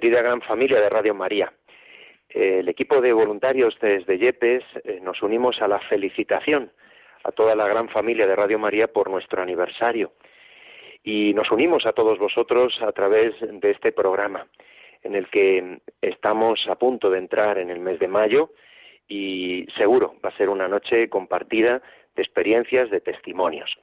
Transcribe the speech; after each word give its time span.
querida 0.00 0.22
gran 0.22 0.40
familia 0.40 0.80
de 0.80 0.88
Radio 0.88 1.14
María. 1.14 1.52
Eh, 2.30 2.60
El 2.60 2.70
equipo 2.70 3.02
de 3.02 3.12
voluntarios 3.12 3.76
desde 3.82 4.16
Yepes 4.16 4.64
eh, 4.82 4.98
nos 5.02 5.22
unimos 5.22 5.60
a 5.60 5.68
la 5.68 5.78
felicitación 5.78 6.72
a 7.22 7.32
toda 7.32 7.54
la 7.54 7.68
gran 7.68 7.90
familia 7.90 8.26
de 8.26 8.34
Radio 8.34 8.58
María 8.58 8.86
por 8.86 9.10
nuestro 9.10 9.42
aniversario. 9.42 10.12
Y 11.04 11.34
nos 11.34 11.50
unimos 11.50 11.84
a 11.84 11.92
todos 11.92 12.18
vosotros 12.18 12.80
a 12.80 12.92
través 12.92 13.34
de 13.42 13.70
este 13.70 13.92
programa, 13.92 14.46
en 15.02 15.14
el 15.14 15.28
que 15.28 15.80
estamos 16.00 16.66
a 16.66 16.76
punto 16.76 17.10
de 17.10 17.18
entrar 17.18 17.58
en 17.58 17.68
el 17.68 17.80
mes 17.80 17.98
de 17.98 18.08
mayo 18.08 18.52
y 19.06 19.66
seguro 19.76 20.14
va 20.24 20.30
a 20.30 20.36
ser 20.38 20.48
una 20.48 20.66
noche 20.66 21.10
compartida 21.10 21.82
de 22.16 22.22
experiencias, 22.22 22.88
de 22.88 23.02
testimonios. 23.02 23.76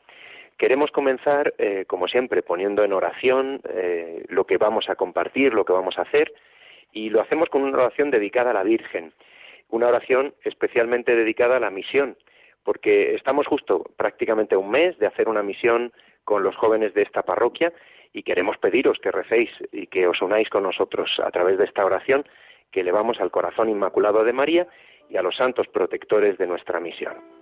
Queremos 0.58 0.90
comenzar, 0.92 1.54
eh, 1.60 1.86
como 1.88 2.08
siempre, 2.08 2.42
poniendo 2.42 2.84
en 2.84 2.92
oración 2.92 3.62
eh, 3.70 4.26
lo 4.30 4.46
que 4.46 4.58
vamos 4.58 4.90
a 4.90 4.96
compartir, 4.96 5.54
lo 5.54 5.66
que 5.66 5.74
vamos 5.74 6.00
a 6.00 6.02
hacer, 6.02 6.34
y 6.92 7.12
lo 7.12 7.22
hacemos 7.22 7.50
con 7.50 7.62
una 7.62 7.78
oración 7.78 8.10
dedicada 8.10 8.50
a 8.50 8.54
la 8.56 8.64
Virgen, 8.64 9.14
una 9.70 9.88
oración 9.88 10.34
especialmente 10.44 11.16
dedicada 11.16 11.58
a 11.58 11.60
la 11.60 11.70
misión, 11.70 12.18
porque 12.64 13.14
estamos 13.14 13.46
justo 13.46 13.84
prácticamente 13.98 14.58
un 14.58 14.72
mes 14.72 14.98
de 14.98 15.06
hacer 15.06 15.30
una 15.30 15.44
misión 15.44 15.94
con 16.24 16.42
los 16.42 16.56
jóvenes 16.56 16.94
de 16.96 17.04
esta 17.04 17.22
parroquia 17.22 17.72
y 18.12 18.24
queremos 18.24 18.58
pediros 18.58 18.98
que 19.00 19.12
recéis 19.12 19.52
y 19.72 19.88
que 19.88 20.08
os 20.08 20.22
unáis 20.22 20.50
con 20.50 20.64
nosotros 20.64 21.10
a 21.24 21.30
través 21.30 21.58
de 21.60 21.66
esta 21.66 21.86
oración 21.86 22.26
que 22.72 22.82
elevamos 22.82 23.22
al 23.22 23.32
corazón 23.32 23.70
inmaculado 23.70 24.24
de 24.24 24.34
María 24.34 24.68
y 25.10 25.18
a 25.18 25.22
los 25.22 25.36
santos 25.36 25.68
protectores 25.68 26.38
de 26.38 26.48
nuestra 26.48 26.80
misión. 26.80 27.37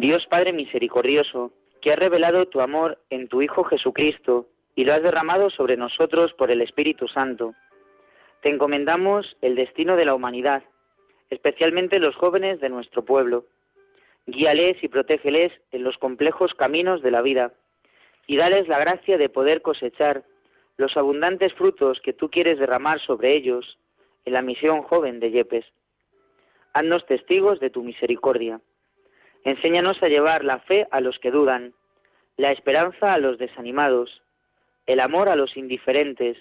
Dios 0.00 0.26
Padre 0.26 0.52
misericordioso, 0.52 1.52
que 1.80 1.90
has 1.90 1.98
revelado 1.98 2.46
tu 2.48 2.60
amor 2.60 2.98
en 3.08 3.28
tu 3.28 3.40
Hijo 3.40 3.64
Jesucristo 3.64 4.46
y 4.74 4.84
lo 4.84 4.92
has 4.92 5.02
derramado 5.02 5.48
sobre 5.48 5.78
nosotros 5.78 6.34
por 6.34 6.50
el 6.50 6.60
Espíritu 6.60 7.08
Santo. 7.08 7.54
Te 8.42 8.50
encomendamos 8.50 9.38
el 9.40 9.54
destino 9.54 9.96
de 9.96 10.04
la 10.04 10.14
humanidad, 10.14 10.62
especialmente 11.30 11.98
los 11.98 12.14
jóvenes 12.14 12.60
de 12.60 12.68
nuestro 12.68 13.06
pueblo. 13.06 13.46
Guíales 14.26 14.76
y 14.84 14.88
protégeles 14.88 15.50
en 15.72 15.82
los 15.82 15.96
complejos 15.96 16.52
caminos 16.52 17.00
de 17.00 17.10
la 17.10 17.22
vida 17.22 17.54
y 18.26 18.36
dales 18.36 18.68
la 18.68 18.78
gracia 18.78 19.16
de 19.16 19.30
poder 19.30 19.62
cosechar 19.62 20.24
los 20.76 20.94
abundantes 20.98 21.54
frutos 21.54 22.00
que 22.02 22.12
tú 22.12 22.28
quieres 22.28 22.58
derramar 22.58 23.00
sobre 23.00 23.34
ellos 23.34 23.78
en 24.26 24.34
la 24.34 24.42
misión 24.42 24.82
joven 24.82 25.20
de 25.20 25.30
Yepes. 25.30 25.64
Haznos 26.74 27.06
testigos 27.06 27.60
de 27.60 27.70
tu 27.70 27.82
misericordia. 27.82 28.60
Enséñanos 29.46 30.02
a 30.02 30.08
llevar 30.08 30.44
la 30.44 30.58
fe 30.58 30.88
a 30.90 31.00
los 31.00 31.20
que 31.20 31.30
dudan, 31.30 31.72
la 32.36 32.50
esperanza 32.50 33.14
a 33.14 33.18
los 33.18 33.38
desanimados, 33.38 34.20
el 34.86 34.98
amor 34.98 35.28
a 35.28 35.36
los 35.36 35.56
indiferentes, 35.56 36.36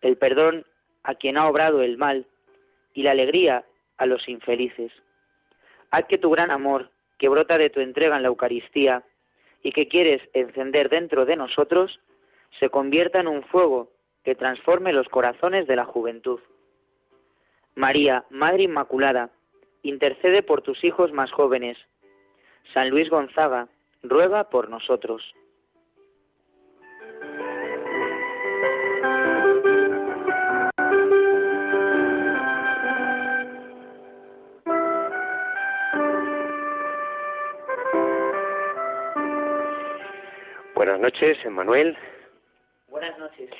el 0.00 0.16
perdón 0.16 0.64
a 1.02 1.16
quien 1.16 1.36
ha 1.36 1.48
obrado 1.48 1.82
el 1.82 1.98
mal 1.98 2.24
y 2.92 3.02
la 3.02 3.10
alegría 3.10 3.64
a 3.96 4.06
los 4.06 4.28
infelices. 4.28 4.92
Haz 5.90 6.04
que 6.04 6.18
tu 6.18 6.30
gran 6.30 6.52
amor, 6.52 6.92
que 7.18 7.28
brota 7.28 7.58
de 7.58 7.68
tu 7.68 7.80
entrega 7.80 8.14
en 8.14 8.22
la 8.22 8.28
Eucaristía 8.28 9.02
y 9.64 9.72
que 9.72 9.88
quieres 9.88 10.22
encender 10.34 10.90
dentro 10.90 11.24
de 11.24 11.34
nosotros, 11.34 11.98
se 12.60 12.68
convierta 12.68 13.18
en 13.18 13.26
un 13.26 13.42
fuego 13.42 13.90
que 14.22 14.36
transforme 14.36 14.92
los 14.92 15.08
corazones 15.08 15.66
de 15.66 15.74
la 15.74 15.84
juventud. 15.84 16.38
María, 17.74 18.24
Madre 18.30 18.62
Inmaculada, 18.62 19.30
intercede 19.82 20.44
por 20.44 20.62
tus 20.62 20.84
hijos 20.84 21.10
más 21.10 21.32
jóvenes. 21.32 21.76
San 22.72 22.90
Luis 22.90 23.08
Gonzaga, 23.10 23.68
ruega 24.02 24.44
por 24.44 24.68
nosotros. 24.68 25.22
Buenas 40.74 41.00
noches, 41.00 41.38
Emmanuel. 41.44 41.96
Buenas 42.88 43.18
noches. 43.18 43.50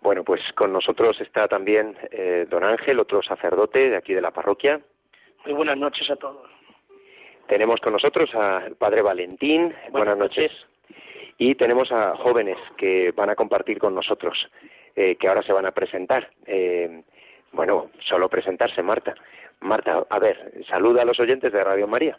Bueno, 0.00 0.22
pues 0.22 0.40
con 0.54 0.72
nosotros 0.72 1.20
está 1.20 1.48
también 1.48 1.96
eh, 2.10 2.46
don 2.48 2.62
Ángel, 2.62 3.00
otro 3.00 3.22
sacerdote 3.22 3.90
de 3.90 3.96
aquí 3.96 4.14
de 4.14 4.20
la 4.20 4.30
parroquia. 4.30 4.80
Muy 5.44 5.54
buenas 5.54 5.76
noches 5.76 6.08
a 6.10 6.16
todos. 6.16 6.57
Tenemos 7.48 7.80
con 7.80 7.94
nosotros 7.94 8.32
al 8.34 8.76
padre 8.76 9.00
Valentín. 9.00 9.74
Buenas, 9.90 10.18
noches. 10.18 10.52
Y 11.38 11.54
tenemos 11.54 11.90
a 11.90 12.14
jóvenes 12.16 12.58
que 12.76 13.10
van 13.12 13.30
a 13.30 13.36
compartir 13.36 13.78
con 13.78 13.94
nosotros, 13.94 14.36
eh, 14.94 15.16
que 15.16 15.28
ahora 15.28 15.42
se 15.42 15.54
van 15.54 15.64
a 15.64 15.72
presentar. 15.72 16.28
Eh, 16.46 17.02
bueno, 17.52 17.90
solo 18.00 18.28
presentarse, 18.28 18.82
Marta. 18.82 19.14
Marta, 19.60 20.04
a 20.10 20.18
ver, 20.18 20.52
saluda 20.68 21.02
a 21.02 21.04
los 21.06 21.18
oyentes 21.18 21.50
de 21.50 21.64
Radio 21.64 21.88
María. 21.88 22.18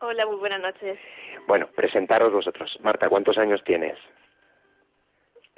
Hola, 0.00 0.26
muy 0.26 0.36
buenas 0.36 0.60
noches. 0.60 0.98
Bueno, 1.46 1.68
presentaros 1.68 2.32
vosotros. 2.32 2.76
Marta, 2.82 3.08
¿cuántos 3.08 3.38
años 3.38 3.62
tienes? 3.62 3.96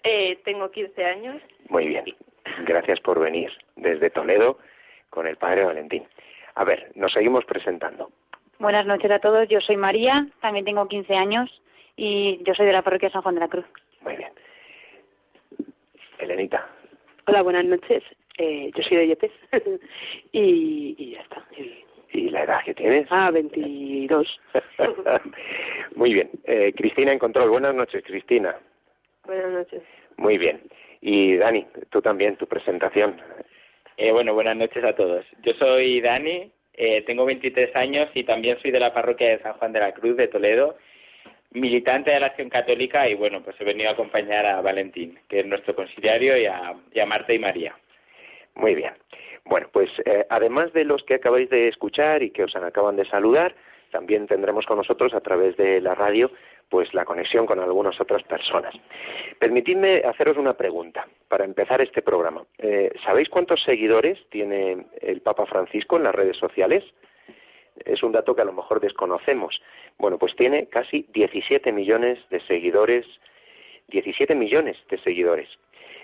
Eh, 0.03 0.39
tengo 0.45 0.71
15 0.71 1.03
años. 1.03 1.43
Muy 1.71 1.89
bien. 1.89 2.05
Gracias 2.67 3.01
por 3.01 3.21
venir 3.21 3.51
desde 3.77 4.11
Toledo 4.11 4.59
con 5.09 5.27
el 5.27 5.39
padre 5.39 5.65
Valentín. 5.65 6.07
A 6.57 6.65
ver, 6.65 6.93
nos 6.95 7.13
seguimos 7.13 7.47
presentando. 7.47 8.11
Buenas 8.65 8.87
noches 8.87 9.11
a 9.11 9.19
todos, 9.19 9.47
yo 9.51 9.61
soy 9.61 9.77
María, 9.77 10.27
también 10.41 10.65
tengo 10.65 10.89
15 10.89 11.15
años 11.15 11.51
y 11.99 12.43
yo 12.45 12.55
soy 12.55 12.65
de 12.65 12.73
la 12.73 12.81
parroquia 12.81 13.11
San 13.11 13.21
Juan 13.21 13.35
de 13.35 13.43
la 13.43 13.49
Cruz. 13.49 13.67
Muy 14.01 14.17
bien. 14.17 14.31
Elenita. 16.19 16.67
Hola, 17.27 17.43
buenas 17.43 17.67
noches. 17.67 18.03
Eh, 18.39 18.71
yo 18.75 18.83
soy 18.85 18.97
de 18.97 19.07
Yepes 19.09 19.33
y, 20.33 20.95
y 20.97 21.11
ya 21.11 21.21
está. 21.21 21.45
Y- 21.59 21.85
¿Y 22.19 22.31
la 22.31 22.45
edad 22.45 22.65
que 22.65 22.73
tienes? 22.73 23.07
ah, 23.11 23.31
22. 23.31 24.41
Muy 25.97 26.15
bien. 26.15 26.31
Eh, 26.45 26.73
Cristina 26.75 27.13
en 27.13 27.19
control. 27.19 27.51
Buenas 27.51 27.75
noches, 27.75 28.03
Cristina. 28.03 28.57
Buenas 29.27 29.51
noches. 29.53 29.83
Muy 30.17 30.39
bien. 30.39 30.63
Y 31.03 31.37
Dani, 31.37 31.67
tú 31.91 32.01
también, 32.01 32.37
tu 32.37 32.47
presentación. 32.47 33.21
Eh, 33.99 34.11
bueno, 34.11 34.33
buenas 34.33 34.57
noches 34.57 34.83
a 34.85 34.95
todos. 34.95 35.27
Yo 35.43 35.53
soy 35.55 36.01
Dani, 36.01 36.51
eh, 36.77 37.03
tengo 37.07 37.25
23 37.25 37.75
años 37.77 38.09
y 38.15 38.25
también 38.25 38.59
soy 38.61 38.71
de 38.71 38.81
la 38.81 38.93
parroquia 38.93 39.29
de 39.31 39.39
San 39.41 39.55
Juan 39.55 39.73
de 39.73 39.81
la 39.81 39.93
Cruz 39.93 40.17
de 40.17 40.29
Toledo, 40.29 40.77
militante 41.53 42.11
de 42.11 42.21
la 42.21 42.27
Acción 42.27 42.51
Católica 42.51 43.09
y 43.09 43.15
bueno, 43.15 43.43
pues 43.43 43.57
he 43.61 43.65
venido 43.65 43.89
a 43.89 43.93
acompañar 43.93 44.45
a 44.45 44.61
Valentín, 44.61 45.19
que 45.29 45.41
es 45.41 45.47
nuestro 45.47 45.75
conciliario, 45.75 46.37
y 46.37 46.47
a, 46.47 47.07
Marta 47.07 47.33
y 47.33 47.39
María. 47.39 47.75
Muy 48.57 48.75
bien. 48.75 48.93
Bueno, 49.45 49.69
pues 49.73 49.91
eh, 50.05 50.27
además 50.31 50.73
de 50.73 50.85
los 50.85 51.03
que 51.05 51.15
acabáis 51.15 51.49
de 51.51 51.69
escuchar 51.69 52.23
y 52.23 52.31
que 52.31 52.45
os 52.45 52.57
acaban 52.57 52.97
de 52.97 53.05
saludar, 53.05 53.55
también 53.91 54.27
tendremos 54.27 54.67
con 54.67 54.79
nosotros 54.79 55.15
a 55.15 55.21
través 55.21 55.57
de 55.57 55.81
la 55.81 55.95
radio 55.95 56.31
pues 56.75 56.93
la 56.93 57.05
conexión 57.05 57.47
con 57.47 57.61
algunas 57.61 58.01
otras 58.01 58.25
personas. 58.25 58.75
Permitidme 59.39 60.03
haceros 60.05 60.37
una 60.37 60.55
pregunta 60.55 61.07
para 61.29 61.45
empezar 61.45 61.81
este 61.81 62.03
programa. 62.03 62.43
Eh, 62.59 62.91
¿Sabéis 63.05 63.29
cuántos 63.29 63.63
seguidores 63.63 64.19
tiene 64.29 64.85
el 65.01 65.21
Papa 65.21 65.47
Francisco 65.47 65.97
en 65.97 66.03
las 66.03 66.17
redes 66.17 66.37
sociales? 66.37 66.83
Es 67.85 68.03
un 68.03 68.11
dato 68.11 68.35
que 68.35 68.43
a 68.43 68.45
lo 68.45 68.53
mejor 68.53 68.81
desconocemos. 68.81 69.63
Bueno, 69.99 70.19
pues 70.19 70.35
tiene 70.35 70.67
casi 70.67 71.07
17 71.15 71.71
millones 71.71 72.19
de 72.31 72.41
seguidores, 72.41 73.07
17 73.87 74.35
millones 74.35 74.77
de 74.91 74.99
seguidores. 74.99 75.49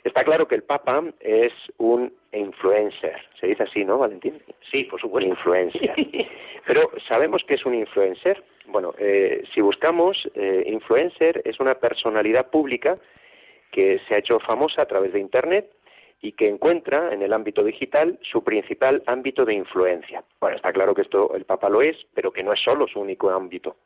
Está 0.05 0.23
claro 0.23 0.47
que 0.47 0.55
el 0.55 0.63
Papa 0.63 1.03
es 1.19 1.53
un 1.79 2.13
influencer, 2.33 3.21
se 3.41 3.49
dice 3.49 3.65
así, 3.65 3.85
¿no, 3.85 3.99
Valentín? 3.99 4.41
Sí, 4.71 4.85
por 4.85 5.01
supuesto. 5.01 5.29
Influencer. 5.29 5.97
Pero 6.67 6.91
¿sabemos 7.09 7.43
qué 7.47 7.55
es 7.55 7.65
un 7.65 7.75
influencer? 7.75 8.43
Bueno, 8.67 8.95
eh, 8.99 9.43
si 9.55 9.61
buscamos, 9.61 10.29
eh, 10.35 10.65
influencer 10.67 11.43
es 11.45 11.59
una 11.61 11.75
personalidad 11.75 12.51
pública 12.51 12.99
que 13.73 14.01
se 14.07 14.15
ha 14.15 14.19
hecho 14.19 14.39
famosa 14.41 14.83
a 14.83 14.87
través 14.87 15.13
de 15.13 15.21
Internet 15.21 15.71
y 16.23 16.33
que 16.33 16.49
encuentra 16.49 17.13
en 17.13 17.23
el 17.23 17.33
ámbito 17.33 17.65
digital 17.65 18.19
su 18.23 18.45
principal 18.45 19.03
ámbito 19.07 19.45
de 19.45 19.55
influencia. 19.55 20.23
Bueno, 20.41 20.57
está 20.57 20.73
claro 20.73 20.95
que 20.95 21.03
esto 21.03 21.35
el 21.35 21.47
Papa 21.47 21.71
lo 21.71 21.81
es, 21.81 21.97
pero 22.15 22.33
que 22.33 22.43
no 22.43 22.53
es 22.53 22.61
solo 22.61 22.87
su 22.87 23.01
único 23.01 23.31
ámbito. 23.31 23.77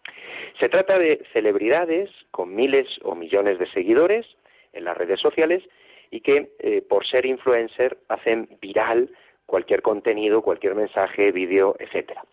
Se 0.58 0.68
trata 0.68 0.98
de 0.98 1.24
celebridades 1.32 2.10
con 2.32 2.54
miles 2.54 2.88
o 3.02 3.14
millones 3.14 3.58
de 3.58 3.70
seguidores 3.70 4.26
en 4.72 4.84
las 4.84 4.96
redes 4.96 5.20
sociales 5.20 5.62
y 6.10 6.20
que 6.20 6.50
eh, 6.58 6.82
por 6.82 7.06
ser 7.06 7.24
influencer 7.24 7.98
hacen 8.08 8.48
viral 8.60 9.10
cualquier 9.46 9.82
contenido, 9.82 10.42
cualquier 10.42 10.74
mensaje, 10.74 11.32
vídeo, 11.32 11.76
etcétera. 11.78 12.24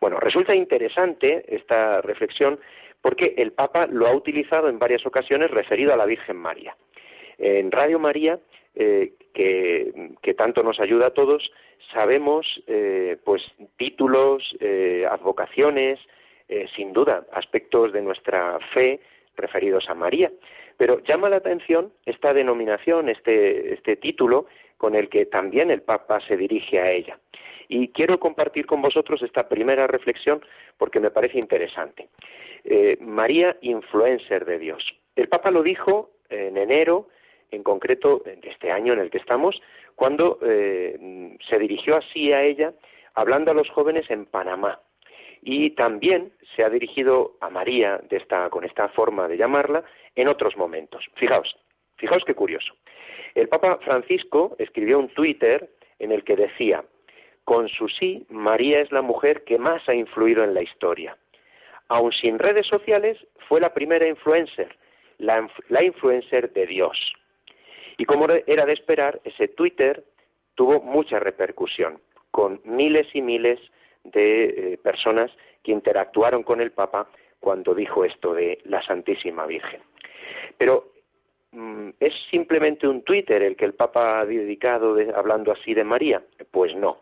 Bueno, 0.00 0.18
resulta 0.18 0.54
interesante 0.54 1.44
esta 1.48 2.00
reflexión 2.00 2.58
porque 3.00 3.34
el 3.36 3.52
Papa 3.52 3.86
lo 3.86 4.06
ha 4.06 4.14
utilizado 4.14 4.68
en 4.68 4.78
varias 4.78 5.06
ocasiones 5.06 5.50
referido 5.50 5.92
a 5.92 5.96
la 5.96 6.06
Virgen 6.06 6.36
María. 6.36 6.76
En 7.38 7.70
Radio 7.70 7.98
María 7.98 8.38
eh, 8.74 9.14
que, 9.34 10.34
tanto 10.34 10.62
nos 10.62 10.80
ayuda 10.80 11.08
a 11.08 11.14
todos, 11.14 11.50
sabemos 11.92 12.46
eh, 12.66 13.18
pues 13.24 13.42
títulos, 13.76 14.42
eh, 14.60 15.06
advocaciones, 15.10 15.98
sin 16.74 16.92
duda, 16.92 17.24
aspectos 17.32 17.92
de 17.92 18.02
nuestra 18.02 18.58
fe 18.74 18.98
referidos 19.36 19.88
a 19.88 19.94
María. 19.94 20.32
Pero 20.76 20.98
llama 21.04 21.28
la 21.28 21.36
atención 21.36 21.92
esta 22.06 22.34
denominación, 22.34 23.08
este, 23.08 23.74
este 23.74 23.94
título, 23.94 24.46
con 24.80 24.94
el 24.94 25.10
que 25.10 25.26
también 25.26 25.70
el 25.70 25.82
Papa 25.82 26.20
se 26.26 26.38
dirige 26.38 26.80
a 26.80 26.90
ella. 26.90 27.18
Y 27.68 27.88
quiero 27.88 28.18
compartir 28.18 28.64
con 28.64 28.80
vosotros 28.80 29.20
esta 29.22 29.46
primera 29.46 29.86
reflexión 29.86 30.42
porque 30.78 31.00
me 31.00 31.10
parece 31.10 31.38
interesante. 31.38 32.08
María, 32.98 33.58
influencer 33.60 34.46
de 34.46 34.58
Dios. 34.58 34.82
El 35.14 35.28
Papa 35.28 35.50
lo 35.50 35.62
dijo 35.62 36.12
en 36.30 36.56
enero 36.56 37.08
en 37.50 37.62
concreto 37.62 38.22
de 38.24 38.40
este 38.48 38.70
año 38.70 38.92
en 38.92 39.00
el 39.00 39.10
que 39.10 39.18
estamos, 39.18 39.60
cuando 39.96 40.38
eh, 40.42 41.36
se 41.48 41.58
dirigió 41.58 41.96
así 41.96 42.32
a 42.32 42.42
ella, 42.42 42.72
hablando 43.14 43.50
a 43.50 43.54
los 43.54 43.68
jóvenes 43.70 44.10
en 44.10 44.24
Panamá. 44.26 44.80
Y 45.42 45.70
también 45.70 46.32
se 46.54 46.64
ha 46.64 46.70
dirigido 46.70 47.36
a 47.40 47.50
María 47.50 47.98
de 48.08 48.18
esta, 48.18 48.48
con 48.50 48.64
esta 48.64 48.88
forma 48.88 49.26
de 49.28 49.36
llamarla 49.36 49.84
en 50.14 50.28
otros 50.28 50.56
momentos. 50.56 51.04
Fijaos, 51.14 51.56
fijaos 51.96 52.24
qué 52.24 52.34
curioso. 52.34 52.74
El 53.34 53.48
Papa 53.48 53.78
Francisco 53.82 54.56
escribió 54.58 54.98
un 54.98 55.08
Twitter 55.08 55.68
en 55.98 56.12
el 56.12 56.24
que 56.24 56.36
decía, 56.36 56.84
con 57.44 57.68
su 57.68 57.88
sí, 57.88 58.26
María 58.28 58.80
es 58.80 58.92
la 58.92 59.02
mujer 59.02 59.44
que 59.44 59.58
más 59.58 59.88
ha 59.88 59.94
influido 59.94 60.44
en 60.44 60.54
la 60.54 60.62
historia. 60.62 61.16
Aun 61.88 62.12
sin 62.12 62.38
redes 62.38 62.66
sociales, 62.66 63.18
fue 63.48 63.60
la 63.60 63.74
primera 63.74 64.06
influencer, 64.06 64.76
la 65.18 65.82
influencer 65.82 66.52
de 66.52 66.66
Dios. 66.66 66.96
Y 67.98 68.04
como 68.04 68.26
era 68.46 68.64
de 68.64 68.72
esperar, 68.72 69.20
ese 69.24 69.48
Twitter 69.48 70.04
tuvo 70.54 70.80
mucha 70.80 71.18
repercusión, 71.18 72.00
con 72.30 72.60
miles 72.64 73.06
y 73.14 73.20
miles 73.20 73.58
de 74.04 74.44
eh, 74.44 74.78
personas 74.78 75.30
que 75.62 75.72
interactuaron 75.72 76.42
con 76.42 76.60
el 76.60 76.70
Papa 76.70 77.08
cuando 77.40 77.74
dijo 77.74 78.04
esto 78.04 78.34
de 78.34 78.58
la 78.64 78.82
Santísima 78.82 79.46
Virgen. 79.46 79.80
Pero 80.58 80.89
¿es 81.98 82.14
simplemente 82.30 82.86
un 82.86 83.02
Twitter 83.02 83.42
el 83.42 83.56
que 83.56 83.64
el 83.64 83.74
Papa 83.74 84.20
ha 84.20 84.26
dedicado 84.26 84.96
hablando 85.14 85.52
así 85.52 85.74
de 85.74 85.84
María? 85.84 86.22
Pues 86.50 86.74
no. 86.74 86.98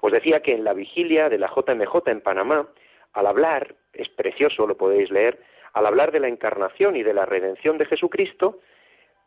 Os 0.00 0.12
decía 0.12 0.40
que 0.40 0.54
en 0.54 0.64
la 0.64 0.72
vigilia 0.72 1.28
de 1.28 1.38
la 1.38 1.48
JMJ 1.48 2.08
en 2.08 2.20
Panamá, 2.20 2.68
al 3.12 3.26
hablar, 3.26 3.74
es 3.92 4.08
precioso, 4.08 4.66
lo 4.66 4.76
podéis 4.76 5.10
leer, 5.10 5.38
al 5.74 5.86
hablar 5.86 6.12
de 6.12 6.20
la 6.20 6.28
encarnación 6.28 6.96
y 6.96 7.02
de 7.02 7.14
la 7.14 7.24
redención 7.24 7.78
de 7.78 7.86
Jesucristo, 7.86 8.60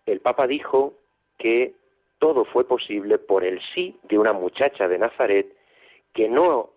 el 0.06 0.20
Papa 0.20 0.48
dijo 0.48 0.94
que 1.38 1.74
todo 2.20 2.46
fue 2.46 2.68
posible 2.68 3.18
por 3.18 3.44
el 3.44 3.62
sí 3.74 3.98
de 4.04 4.18
una 4.20 4.34
muchacha 4.34 4.88
de 4.88 5.00
Nazaret 5.00 5.48
que 6.14 6.30
no 6.30 6.72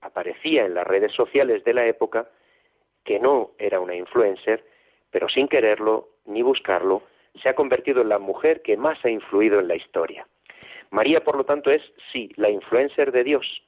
aparecía 0.00 0.64
en 0.66 0.74
las 0.74 0.86
redes 0.86 1.12
sociales 1.12 1.64
de 1.64 1.74
la 1.74 1.86
época, 1.86 2.28
que 3.04 3.18
no 3.18 3.52
era 3.58 3.80
una 3.80 3.94
influencer, 3.94 4.64
pero 5.10 5.28
sin 5.28 5.48
quererlo 5.48 6.08
ni 6.26 6.42
buscarlo, 6.42 7.02
se 7.42 7.48
ha 7.48 7.54
convertido 7.54 8.02
en 8.02 8.08
la 8.08 8.18
mujer 8.18 8.62
que 8.62 8.76
más 8.76 9.02
ha 9.04 9.10
influido 9.10 9.60
en 9.60 9.68
la 9.68 9.76
historia. 9.76 10.26
María, 10.90 11.24
por 11.24 11.36
lo 11.36 11.44
tanto, 11.44 11.70
es 11.70 11.82
sí, 12.12 12.30
la 12.36 12.50
influencer 12.50 13.10
de 13.12 13.24
Dios, 13.24 13.62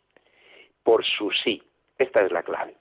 por 0.83 1.05
su 1.05 1.31
sí. 1.31 1.63
Esta 1.99 2.23
es 2.23 2.31
la 2.31 2.43
clave. 2.43 2.77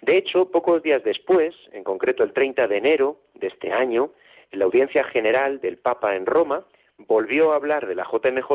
De 0.00 0.16
hecho, 0.16 0.50
pocos 0.50 0.82
días 0.82 1.02
después, 1.04 1.54
en 1.72 1.84
concreto 1.84 2.22
el 2.22 2.32
30 2.32 2.68
de 2.68 2.76
enero 2.76 3.18
de 3.34 3.48
este 3.48 3.72
año, 3.72 4.12
en 4.50 4.60
la 4.60 4.64
audiencia 4.64 5.04
general 5.04 5.60
del 5.60 5.78
Papa 5.78 6.14
en 6.14 6.26
Roma, 6.26 6.64
volvió 6.98 7.52
a 7.52 7.56
hablar 7.56 7.86
de 7.86 7.94
la 7.94 8.04
JMJ 8.04 8.50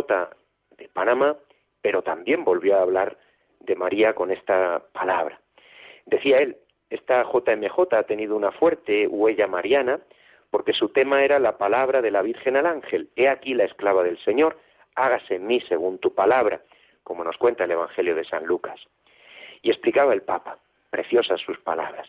de 0.78 0.88
Panamá, 0.90 1.38
pero 1.82 2.02
también 2.02 2.44
volvió 2.44 2.78
a 2.78 2.82
hablar 2.82 3.18
de 3.60 3.76
María 3.76 4.14
con 4.14 4.32
esta 4.32 4.82
palabra. 4.94 5.40
Decía 6.06 6.40
él, 6.40 6.58
esta 6.90 7.24
JMJ 7.24 7.94
ha 7.94 8.04
tenido 8.04 8.36
una 8.36 8.52
fuerte 8.52 9.08
huella 9.08 9.48
mariana 9.48 10.00
porque 10.52 10.74
su 10.74 10.90
tema 10.90 11.24
era 11.24 11.40
la 11.40 11.58
palabra 11.58 12.02
de 12.02 12.12
la 12.12 12.22
Virgen 12.22 12.58
al 12.58 12.66
ángel. 12.66 13.10
He 13.16 13.28
aquí 13.28 13.54
la 13.54 13.66
esclava 13.66 14.04
del 14.04 14.18
Señor, 14.24 14.58
hágase 14.96 15.36
en 15.36 15.48
mí 15.48 15.62
según 15.62 16.00
tu 16.00 16.14
palabra, 16.14 16.62
como 17.04 17.24
nos 17.24 17.38
cuenta 17.38 17.64
el 17.64 17.72
Evangelio 17.72 18.16
de 18.16 18.26
San 18.26 18.46
Lucas. 18.46 18.80
Y 19.62 19.70
explicaba 19.70 20.14
el 20.14 20.22
Papa, 20.22 20.58
preciosas 20.90 21.40
sus 21.42 21.60
palabras. 21.60 22.08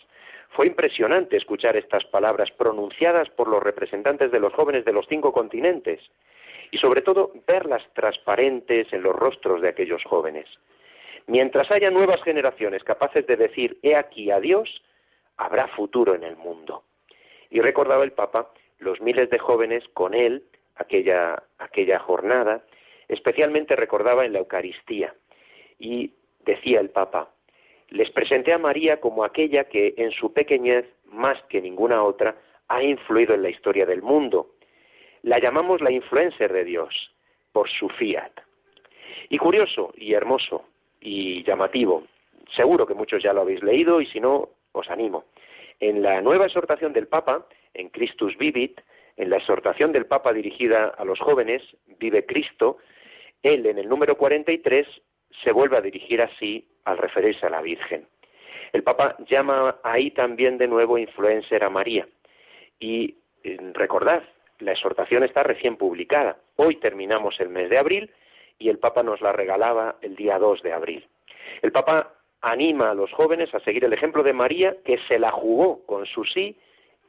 Fue 0.51 0.67
impresionante 0.67 1.37
escuchar 1.37 1.77
estas 1.77 2.05
palabras 2.07 2.51
pronunciadas 2.51 3.29
por 3.31 3.49
los 3.49 3.63
representantes 3.63 4.33
de 4.33 4.41
los 4.41 4.53
jóvenes 4.53 4.85
de 4.85 4.93
los 4.93 5.07
cinco 5.09 5.33
continentes 5.33 6.01
y 6.73 6.79
sobre 6.79 7.03
todo 7.03 7.33
verlas 7.47 7.83
transparentes 7.95 8.93
en 8.93 9.03
los 9.03 9.15
rostros 9.15 9.61
de 9.61 9.69
aquellos 9.69 10.03
jóvenes. 10.05 10.47
Mientras 11.27 11.71
haya 11.71 11.91
nuevas 11.91 12.23
generaciones 12.23 12.83
capaces 12.83 13.27
de 13.27 13.37
decir 13.37 13.79
he 13.83 13.95
aquí 13.95 14.31
a 14.31 14.41
Dios, 14.41 14.83
habrá 15.37 15.69
futuro 15.69 16.15
en 16.15 16.25
el 16.25 16.37
mundo. 16.37 16.83
Y 17.51 17.61
recordaba 17.61 18.05
el 18.05 18.13
Papa 18.13 18.51
los 18.79 19.01
miles 19.01 19.29
de 19.31 19.39
jóvenes 19.39 19.85
con 19.93 20.15
él 20.15 20.45
aquella, 20.77 21.43
aquella 21.59 21.99
jornada, 21.99 22.65
especialmente 23.09 23.77
recordaba 23.77 24.25
en 24.25 24.33
la 24.33 24.39
Eucaristía. 24.39 25.15
Y 25.79 26.15
decía 26.45 26.81
el 26.81 26.91
Papa, 26.91 27.31
les 27.91 28.11
presenté 28.11 28.53
a 28.53 28.59
María 28.59 29.01
como 29.01 29.25
aquella 29.25 29.65
que 29.65 29.95
en 29.97 30.11
su 30.13 30.33
pequeñez, 30.33 30.87
más 31.07 31.43
que 31.49 31.61
ninguna 31.61 32.03
otra, 32.03 32.37
ha 32.69 32.83
influido 32.83 33.35
en 33.35 33.43
la 33.43 33.51
historia 33.51 33.85
del 33.85 34.03
mundo. 34.03 34.53
La 35.23 35.39
llamamos 35.39 35.81
la 35.81 35.91
influencer 35.91 36.53
de 36.53 36.65
Dios, 36.65 37.13
por 37.53 37.69
su 37.69 37.89
fiat. 37.89 38.33
Y 39.29 39.39
curioso 39.39 39.93
y 39.97 40.15
hermoso 40.15 40.65
y 41.01 41.43
llamativo, 41.45 42.05
seguro 42.55 42.87
que 42.87 42.95
muchos 42.95 43.23
ya 43.23 43.33
lo 43.33 43.43
habéis 43.43 43.63
leído 43.63 44.01
y 44.01 44.07
si 44.07 44.21
no, 44.21 44.49
os 44.73 44.89
animo. 44.89 45.25
En 45.81 46.03
la 46.03 46.21
nueva 46.21 46.47
exhortación 46.47 46.93
del 46.93 47.09
Papa, 47.09 47.47
en 47.75 47.89
Christus 47.89 48.37
Vivit, 48.37 48.81
en 49.17 49.31
la 49.31 49.39
exhortación 49.39 49.93
del 49.93 50.07
Papa 50.07 50.33
dirigida 50.33 50.89
a 50.89 51.05
los 51.05 51.19
jóvenes, 51.19 51.63
Vive 51.99 52.27
Cristo, 52.27 52.79
él 53.43 53.67
en 53.67 53.79
el 53.79 53.89
número 53.89 54.17
43 54.17 54.87
se 55.43 55.53
vuelve 55.53 55.77
a 55.77 55.81
dirigir 55.81 56.21
así 56.21 56.69
al 56.85 56.99
referirse 56.99 57.47
a 57.47 57.51
la 57.51 57.63
Virgen. 57.63 58.07
El 58.73 58.83
Papa 58.83 59.17
llama 59.29 59.81
ahí 59.83 60.11
también 60.11 60.59
de 60.59 60.69
nuevo 60.69 60.99
influencer 60.99 61.65
a 61.65 61.71
María. 61.71 62.07
Y 62.79 63.17
eh, 63.43 63.57
recordad, 63.73 64.23
la 64.59 64.73
exhortación 64.73 65.25
está 65.25 65.43
recién 65.43 65.77
publicada. 65.77 66.37
Hoy 66.57 66.77
terminamos 66.77 67.41
el 67.41 67.49
mes 67.49 67.71
de 67.71 67.79
abril 67.79 68.11
y 68.59 68.69
el 68.69 68.79
Papa 68.79 69.03
nos 69.03 69.21
la 69.21 69.33
regalaba 69.33 69.97
el 70.03 70.15
día 70.15 70.39
2 70.39 70.63
de 70.63 70.73
abril. 70.73 71.09
El 71.63 71.73
Papa 71.73 72.15
anima 72.43 72.91
a 72.91 72.95
los 72.95 73.13
jóvenes 73.13 73.55
a 73.55 73.61
seguir 73.61 73.85
el 73.85 73.93
ejemplo 73.93 74.23
de 74.23 74.33
María, 74.33 74.77
que 74.85 74.99
se 75.09 75.19
la 75.19 75.31
jugó 75.31 75.85
con 75.87 76.07
su 76.07 76.25
sí 76.25 76.57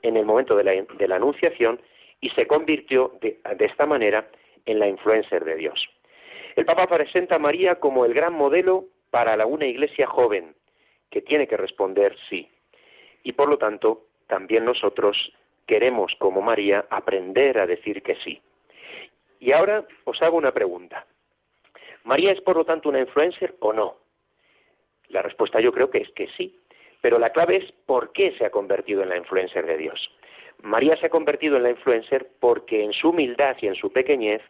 en 0.02 0.18
el 0.18 0.26
momento 0.26 0.56
de 0.56 0.64
la, 0.64 0.72
de 0.72 1.08
la 1.08 1.16
Anunciación 1.16 1.80
y 2.20 2.30
se 2.30 2.48
convirtió 2.48 3.14
de 3.22 3.66
esta 3.66 3.86
manera 3.86 4.28
en 4.66 4.80
la 4.80 4.88
influencer 4.88 5.44
de 5.44 5.56
Dios. 5.56 5.88
El 6.56 6.66
Papa 6.66 6.88
presenta 6.88 7.36
a 7.36 7.40
María 7.40 7.76
como 7.76 8.06
el 8.06 8.14
gran 8.14 8.34
modelo 8.34 8.86
para 9.10 9.46
una 9.46 9.66
iglesia 9.66 10.08
joven, 10.08 10.56
que 11.10 11.22
tiene 11.22 11.48
que 11.48 11.58
responder 11.58 12.16
sí. 12.30 12.50
Y 13.24 13.34
por 13.34 13.50
lo 13.50 13.58
tanto, 13.58 14.06
también 14.28 14.66
nosotros 14.66 15.34
queremos, 15.68 16.14
como 16.20 16.42
María, 16.42 16.86
aprender 16.90 17.60
a 17.60 17.68
decir 17.68 18.02
que 18.02 18.16
sí. 18.24 18.42
Y 19.40 19.52
ahora 19.52 19.86
os 20.06 20.22
hago 20.22 20.38
una 20.38 20.52
pregunta. 20.52 21.06
¿María 22.04 22.32
es 22.32 22.42
por 22.42 22.56
lo 22.56 22.66
tanto 22.66 22.90
una 22.90 23.00
influencer 23.00 23.56
o 23.60 23.74
no? 23.74 23.98
La 25.12 25.22
respuesta 25.22 25.60
yo 25.60 25.72
creo 25.72 25.90
que 25.90 26.00
es 26.00 26.10
que 26.12 26.28
sí, 26.38 26.58
pero 27.02 27.20
la 27.20 27.32
clave 27.32 27.58
es 27.58 27.72
por 27.86 28.12
qué 28.12 28.32
se 28.38 28.46
ha 28.46 28.50
convertido 28.50 29.04
en 29.04 29.10
la 29.10 29.18
influencer 29.18 29.66
de 29.66 29.78
Dios. 29.78 30.12
María 30.62 30.96
se 30.98 31.08
ha 31.08 31.10
convertido 31.10 31.58
en 31.58 31.64
la 31.64 31.72
influencer 31.72 32.28
porque 32.40 32.84
en 32.84 32.94
su 32.94 33.10
humildad 33.10 33.58
y 33.62 33.68
en 33.68 33.76
su 33.76 33.92
pequeñez 33.92 34.42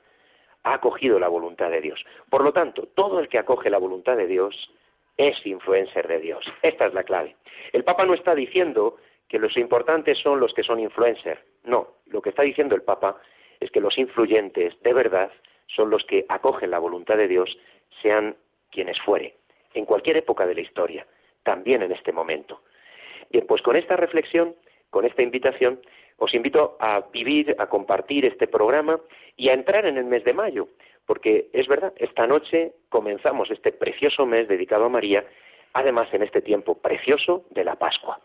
ha 0.63 0.73
acogido 0.75 1.19
la 1.19 1.29
voluntad 1.29 1.71
de 1.71 1.81
Dios. 1.81 2.03
Por 2.29 2.43
lo 2.43 2.53
tanto, 2.53 2.87
todo 2.93 3.19
el 3.19 3.29
que 3.29 3.39
acoge 3.39 3.69
la 3.69 3.77
voluntad 3.77 4.17
de 4.17 4.27
Dios 4.27 4.71
es 5.17 5.45
influencer 5.45 6.07
de 6.07 6.19
Dios. 6.19 6.45
Esta 6.61 6.87
es 6.87 6.93
la 6.93 7.03
clave. 7.03 7.35
El 7.73 7.83
Papa 7.83 8.05
no 8.05 8.13
está 8.13 8.35
diciendo 8.35 8.97
que 9.27 9.39
los 9.39 9.55
importantes 9.57 10.17
son 10.19 10.39
los 10.39 10.53
que 10.53 10.63
son 10.63 10.79
influencers. 10.79 11.41
No, 11.63 11.87
lo 12.07 12.21
que 12.21 12.29
está 12.29 12.43
diciendo 12.43 12.75
el 12.75 12.81
Papa 12.81 13.17
es 13.59 13.71
que 13.71 13.79
los 13.79 13.97
influyentes 13.97 14.79
de 14.81 14.93
verdad 14.93 15.31
son 15.67 15.89
los 15.89 16.03
que 16.05 16.25
acogen 16.27 16.71
la 16.71 16.79
voluntad 16.79 17.15
de 17.15 17.27
Dios, 17.27 17.57
sean 18.01 18.35
quienes 18.71 18.99
fuere, 19.01 19.35
en 19.73 19.85
cualquier 19.85 20.17
época 20.17 20.45
de 20.45 20.55
la 20.55 20.61
historia, 20.61 21.05
también 21.43 21.81
en 21.81 21.91
este 21.91 22.11
momento. 22.11 22.61
Bien, 23.29 23.45
pues 23.47 23.61
con 23.61 23.75
esta 23.75 23.95
reflexión, 23.95 24.55
con 24.89 25.05
esta 25.05 25.21
invitación, 25.21 25.79
os 26.17 26.33
invito 26.33 26.77
a 26.79 27.01
vivir, 27.11 27.55
a 27.57 27.67
compartir 27.67 28.25
este 28.25 28.47
programa 28.47 28.99
y 29.37 29.49
a 29.49 29.53
entrar 29.53 29.85
en 29.85 29.97
el 29.97 30.05
mes 30.05 30.23
de 30.23 30.33
mayo, 30.33 30.67
porque 31.05 31.49
es 31.53 31.67
verdad, 31.67 31.93
esta 31.97 32.27
noche 32.27 32.73
comenzamos 32.89 33.49
este 33.49 33.71
precioso 33.71 34.25
mes 34.25 34.47
dedicado 34.47 34.85
a 34.85 34.89
María, 34.89 35.25
además 35.73 36.13
en 36.13 36.23
este 36.23 36.41
tiempo 36.41 36.77
precioso 36.77 37.45
de 37.49 37.63
la 37.63 37.75
Pascua. 37.75 38.19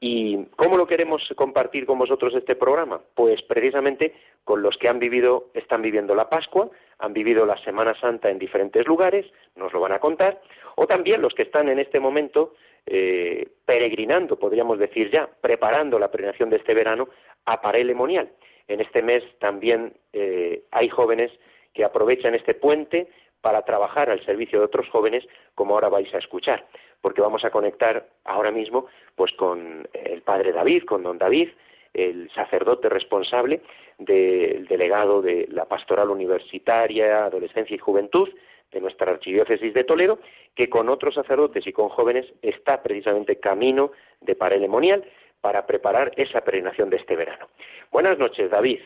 ¿Y 0.00 0.44
cómo 0.56 0.76
lo 0.76 0.86
queremos 0.86 1.22
compartir 1.36 1.86
con 1.86 1.98
vosotros 1.98 2.34
este 2.34 2.56
programa? 2.56 3.00
Pues 3.14 3.40
precisamente 3.42 4.14
con 4.44 4.60
los 4.60 4.76
que 4.76 4.88
han 4.88 4.98
vivido, 4.98 5.50
están 5.54 5.82
viviendo 5.82 6.14
la 6.14 6.28
Pascua, 6.28 6.68
han 6.98 7.12
vivido 7.12 7.46
la 7.46 7.56
Semana 7.58 7.94
Santa 8.00 8.30
en 8.30 8.38
diferentes 8.38 8.86
lugares, 8.86 9.26
nos 9.56 9.72
lo 9.72 9.80
van 9.80 9.92
a 9.92 9.98
contar, 9.98 10.40
o 10.76 10.86
también 10.86 11.22
los 11.22 11.34
que 11.34 11.42
están 11.42 11.68
en 11.68 11.78
este 11.78 12.00
momento 12.00 12.54
eh, 12.86 13.48
peregrinando, 13.64 14.38
podríamos 14.38 14.78
decir 14.78 15.10
ya, 15.10 15.28
preparando 15.40 15.98
la 15.98 16.10
peregrinación 16.10 16.50
de 16.50 16.56
este 16.56 16.74
verano 16.74 17.08
a 17.46 17.60
Parelemonial. 17.60 18.30
En 18.68 18.80
este 18.80 19.02
mes 19.02 19.22
también 19.38 19.94
eh, 20.12 20.64
hay 20.70 20.88
jóvenes 20.88 21.30
que 21.72 21.84
aprovechan 21.84 22.34
este 22.34 22.54
puente 22.54 23.08
para 23.40 23.62
trabajar 23.62 24.08
al 24.08 24.24
servicio 24.24 24.58
de 24.58 24.66
otros 24.66 24.88
jóvenes, 24.88 25.24
como 25.54 25.74
ahora 25.74 25.88
vais 25.88 26.12
a 26.14 26.18
escuchar, 26.18 26.66
porque 27.00 27.20
vamos 27.20 27.44
a 27.44 27.50
conectar 27.50 28.06
ahora 28.24 28.50
mismo 28.50 28.86
pues 29.16 29.32
con 29.32 29.86
el 29.92 30.22
padre 30.22 30.52
David, 30.52 30.84
con 30.84 31.02
don 31.02 31.18
David, 31.18 31.50
el 31.94 32.30
sacerdote 32.32 32.88
responsable 32.88 33.60
del 33.98 34.66
delegado 34.66 35.22
de 35.22 35.46
la 35.50 35.64
pastoral 35.64 36.10
universitaria, 36.10 37.24
adolescencia 37.24 37.74
y 37.74 37.78
juventud 37.78 38.28
de 38.72 38.80
nuestra 38.80 39.12
archidiócesis 39.12 39.72
de 39.72 39.84
Toledo, 39.84 40.18
que 40.54 40.68
con 40.68 40.88
otros 40.88 41.14
sacerdotes 41.14 41.66
y 41.66 41.72
con 41.72 41.88
jóvenes 41.88 42.26
está 42.42 42.82
precisamente 42.82 43.38
camino 43.38 43.92
de 44.20 44.34
Parelemonial 44.34 45.04
para 45.40 45.66
preparar 45.66 46.12
esa 46.16 46.40
peregrinación 46.40 46.90
de 46.90 46.96
este 46.96 47.14
verano. 47.16 47.48
Buenas 47.92 48.18
noches, 48.18 48.50
David. 48.50 48.80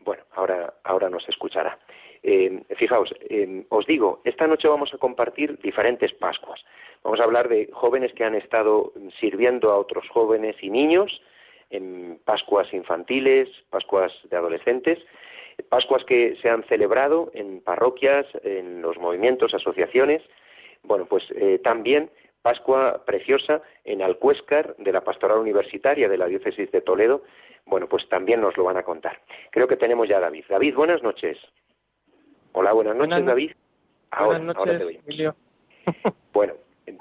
Bueno, 0.00 0.22
ahora, 0.32 0.74
ahora 0.84 1.08
nos 1.08 1.26
escuchará. 1.28 1.78
Eh, 2.22 2.62
fijaos, 2.76 3.14
eh, 3.30 3.64
os 3.70 3.86
digo, 3.86 4.20
esta 4.24 4.46
noche 4.46 4.68
vamos 4.68 4.92
a 4.92 4.98
compartir 4.98 5.58
diferentes 5.60 6.12
Pascuas. 6.12 6.62
Vamos 7.02 7.20
a 7.20 7.24
hablar 7.24 7.48
de 7.48 7.70
jóvenes 7.72 8.12
que 8.12 8.24
han 8.24 8.34
estado 8.34 8.92
sirviendo 9.18 9.68
a 9.68 9.78
otros 9.78 10.06
jóvenes 10.10 10.56
y 10.60 10.68
niños 10.68 11.22
en 11.70 12.20
Pascuas 12.24 12.72
infantiles, 12.72 13.48
Pascuas 13.70 14.12
de 14.28 14.36
adolescentes, 14.36 14.98
Pascuas 15.68 16.04
que 16.04 16.36
se 16.42 16.48
han 16.48 16.64
celebrado 16.64 17.30
en 17.34 17.60
parroquias, 17.60 18.26
en 18.42 18.82
los 18.82 18.98
movimientos, 18.98 19.54
asociaciones. 19.54 20.22
Bueno, 20.82 21.06
pues 21.06 21.24
eh, 21.36 21.60
también 21.62 22.10
Pascua 22.42 23.04
preciosa 23.04 23.60
en 23.84 24.02
Alcuéscar 24.02 24.74
de 24.78 24.92
la 24.92 25.02
Pastoral 25.02 25.38
Universitaria 25.38 26.08
de 26.08 26.16
la 26.16 26.26
Diócesis 26.26 26.70
de 26.72 26.80
Toledo. 26.80 27.22
Bueno, 27.66 27.88
pues 27.88 28.08
también 28.08 28.40
nos 28.40 28.56
lo 28.56 28.64
van 28.64 28.78
a 28.78 28.82
contar. 28.82 29.20
Creo 29.50 29.68
que 29.68 29.76
tenemos 29.76 30.08
ya 30.08 30.16
a 30.16 30.20
David. 30.20 30.44
David, 30.48 30.74
buenas 30.74 31.02
noches. 31.02 31.38
Hola, 32.52 32.72
buenas 32.72 32.96
noches, 32.96 33.24
David. 33.24 33.52
Ahora, 34.10 34.38
buenas 34.38 34.56
noches, 34.56 35.00
Emilio. 35.06 35.36
bueno, 36.32 36.54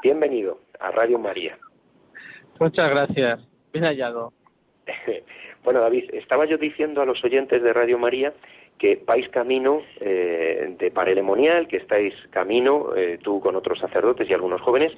bienvenido 0.04 0.60
a 0.80 0.92
Radio 0.92 1.18
María. 1.18 1.58
Muchas 2.60 2.90
gracias. 2.90 3.40
Bien 3.72 3.86
hallado. 3.86 4.34
bueno, 5.64 5.82
David, 5.82 6.10
estaba 6.14 6.46
yo 6.46 6.58
diciendo 6.58 7.02
a 7.02 7.06
los 7.06 7.24
oyentes 7.24 7.62
de 7.62 7.74
Radio 7.74 7.98
María 7.98 8.34
que 8.80 9.02
vais 9.06 9.28
camino 9.30 9.84
eh, 10.00 10.74
de 10.80 10.90
Parelemonial, 10.90 11.68
que 11.68 11.78
estáis 11.78 12.14
camino, 12.32 12.96
eh, 12.96 13.20
tú 13.22 13.42
con 13.42 13.56
otros 13.56 13.78
sacerdotes 13.78 14.28
y 14.30 14.34
algunos 14.34 14.62
jóvenes, 14.62 14.94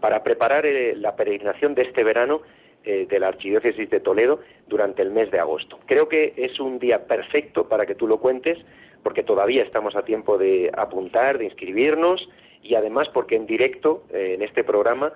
para 0.00 0.22
preparar 0.22 0.66
eh, 0.66 0.94
la 0.94 1.16
peregrinación 1.16 1.74
de 1.74 1.82
este 1.82 2.04
verano 2.04 2.42
de 2.84 3.20
la 3.20 3.28
Archidiócesis 3.28 3.88
de 3.90 4.00
Toledo 4.00 4.40
durante 4.66 5.02
el 5.02 5.12
mes 5.12 5.30
de 5.30 5.38
agosto. 5.38 5.78
Creo 5.86 6.08
que 6.08 6.32
es 6.36 6.58
un 6.58 6.80
día 6.80 7.06
perfecto 7.06 7.68
para 7.68 7.86
que 7.86 7.94
tú 7.94 8.08
lo 8.08 8.18
cuentes, 8.18 8.58
porque 9.04 9.22
todavía 9.22 9.62
estamos 9.62 9.94
a 9.94 10.02
tiempo 10.02 10.36
de 10.36 10.68
apuntar, 10.76 11.38
de 11.38 11.44
inscribirnos 11.44 12.28
y 12.60 12.74
además 12.74 13.08
porque 13.10 13.36
en 13.36 13.46
directo 13.46 14.02
en 14.12 14.42
este 14.42 14.64
programa, 14.64 15.12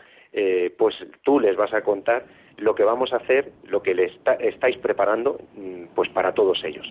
pues 0.79 0.95
tú 1.25 1.41
les 1.41 1.57
vas 1.57 1.75
a 1.75 1.83
contar 1.83 2.27
lo 2.59 2.75
que 2.75 2.85
vamos 2.85 3.13
a 3.13 3.17
hacer, 3.17 3.53
lo 3.67 3.83
que 3.83 3.95
le 3.95 4.13
estáis 4.41 4.77
preparando, 4.79 5.39
mm, 5.55 5.95
pues 5.95 6.09
para 6.11 6.33
todos 6.33 6.63
ellos. 6.65 6.87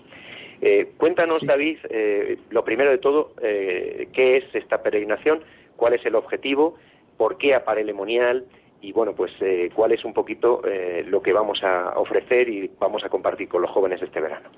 Eh, 0.61 0.91
cuéntanos, 0.97 1.41
David, 1.45 1.79
eh, 1.89 2.37
lo 2.49 2.63
primero 2.63 2.91
de 2.91 2.97
todo, 2.97 3.33
eh, 3.41 4.07
qué 4.13 4.37
es 4.37 4.43
esta 4.53 4.81
peregrinación, 4.81 5.41
cuál 5.75 5.93
es 5.93 6.05
el 6.05 6.15
objetivo, 6.15 6.75
por 7.17 7.37
qué 7.37 7.55
a 7.55 7.65
Parelemonial 7.65 8.45
y, 8.81 8.91
bueno, 8.91 9.15
pues 9.15 9.31
cuál 9.73 9.93
es 9.93 10.05
un 10.05 10.13
poquito 10.13 10.61
lo 11.07 11.21
que 11.21 11.33
vamos 11.33 11.63
a 11.63 11.93
ofrecer 11.95 12.49
y 12.49 12.69
vamos 12.77 13.03
a 13.03 13.09
compartir 13.09 13.47
con 13.47 13.61
los 13.61 13.71
jóvenes 13.71 14.01
este 14.01 14.19
verano. 14.19 14.49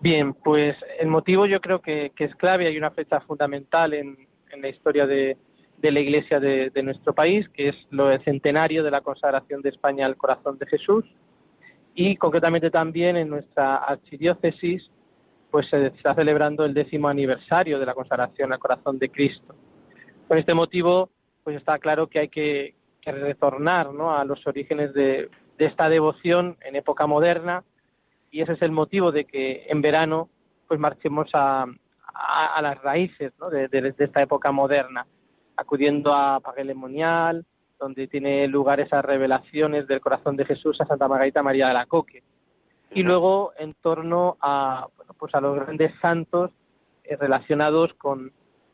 Bien, 0.00 0.34
pues 0.34 0.76
el 0.98 1.08
motivo 1.08 1.46
yo 1.46 1.60
creo 1.60 1.80
que, 1.80 2.10
es 2.16 2.34
clave, 2.36 2.66
hay 2.66 2.76
una 2.76 2.90
fecha 2.90 3.20
fundamental 3.20 3.92
en 3.94 4.26
la 4.60 4.68
historia 4.68 5.06
de, 5.06 5.36
de 5.78 5.92
la 5.92 6.00
Iglesia 6.00 6.40
de, 6.40 6.82
nuestro 6.82 7.14
país, 7.14 7.48
que 7.50 7.68
es 7.68 7.76
lo 7.90 8.08
del 8.08 8.22
centenario 8.24 8.82
de 8.82 8.90
la 8.90 9.02
consagración 9.02 9.62
de 9.62 9.70
España 9.70 10.06
al 10.06 10.16
corazón 10.16 10.58
de 10.58 10.66
Jesús, 10.66 11.04
y 11.94 12.16
concretamente 12.16 12.70
también 12.70 13.16
en 13.16 13.28
nuestra 13.28 13.76
archidiócesis, 13.76 14.90
pues 15.50 15.68
se 15.68 15.86
está 15.86 16.14
celebrando 16.14 16.64
el 16.64 16.74
décimo 16.74 17.08
aniversario 17.08 17.78
de 17.78 17.86
la 17.86 17.94
consagración 17.94 18.52
al 18.52 18.58
corazón 18.58 18.98
de 18.98 19.08
Cristo. 19.10 19.54
Con 20.28 20.38
este 20.38 20.54
motivo, 20.54 21.10
pues 21.44 21.56
está 21.56 21.78
claro 21.78 22.08
que 22.08 22.18
hay 22.20 22.28
que, 22.28 22.74
retornar 23.08 23.86
a 23.86 24.24
los 24.24 24.44
orígenes 24.48 24.92
de, 24.92 25.30
esta 25.58 25.88
devoción 25.88 26.56
en 26.62 26.74
época 26.74 27.06
moderna, 27.06 27.62
y 28.32 28.40
ese 28.40 28.54
es 28.54 28.62
el 28.62 28.72
motivo 28.72 29.12
de 29.12 29.24
que 29.26 29.64
en 29.68 29.80
verano 29.80 30.28
pues 30.66 30.80
marchemos 30.80 31.30
a, 31.32 31.66
las 32.60 32.82
raíces 32.82 33.32
de 33.70 33.94
esta 33.98 34.22
época 34.22 34.50
moderna 34.50 35.06
acudiendo 35.56 36.12
a 36.12 36.40
Paguelemonial, 36.40 37.44
donde 37.78 38.08
tiene 38.08 38.46
lugar 38.48 38.80
esas 38.80 39.04
revelaciones 39.04 39.86
del 39.86 40.00
corazón 40.00 40.36
de 40.36 40.44
Jesús 40.44 40.80
a 40.80 40.86
Santa 40.86 41.08
Margarita 41.08 41.42
María 41.42 41.68
de 41.68 41.74
la 41.74 41.86
Coque. 41.86 42.22
Y 42.92 43.02
luego 43.02 43.52
en 43.58 43.74
torno 43.74 44.36
a, 44.40 44.86
bueno, 44.96 45.14
pues 45.18 45.34
a 45.34 45.40
los 45.40 45.56
grandes 45.56 45.92
santos 46.00 46.50
eh, 47.04 47.16
relacionados 47.16 47.92
con, 47.94 48.32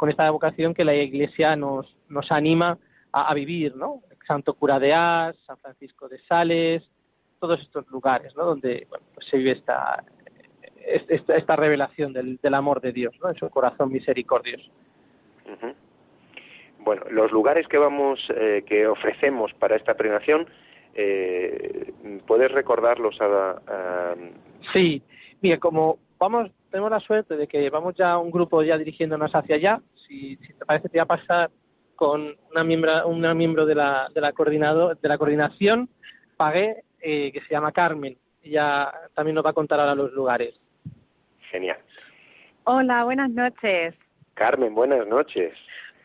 esta 0.09 0.29
vocación 0.31 0.75
que 0.75 0.85
la 0.85 0.97
Iglesia 0.97 1.55
nos, 1.55 1.97
nos 2.09 2.33
anima 2.33 2.77
a, 3.13 3.33
vivir, 3.35 3.77
¿no? 3.77 4.03
Santo 4.27 4.55
Cura 4.55 4.81
de 4.81 4.93
As, 4.93 5.37
San 5.47 5.57
Francisco 5.59 6.09
de 6.09 6.19
Sales, 6.27 6.83
todos 7.39 7.61
estos 7.61 7.89
lugares, 7.89 8.35
¿no? 8.35 8.45
Donde 8.45 8.89
pues 8.91 9.29
se 9.31 9.37
vive 9.37 9.53
esta, 9.53 10.03
esta, 10.85 11.55
revelación 11.55 12.13
del, 12.13 12.55
amor 12.55 12.81
de 12.81 12.93
Dios, 12.93 13.15
¿no? 13.23 13.29
En 13.29 13.37
su 13.37 13.49
corazón 13.49 13.93
misericordioso. 13.93 14.69
Bueno, 16.85 17.03
los 17.11 17.31
lugares 17.31 17.69
que 17.69 17.79
vamos, 17.79 18.19
eh, 18.35 18.65
que 18.67 18.87
ofrecemos 18.87 19.53
para 19.55 19.77
esta 19.77 19.95
peregrinación, 19.95 20.49
eh, 20.95 21.93
¿puedes 22.27 22.51
recordarlos 22.51 23.17
a, 23.21 24.15
Sí, 24.73 25.03
mira, 25.41 25.59
como 25.59 25.99
vamos, 26.19 26.51
tenemos 26.71 26.91
la 26.91 27.01
suerte 27.01 27.37
de 27.37 27.47
que 27.47 27.71
vamos 27.71 27.95
ya 27.95 28.19
un 28.19 28.31
grupo 28.31 28.63
ya 28.63 28.77
dirigiéndonos 28.79 29.33
hacia 29.33 29.57
allá. 29.57 29.81
Si, 30.07 30.37
te 30.37 30.65
parece, 30.65 30.89
te 30.89 30.99
voy 30.99 31.03
a 31.03 31.07
pasar 31.07 31.51
con 31.95 32.37
una 32.51 32.65
miembro, 32.65 33.07
una 33.07 33.33
miembro 33.33 33.65
de 33.65 33.75
la, 33.77 34.09
de 34.13 34.21
la 34.21 34.33
coordinador, 34.33 34.99
de 34.99 35.09
la 35.09 35.19
coordinación, 35.19 35.89
Pagué, 36.37 36.83
eh, 37.01 37.31
que 37.33 37.41
se 37.43 37.51
llama 37.51 37.73
Carmen. 37.73 38.17
Ella 38.43 38.93
también 39.15 39.37
nos 39.37 39.45
va 39.45 39.51
a 39.51 39.55
contar 39.55 39.79
ahora 39.79 39.95
los 39.95 40.13
lugares. 40.13 40.55
Genial. 41.51 41.79
Hola, 42.65 43.05
buenas 43.05 43.31
noches. 43.31 43.95
Carmen, 44.35 44.75
buenas 44.75 45.07
noches. 45.07 45.53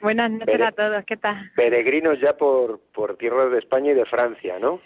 Buenas 0.01 0.31
noches 0.31 0.61
a 0.61 0.71
todos, 0.71 1.05
¿qué 1.05 1.17
tal? 1.17 1.51
Peregrinos 1.55 2.19
ya 2.19 2.33
por, 2.33 2.79
por 2.93 3.17
tierras 3.17 3.51
de 3.51 3.59
España 3.59 3.91
y 3.91 3.95
de 3.95 4.05
Francia, 4.05 4.59
¿no? 4.59 4.79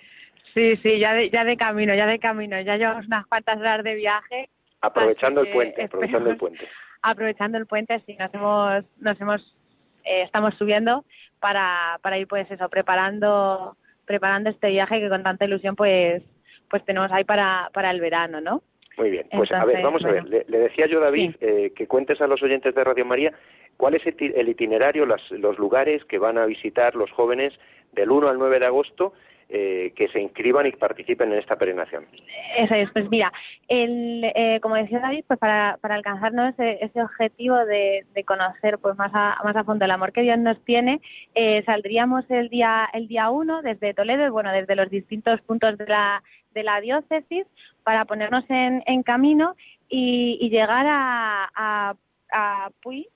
Sí, 0.53 0.77
sí, 0.77 0.99
ya 0.99 1.13
de, 1.13 1.29
ya 1.29 1.43
de 1.43 1.57
camino, 1.57 1.93
ya 1.95 2.05
de 2.07 2.19
camino, 2.19 2.59
ya 2.61 2.77
llevamos 2.77 3.07
unas 3.07 3.25
cuantas 3.27 3.57
horas 3.57 3.83
de 3.83 3.95
viaje. 3.95 4.49
Aprovechando 4.81 5.41
el 5.41 5.51
puente, 5.51 5.83
aprovechando 5.83 6.29
el 6.29 6.37
puente. 6.37 6.67
Aprovechando 7.01 7.57
el 7.57 7.67
puente, 7.67 8.01
sí, 8.05 8.15
nos 8.17 8.33
hemos, 8.33 8.85
nos 8.99 9.21
hemos, 9.21 9.55
eh, 10.05 10.23
estamos 10.23 10.55
subiendo 10.55 11.05
para, 11.39 11.99
para 12.01 12.17
ir 12.17 12.27
pues 12.27 12.49
eso, 12.49 12.69
preparando, 12.69 13.75
preparando 14.05 14.49
este 14.49 14.69
viaje 14.69 14.99
que 14.99 15.09
con 15.09 15.23
tanta 15.23 15.45
ilusión 15.45 15.75
pues, 15.75 16.23
pues 16.69 16.83
tenemos 16.85 17.11
ahí 17.11 17.23
para, 17.23 17.69
para 17.73 17.91
el 17.91 17.99
verano, 18.01 18.41
¿no? 18.41 18.61
Muy 18.97 19.09
bien, 19.09 19.25
pues 19.31 19.51
a 19.51 19.63
ver, 19.65 19.81
vamos 19.81 20.03
a 20.03 20.11
ver. 20.11 20.25
Le, 20.25 20.43
decía 20.45 20.85
yo, 20.85 20.99
David, 20.99 21.35
eh, 21.39 21.71
que 21.75 21.87
cuentes 21.87 22.19
a 22.21 22.27
los 22.27 22.43
oyentes 22.43 22.75
de 22.75 22.83
Radio 22.83 23.05
María 23.05 23.31
¿cuál 23.81 23.95
es 23.95 24.03
el 24.05 24.47
itinerario, 24.47 25.07
los 25.07 25.57
lugares 25.57 26.05
que 26.05 26.19
van 26.19 26.37
a 26.37 26.45
visitar 26.45 26.93
los 26.93 27.09
jóvenes 27.09 27.51
del 27.93 28.11
1 28.11 28.29
al 28.29 28.37
9 28.37 28.59
de 28.59 28.65
agosto? 28.67 29.13
Eh, 29.53 29.91
que 29.97 30.07
se 30.07 30.21
inscriban 30.21 30.65
y 30.65 30.71
participen 30.71 31.33
en 31.33 31.39
esta 31.39 31.57
peregrinación. 31.57 32.05
Eso 32.57 32.73
es, 32.73 32.89
pues 32.91 33.09
mira, 33.09 33.33
el, 33.67 34.23
eh, 34.33 34.59
como 34.61 34.75
decía 34.75 34.99
David, 34.99 35.25
pues 35.27 35.37
para, 35.39 35.77
alcanzarnos 35.81 36.53
ese, 36.53 36.77
ese 36.85 37.01
objetivo 37.01 37.57
de, 37.65 38.05
de, 38.13 38.23
conocer 38.23 38.77
pues 38.77 38.95
más 38.97 39.11
a, 39.13 39.41
más 39.43 39.53
a 39.57 39.65
fondo 39.65 39.83
el 39.83 39.91
amor 39.91 40.13
que 40.13 40.21
Dios 40.21 40.39
nos 40.39 40.57
tiene, 40.63 41.01
eh, 41.35 41.63
saldríamos 41.65 42.23
el 42.31 42.47
día 42.47 42.87
el 42.93 43.09
día 43.09 43.29
1 43.29 43.61
desde 43.61 43.93
Toledo, 43.93 44.31
bueno, 44.31 44.53
desde 44.53 44.77
los 44.77 44.89
distintos 44.89 45.41
puntos 45.41 45.77
de 45.77 45.85
la, 45.85 46.23
de 46.53 46.63
la 46.63 46.79
diócesis 46.79 47.45
para 47.83 48.05
ponernos 48.05 48.45
en, 48.49 48.83
en 48.85 49.03
camino 49.03 49.57
y, 49.89 50.37
y 50.39 50.49
llegar 50.49 50.85
a, 50.87 51.51
a, 51.53 51.95
a 52.31 52.69
Puy, 52.81 53.09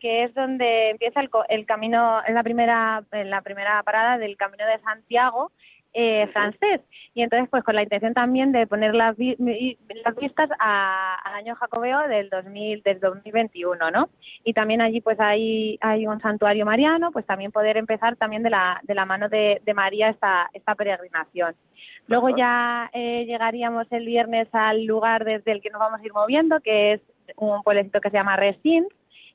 que 0.00 0.24
es 0.24 0.34
donde 0.34 0.90
empieza 0.90 1.20
el, 1.20 1.30
el 1.48 1.66
camino, 1.66 2.20
es 2.26 2.34
la 2.34 2.42
primera, 2.42 3.04
la 3.12 3.42
primera 3.42 3.82
parada 3.82 4.18
del 4.18 4.36
Camino 4.36 4.66
de 4.66 4.80
Santiago, 4.80 5.52
eh, 5.92 6.28
francés. 6.32 6.80
Y 7.14 7.22
entonces, 7.22 7.48
pues 7.50 7.64
con 7.64 7.74
la 7.74 7.82
intención 7.82 8.14
también 8.14 8.52
de 8.52 8.66
poner 8.66 8.94
las, 8.94 9.16
las 9.18 10.16
vistas 10.16 10.48
al 10.58 11.34
año 11.34 11.56
jacobeo 11.56 12.06
del, 12.06 12.30
2000, 12.30 12.82
del 12.82 13.00
2021, 13.00 13.90
¿no? 13.90 14.08
Y 14.44 14.52
también 14.52 14.80
allí, 14.80 15.00
pues 15.00 15.18
hay, 15.18 15.78
hay 15.80 16.06
un 16.06 16.20
santuario 16.20 16.64
mariano, 16.64 17.10
pues 17.10 17.26
también 17.26 17.50
poder 17.50 17.76
empezar 17.76 18.14
también 18.14 18.44
de 18.44 18.50
la, 18.50 18.80
de 18.84 18.94
la 18.94 19.04
mano 19.04 19.28
de, 19.28 19.60
de 19.64 19.74
María 19.74 20.10
esta, 20.10 20.48
esta 20.52 20.76
peregrinación. 20.76 21.56
Luego 22.06 22.28
ya 22.36 22.88
eh, 22.92 23.24
llegaríamos 23.26 23.90
el 23.90 24.06
viernes 24.06 24.48
al 24.52 24.84
lugar 24.84 25.24
desde 25.24 25.52
el 25.52 25.60
que 25.60 25.70
nos 25.70 25.80
vamos 25.80 26.00
a 26.00 26.04
ir 26.04 26.12
moviendo, 26.12 26.60
que 26.60 26.92
es 26.92 27.00
un 27.36 27.62
pueblecito 27.62 28.00
que 28.00 28.10
se 28.10 28.16
llama 28.16 28.36
Resins, 28.36 28.88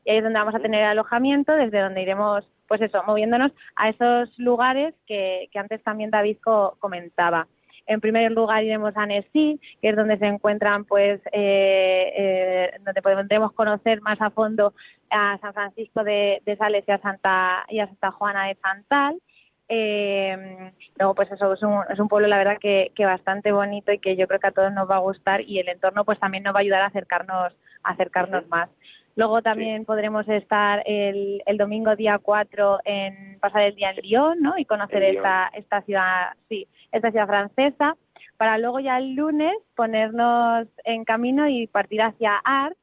y 0.06 0.12
ahí 0.12 0.18
es 0.18 0.24
donde 0.24 0.40
vamos 0.40 0.56
a 0.56 0.60
tener 0.60 0.84
alojamiento, 0.84 1.52
desde 1.54 1.82
donde 1.82 2.04
iremos 2.04 2.48
pues 2.68 2.82
eso, 2.82 3.04
moviéndonos 3.04 3.52
a 3.76 3.90
esos 3.90 4.38
lugares 4.40 4.96
que, 5.06 5.50
que 5.52 5.60
antes 5.60 5.84
también 5.84 6.10
David 6.10 6.38
comentaba. 6.80 7.48
En 7.88 8.02
primer 8.02 8.32
lugar 8.32 8.64
iremos 8.64 8.98
a 8.98 9.06
Nesí, 9.06 9.60
que 9.82 9.90
es 9.90 9.96
donde 9.96 10.18
se 10.18 10.26
encuentran, 10.26 10.86
pues, 10.86 11.22
eh, 11.32 12.14
eh, 12.16 12.72
donde 12.84 13.02
podremos 13.02 13.52
conocer 13.54 14.02
más 14.02 14.20
a 14.22 14.32
fondo 14.32 14.74
a 15.12 15.38
San 15.40 15.54
Francisco 15.54 16.04
de, 16.04 16.42
Sales 16.58 16.84
y 16.88 16.92
a 16.92 16.98
Santa 16.98 17.66
y 17.70 17.80
a 17.80 17.88
Santa 17.88 18.12
Juana 18.12 18.48
de 18.48 18.56
Santal. 18.56 19.22
Eh, 19.68 20.72
luego, 20.98 21.16
pues 21.16 21.32
eso 21.32 21.54
es 21.54 21.62
un, 21.62 21.82
es 21.90 22.00
un 22.00 22.08
pueblo, 22.08 22.28
la 22.28 22.38
verdad, 22.38 22.58
que, 22.60 22.92
que 22.96 23.06
bastante 23.06 23.52
bonito 23.52 23.92
y 23.92 24.00
que 24.00 24.16
yo 24.16 24.28
creo 24.28 24.40
que 24.40 24.48
a 24.48 24.52
todos 24.52 24.74
nos 24.74 24.90
va 24.90 24.96
a 24.96 25.00
gustar 25.00 25.42
y 25.42 25.60
el 25.60 25.70
entorno, 25.70 26.06
pues, 26.06 26.20
también 26.20 26.44
nos 26.44 26.56
va 26.56 26.60
a 26.60 26.62
ayudar 26.62 26.82
a 26.82 26.88
acercarnos, 26.88 27.54
a 27.84 27.92
acercarnos 27.92 28.48
más. 28.48 28.70
Luego 29.16 29.42
también 29.42 29.86
podremos 29.86 30.28
estar 30.28 30.84
el, 30.86 31.42
el, 31.46 31.58
domingo 31.58 31.96
día 31.96 32.20
4 32.20 32.80
en 32.84 33.40
pasar 33.40 33.64
el 33.64 33.76
día 33.76 33.92
en 33.92 33.98
Lyon, 34.04 34.42
¿no? 34.42 34.58
Y 34.58 34.66
conocer 34.66 35.04
esta, 35.04 35.50
esta 35.54 35.82
ciudad, 35.84 36.34
sí, 36.50 36.68
esta 36.92 37.12
ciudad 37.12 37.28
francesa, 37.28 37.96
para 38.36 38.58
luego 38.58 38.82
ya 38.82 38.98
el 38.98 39.16
lunes 39.16 39.56
ponernos 39.74 40.68
en 40.84 41.06
camino 41.06 41.48
y 41.48 41.68
partir 41.68 42.02
hacia 42.02 42.36
Ars 42.44 42.76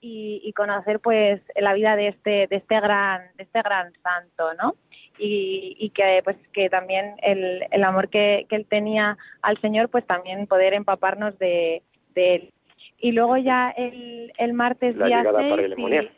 y, 0.00 0.40
y, 0.44 0.52
conocer 0.52 1.00
pues 1.00 1.40
la 1.56 1.74
vida 1.74 1.96
de 1.96 2.08
este 2.08 2.46
de 2.46 2.56
este 2.56 2.80
gran 2.80 3.22
de 3.36 3.42
este 3.42 3.62
gran 3.62 3.92
santo, 4.02 4.54
¿no? 4.54 4.76
Y, 5.18 5.76
y 5.80 5.90
que 5.90 6.20
pues 6.22 6.36
que 6.52 6.70
también 6.70 7.16
el, 7.22 7.64
el 7.70 7.84
amor 7.84 8.08
que, 8.08 8.46
que 8.48 8.56
él 8.56 8.66
tenía 8.66 9.18
al 9.42 9.60
Señor 9.60 9.88
pues 9.88 10.06
también 10.06 10.46
poder 10.46 10.74
empaparnos 10.74 11.36
de, 11.38 11.82
de 12.14 12.34
él 12.36 12.52
y 13.02 13.10
luego 13.10 13.36
ya 13.36 13.70
el, 13.76 14.32
el 14.38 14.54
martes 14.54 14.96
la 14.96 15.06
día 15.06 15.22
6 15.22 16.10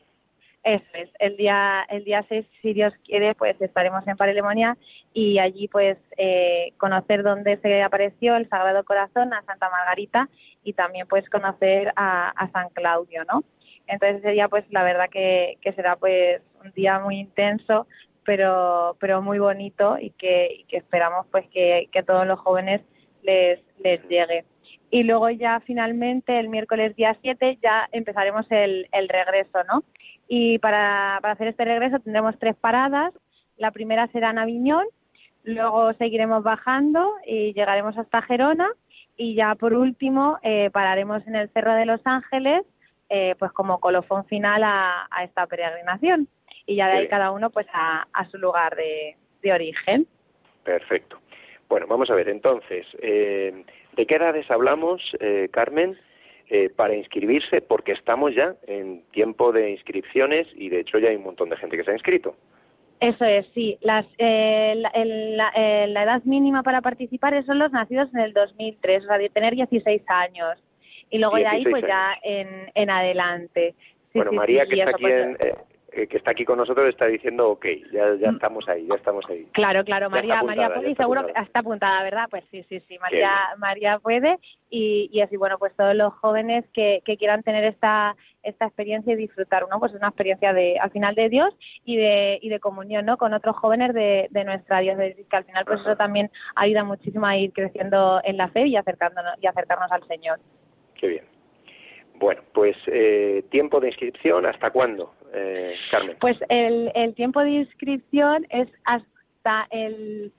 eso 0.62 0.84
es, 0.94 1.10
el 1.18 1.36
día 1.36 1.82
el 1.88 2.04
día 2.04 2.24
6 2.28 2.46
si 2.62 2.72
Dios 2.72 2.92
quiere 3.04 3.34
pues 3.34 3.60
estaremos 3.60 4.06
en 4.06 4.16
Parelemonia 4.16 4.76
y 5.12 5.38
allí 5.38 5.66
pues 5.68 5.98
eh, 6.16 6.72
conocer 6.76 7.22
dónde 7.22 7.56
se 7.58 7.82
apareció 7.82 8.36
el 8.36 8.48
Sagrado 8.48 8.84
Corazón 8.84 9.32
a 9.32 9.42
Santa 9.42 9.68
Margarita 9.70 10.28
y 10.62 10.74
también 10.74 11.06
pues 11.08 11.28
conocer 11.28 11.92
a, 11.96 12.30
a 12.30 12.50
San 12.50 12.68
Claudio, 12.70 13.24
¿no? 13.30 13.44
Entonces 13.86 14.20
ese 14.20 14.30
día 14.30 14.48
pues 14.48 14.64
la 14.70 14.82
verdad 14.82 15.10
que, 15.10 15.58
que 15.60 15.72
será 15.72 15.96
pues 15.96 16.40
un 16.62 16.70
día 16.72 16.98
muy 16.98 17.18
intenso 17.18 17.86
pero 18.24 18.96
pero 19.00 19.22
muy 19.22 19.38
bonito 19.38 19.98
y 19.98 20.10
que, 20.10 20.48
y 20.60 20.64
que 20.64 20.78
esperamos 20.78 21.26
pues 21.30 21.46
que, 21.48 21.88
que 21.92 21.98
a 22.00 22.04
todos 22.04 22.26
los 22.26 22.40
jóvenes 22.40 22.82
les 23.22 23.60
les 23.78 24.02
llegue 24.08 24.44
y 24.94 25.02
luego 25.02 25.28
ya 25.28 25.58
finalmente 25.66 26.38
el 26.38 26.48
miércoles 26.48 26.94
día 26.94 27.16
7 27.20 27.58
ya 27.60 27.88
empezaremos 27.90 28.46
el, 28.50 28.86
el 28.92 29.08
regreso, 29.08 29.58
¿no? 29.64 29.82
Y 30.28 30.60
para, 30.60 31.18
para 31.20 31.34
hacer 31.34 31.48
este 31.48 31.64
regreso 31.64 31.98
tendremos 31.98 32.38
tres 32.38 32.54
paradas. 32.54 33.12
La 33.56 33.72
primera 33.72 34.06
será 34.12 34.30
en 34.30 34.38
Aviñón, 34.38 34.86
luego 35.42 35.92
seguiremos 35.94 36.44
bajando 36.44 37.12
y 37.26 37.52
llegaremos 37.54 37.98
hasta 37.98 38.22
Gerona 38.22 38.68
y 39.16 39.34
ya 39.34 39.56
por 39.56 39.74
último 39.74 40.38
eh, 40.44 40.70
pararemos 40.72 41.26
en 41.26 41.34
el 41.34 41.48
Cerro 41.48 41.74
de 41.74 41.86
Los 41.86 42.00
Ángeles 42.04 42.62
eh, 43.08 43.34
pues 43.36 43.50
como 43.50 43.80
colofón 43.80 44.24
final 44.26 44.62
a, 44.62 45.08
a, 45.10 45.24
esta 45.24 45.48
peregrinación 45.48 46.28
y 46.66 46.76
ya 46.76 46.86
de 46.86 46.98
ahí 46.98 47.08
cada 47.08 47.32
uno 47.32 47.50
pues 47.50 47.66
a, 47.72 48.06
a 48.12 48.30
su 48.30 48.38
lugar 48.38 48.76
de, 48.76 49.16
de, 49.42 49.52
origen. 49.52 50.06
Perfecto. 50.62 51.18
Bueno, 51.68 51.88
vamos 51.88 52.08
a 52.10 52.14
ver 52.14 52.28
entonces. 52.28 52.86
Eh, 53.02 53.64
¿De 53.96 54.06
qué 54.06 54.16
edades 54.16 54.50
hablamos, 54.50 55.00
eh, 55.20 55.48
Carmen, 55.52 55.96
eh, 56.48 56.70
para 56.74 56.94
inscribirse? 56.94 57.60
Porque 57.60 57.92
estamos 57.92 58.34
ya 58.34 58.54
en 58.66 59.02
tiempo 59.12 59.52
de 59.52 59.70
inscripciones 59.70 60.48
y 60.54 60.68
de 60.68 60.80
hecho 60.80 60.98
ya 60.98 61.10
hay 61.10 61.16
un 61.16 61.24
montón 61.24 61.48
de 61.48 61.56
gente 61.56 61.76
que 61.76 61.84
se 61.84 61.90
ha 61.90 61.94
inscrito. 61.94 62.34
Eso 63.00 63.24
es, 63.24 63.46
sí. 63.54 63.76
Las, 63.82 64.06
eh, 64.18 64.74
la, 64.76 64.90
la, 64.94 65.52
eh, 65.54 65.86
la, 65.88 66.02
edad 66.04 66.22
mínima 66.24 66.62
para 66.62 66.80
participar 66.80 67.44
son 67.44 67.58
los 67.58 67.72
nacidos 67.72 68.08
en 68.14 68.20
el 68.20 68.32
2003, 68.32 69.04
o 69.04 69.06
sea, 69.06 69.18
de 69.18 69.28
tener 69.28 69.54
16 69.54 70.02
años. 70.08 70.58
Y 71.10 71.18
luego 71.18 71.36
de 71.36 71.46
ahí, 71.46 71.64
pues 71.64 71.84
años. 71.84 71.88
ya 71.88 72.14
en, 72.22 72.70
en 72.74 72.90
adelante. 72.90 73.74
Sí, 74.12 74.18
bueno, 74.18 74.30
sí, 74.30 74.36
María, 74.36 74.64
sí, 74.64 74.70
que 74.70 74.78
está 74.78 74.90
aquí 74.90 75.02
pues, 75.02 75.26
en, 75.26 75.36
eh, 75.40 75.54
eh, 75.96 76.06
que 76.08 76.16
está 76.16 76.32
aquí 76.32 76.44
con 76.44 76.58
nosotros 76.58 76.88
está 76.88 77.06
diciendo 77.06 77.50
ok, 77.50 77.66
ya, 77.92 78.14
ya 78.16 78.30
estamos 78.30 78.68
ahí, 78.68 78.86
ya 78.86 78.94
estamos 78.96 79.24
ahí. 79.28 79.46
Claro, 79.52 79.84
claro, 79.84 80.10
María, 80.10 80.42
María 80.42 80.66
apuntada, 80.66 80.88
y 80.88 80.92
está 80.92 81.02
seguro 81.04 81.20
apuntada. 81.20 81.40
que 81.40 81.46
está 81.46 81.60
apuntada, 81.60 82.02
¿verdad? 82.02 82.26
Pues 82.30 82.44
sí, 82.50 82.64
sí, 82.68 82.80
sí, 82.88 82.98
María. 82.98 83.30
María 83.58 83.98
puede 83.98 84.38
y, 84.70 85.08
y 85.12 85.20
así, 85.20 85.36
bueno, 85.36 85.58
pues 85.58 85.74
todos 85.76 85.94
los 85.94 86.12
jóvenes 86.14 86.64
que, 86.72 87.00
que 87.04 87.16
quieran 87.16 87.42
tener 87.42 87.64
esta 87.64 88.16
esta 88.42 88.66
experiencia 88.66 89.12
y 89.14 89.16
disfrutar, 89.16 89.66
¿no? 89.70 89.80
Pues 89.80 89.92
es 89.92 89.98
una 89.98 90.08
experiencia 90.08 90.52
de, 90.52 90.78
al 90.78 90.90
final 90.90 91.14
de 91.14 91.28
Dios 91.28 91.54
y 91.84 91.96
de, 91.96 92.38
y 92.42 92.50
de 92.50 92.60
comunión, 92.60 93.06
¿no? 93.06 93.16
Con 93.16 93.32
otros 93.32 93.56
jóvenes 93.56 93.94
de, 93.94 94.28
de 94.30 94.44
nuestra 94.44 94.80
diócesis, 94.80 95.26
que 95.26 95.36
al 95.36 95.44
final 95.44 95.64
pues 95.64 95.80
Ajá. 95.80 95.90
eso 95.90 95.96
también 95.96 96.30
ayuda 96.54 96.84
muchísimo 96.84 97.26
a 97.26 97.36
ir 97.36 97.52
creciendo 97.52 98.20
en 98.22 98.36
la 98.36 98.48
fe 98.48 98.66
y 98.66 98.76
acercándonos, 98.76 99.34
y 99.40 99.46
acercarnos 99.46 99.90
al 99.90 100.06
Señor. 100.06 100.38
Qué 100.94 101.06
bien. 101.08 101.33
Bueno, 102.24 102.40
pues 102.54 102.74
eh, 102.86 103.44
tiempo 103.50 103.80
de 103.80 103.88
inscripción, 103.88 104.46
¿hasta 104.46 104.70
cuándo, 104.70 105.12
eh, 105.34 105.74
Carmen? 105.90 106.16
Pues 106.18 106.38
el, 106.48 106.90
el 106.94 107.14
tiempo 107.14 107.40
de 107.42 107.50
inscripción 107.50 108.46
es 108.48 108.66
hasta 108.86 109.66
el, 109.70 110.32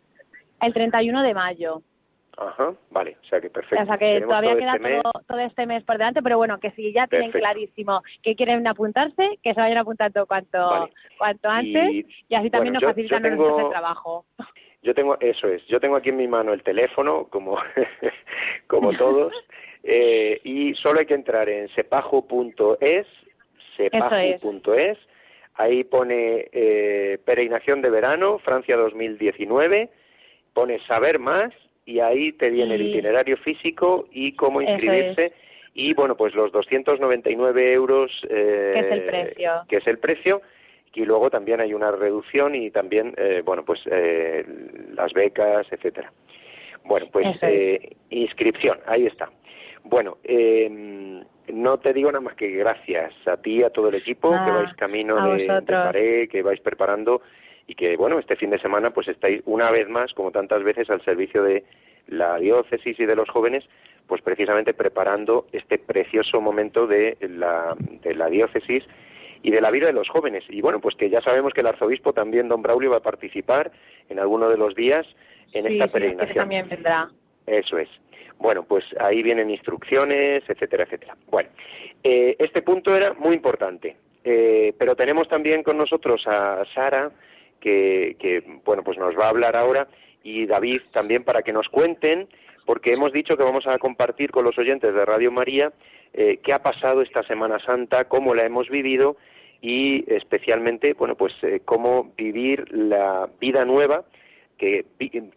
el 0.63 0.73
31 0.73 1.21
de 1.21 1.33
mayo. 1.35 1.83
Ajá, 2.37 2.73
vale, 2.89 3.17
o 3.21 3.25
sea 3.27 3.39
que 3.39 3.51
perfecto. 3.51 3.83
O 3.83 3.85
sea 3.85 3.99
que 3.99 4.05
Tenemos 4.15 4.29
todavía 4.29 4.49
todo 4.53 4.59
queda 4.59 4.73
este 4.77 5.01
todo, 5.03 5.11
todo 5.27 5.39
este 5.41 5.65
mes 5.67 5.83
por 5.83 5.97
delante, 5.99 6.23
pero 6.23 6.37
bueno, 6.37 6.59
que 6.59 6.71
si 6.71 6.91
ya 6.91 7.05
tienen 7.05 7.31
Perfecto. 7.31 7.45
clarísimo 7.53 8.01
que 8.23 8.35
quieren 8.35 8.65
apuntarse, 8.65 9.37
que 9.43 9.53
se 9.53 9.59
vayan 9.61 9.77
apuntando 9.77 10.25
cuanto, 10.25 10.57
Vale. 10.67 10.91
cuanto 11.19 11.49
antes 11.49 11.91
Y, 11.93 12.07
y, 12.29 12.33
así 12.35 12.49
también 12.49 12.73
bueno, 12.73 12.73
nos 12.73 12.81
yo- 12.81 12.87
facilitan 12.89 13.21
yo 13.23 13.29
tengo- 13.29 13.59
el 13.59 13.69
trabajo. 13.69 14.25
Yo 14.81 14.93
tengo, 14.93 15.17
eso 15.19 15.47
es, 15.47 15.65
yo 15.67 15.79
tengo 15.79 15.95
aquí 15.95 16.09
en 16.09 16.17
mi 16.17 16.27
mano 16.27 16.51
el 16.53 16.61
teléfono, 16.61 17.27
como, 17.29 17.57
como 18.67 18.93
todos, 18.97 19.33
eh, 19.83 20.39
y 20.43 20.73
solo 20.75 20.99
hay 20.99 21.05
que 21.05 21.13
entrar 21.13 21.49
en 21.49 21.69
sepajo.es, 21.69 23.07
sepajo.es, 23.77 24.97
ahí 25.55 25.83
pone 25.83 26.47
eh, 26.51 27.17
peregrinación 27.25 27.81
de 27.81 27.89
verano, 27.89 28.39
Francia 28.39 28.77
2019, 28.77 29.89
pone 30.53 30.79
saber 30.87 31.19
más, 31.19 31.53
y 31.85 31.99
ahí 31.99 32.31
te 32.33 32.49
viene 32.49 32.75
el 32.75 32.81
itinerario 32.81 33.37
físico 33.37 34.07
y 34.11 34.33
cómo 34.33 34.61
inscribirse, 34.61 35.33
y 35.73 35.93
bueno, 35.93 36.15
pues 36.15 36.33
los 36.33 36.51
299 36.51 37.73
euros, 37.73 38.11
eh, 38.29 38.71
Que 38.73 38.79
es 38.79 38.91
el 38.91 39.03
precio. 39.03 39.51
que 39.67 39.77
es 39.77 39.87
el 39.87 39.99
precio, 39.99 40.41
y 40.95 41.03
luego 41.03 41.29
también 41.29 41.59
hay 41.59 41.73
una 41.73 41.91
reducción 41.91 42.55
y 42.55 42.71
también, 42.71 43.13
eh, 43.17 43.41
bueno, 43.45 43.65
pues 43.65 43.81
eh, 43.91 44.45
las 44.95 45.11
becas, 45.13 45.67
etcétera. 45.69 46.11
Bueno, 46.85 47.07
pues 47.11 47.27
es. 47.27 47.43
eh, 47.43 47.95
inscripción, 48.09 48.79
ahí 48.85 49.05
está. 49.05 49.29
Bueno, 49.83 50.17
eh, 50.23 51.23
no 51.53 51.77
te 51.77 51.93
digo 51.93 52.11
nada 52.11 52.21
más 52.21 52.35
que 52.35 52.49
gracias 52.51 53.13
a 53.27 53.37
ti, 53.37 53.63
a 53.63 53.69
todo 53.69 53.89
el 53.89 53.95
equipo, 53.95 54.31
que 54.31 54.51
vais 54.51 54.73
camino 54.75 55.15
de, 55.33 55.43
de. 55.47 55.61
Paré, 55.61 56.27
que 56.27 56.41
vais 56.41 56.59
preparando 56.59 57.21
y 57.67 57.75
que, 57.75 57.95
bueno, 57.95 58.19
este 58.19 58.35
fin 58.35 58.49
de 58.49 58.59
semana 58.59 58.91
pues 58.91 59.07
estáis 59.07 59.41
una 59.45 59.71
vez 59.71 59.89
más, 59.89 60.13
como 60.13 60.31
tantas 60.31 60.63
veces, 60.63 60.89
al 60.89 61.03
servicio 61.03 61.43
de 61.43 61.63
la 62.07 62.37
diócesis 62.37 62.99
y 62.99 63.05
de 63.05 63.15
los 63.15 63.29
jóvenes, 63.29 63.63
pues 64.07 64.21
precisamente 64.21 64.73
preparando 64.73 65.47
este 65.51 65.79
precioso 65.79 66.41
momento 66.41 66.85
de 66.87 67.17
la, 67.21 67.75
de 67.79 68.13
la 68.13 68.27
diócesis 68.29 68.83
y 69.41 69.51
de 69.51 69.61
la 69.61 69.71
vida 69.71 69.87
de 69.87 69.93
los 69.93 70.09
jóvenes. 70.09 70.43
Y 70.49 70.61
bueno, 70.61 70.79
pues 70.79 70.95
que 70.95 71.09
ya 71.09 71.21
sabemos 71.21 71.53
que 71.53 71.61
el 71.61 71.67
arzobispo 71.67 72.13
también, 72.13 72.47
don 72.47 72.61
Braulio, 72.61 72.91
va 72.91 72.97
a 72.97 73.01
participar 73.01 73.71
en 74.09 74.19
alguno 74.19 74.49
de 74.49 74.57
los 74.57 74.75
días 74.75 75.05
en 75.53 75.67
esta 75.67 75.87
peregrinación. 75.87 76.33
Sí, 76.33 76.39
también 76.39 76.69
vendrá. 76.69 77.09
Eso 77.45 77.77
es. 77.77 77.89
Bueno, 78.37 78.63
pues 78.63 78.83
ahí 78.99 79.23
vienen 79.23 79.49
instrucciones, 79.49 80.43
etcétera, 80.47 80.83
etcétera. 80.83 81.15
Bueno, 81.29 81.49
eh, 82.03 82.35
este 82.39 82.61
punto 82.61 82.95
era 82.95 83.13
muy 83.13 83.35
importante. 83.35 83.95
Eh, 84.23 84.73
pero 84.77 84.95
tenemos 84.95 85.27
también 85.27 85.63
con 85.63 85.77
nosotros 85.77 86.23
a 86.25 86.63
Sara, 86.73 87.11
que, 87.59 88.15
que, 88.19 88.43
bueno, 88.65 88.83
pues 88.83 88.97
nos 88.97 89.17
va 89.17 89.25
a 89.25 89.29
hablar 89.29 89.55
ahora, 89.55 89.87
y 90.23 90.45
David 90.47 90.81
también 90.91 91.23
para 91.23 91.43
que 91.43 91.53
nos 91.53 91.69
cuenten, 91.69 92.27
porque 92.65 92.93
hemos 92.93 93.13
dicho 93.13 93.37
que 93.37 93.43
vamos 93.43 93.67
a 93.67 93.77
compartir 93.77 94.31
con 94.31 94.43
los 94.43 94.57
oyentes 94.57 94.93
de 94.93 95.05
Radio 95.05 95.31
María 95.31 95.71
eh, 96.13 96.39
qué 96.43 96.53
ha 96.53 96.59
pasado 96.63 97.01
esta 97.01 97.23
Semana 97.23 97.59
Santa, 97.59 98.05
cómo 98.05 98.33
la 98.33 98.45
hemos 98.45 98.69
vivido 98.69 99.17
y 99.61 100.05
especialmente, 100.11 100.93
bueno, 100.93 101.15
pues 101.15 101.33
eh, 101.43 101.61
cómo 101.65 102.13
vivir 102.17 102.71
la 102.71 103.29
vida 103.39 103.65
nueva, 103.65 104.05
que, 104.57 104.85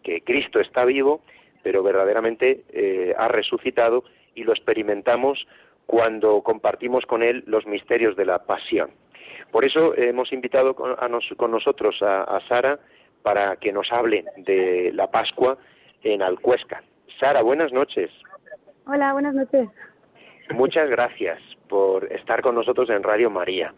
que 0.03 0.21
Cristo 0.21 0.59
está 0.59 0.85
vivo, 0.85 1.21
pero 1.63 1.83
verdaderamente 1.83 2.63
eh, 2.69 3.13
ha 3.17 3.27
resucitado 3.27 4.03
y 4.35 4.43
lo 4.43 4.53
experimentamos 4.53 5.47
cuando 5.85 6.41
compartimos 6.41 7.05
con 7.05 7.23
Él 7.23 7.43
los 7.47 7.65
misterios 7.65 8.15
de 8.15 8.25
la 8.25 8.45
pasión. 8.45 8.91
Por 9.51 9.65
eso 9.65 9.95
hemos 9.97 10.31
invitado 10.31 10.75
con, 10.75 11.51
nosotros 11.51 11.97
a, 12.01 12.39
Sara 12.47 12.79
para 13.23 13.55
que 13.55 13.71
nos 13.71 13.91
hable 13.91 14.23
de 14.37 14.91
la 14.93 15.09
Pascua 15.09 15.57
en 16.03 16.21
Alcuesca. 16.21 16.83
Sara, 17.19 17.41
buenas 17.41 17.73
noches. 17.73 18.11
Hola, 18.85 19.13
buenas 19.13 19.33
noches. 19.33 19.67
Muchas 20.51 20.89
gracias 20.89 21.39
por 21.67 22.11
estar 22.11 22.41
con 22.41 22.55
nosotros 22.55 22.89
en 22.89 23.01
Radio 23.01 23.29
María. 23.29 23.73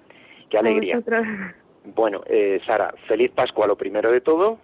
Qué 0.50 0.58
alegría. 0.58 1.02
Bueno, 1.86 2.22
eh, 2.28 2.60
Sara, 2.66 2.94
feliz 3.08 3.32
Pascua 3.32 3.68
lo 3.68 3.78
primero 3.78 4.12
de 4.12 4.22
todo. 4.22 4.60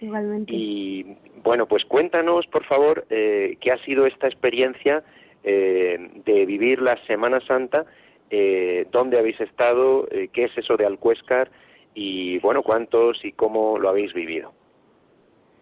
Igualmente. 0.00 0.52
Y 0.52 1.16
bueno, 1.42 1.66
pues 1.66 1.84
cuéntanos, 1.84 2.46
por 2.46 2.64
favor, 2.64 3.06
eh, 3.10 3.56
qué 3.60 3.72
ha 3.72 3.78
sido 3.84 4.06
esta 4.06 4.26
experiencia 4.26 5.02
eh, 5.42 6.22
de 6.24 6.46
vivir 6.46 6.80
la 6.80 6.96
Semana 7.06 7.40
Santa, 7.46 7.84
eh, 8.30 8.86
dónde 8.90 9.18
habéis 9.18 9.38
estado, 9.40 10.08
eh, 10.10 10.28
qué 10.32 10.44
es 10.44 10.56
eso 10.56 10.76
de 10.76 10.86
Alcuéscar 10.86 11.50
y, 11.94 12.38
bueno, 12.38 12.62
cuántos 12.62 13.22
y 13.24 13.32
cómo 13.32 13.78
lo 13.78 13.90
habéis 13.90 14.14
vivido. 14.14 14.52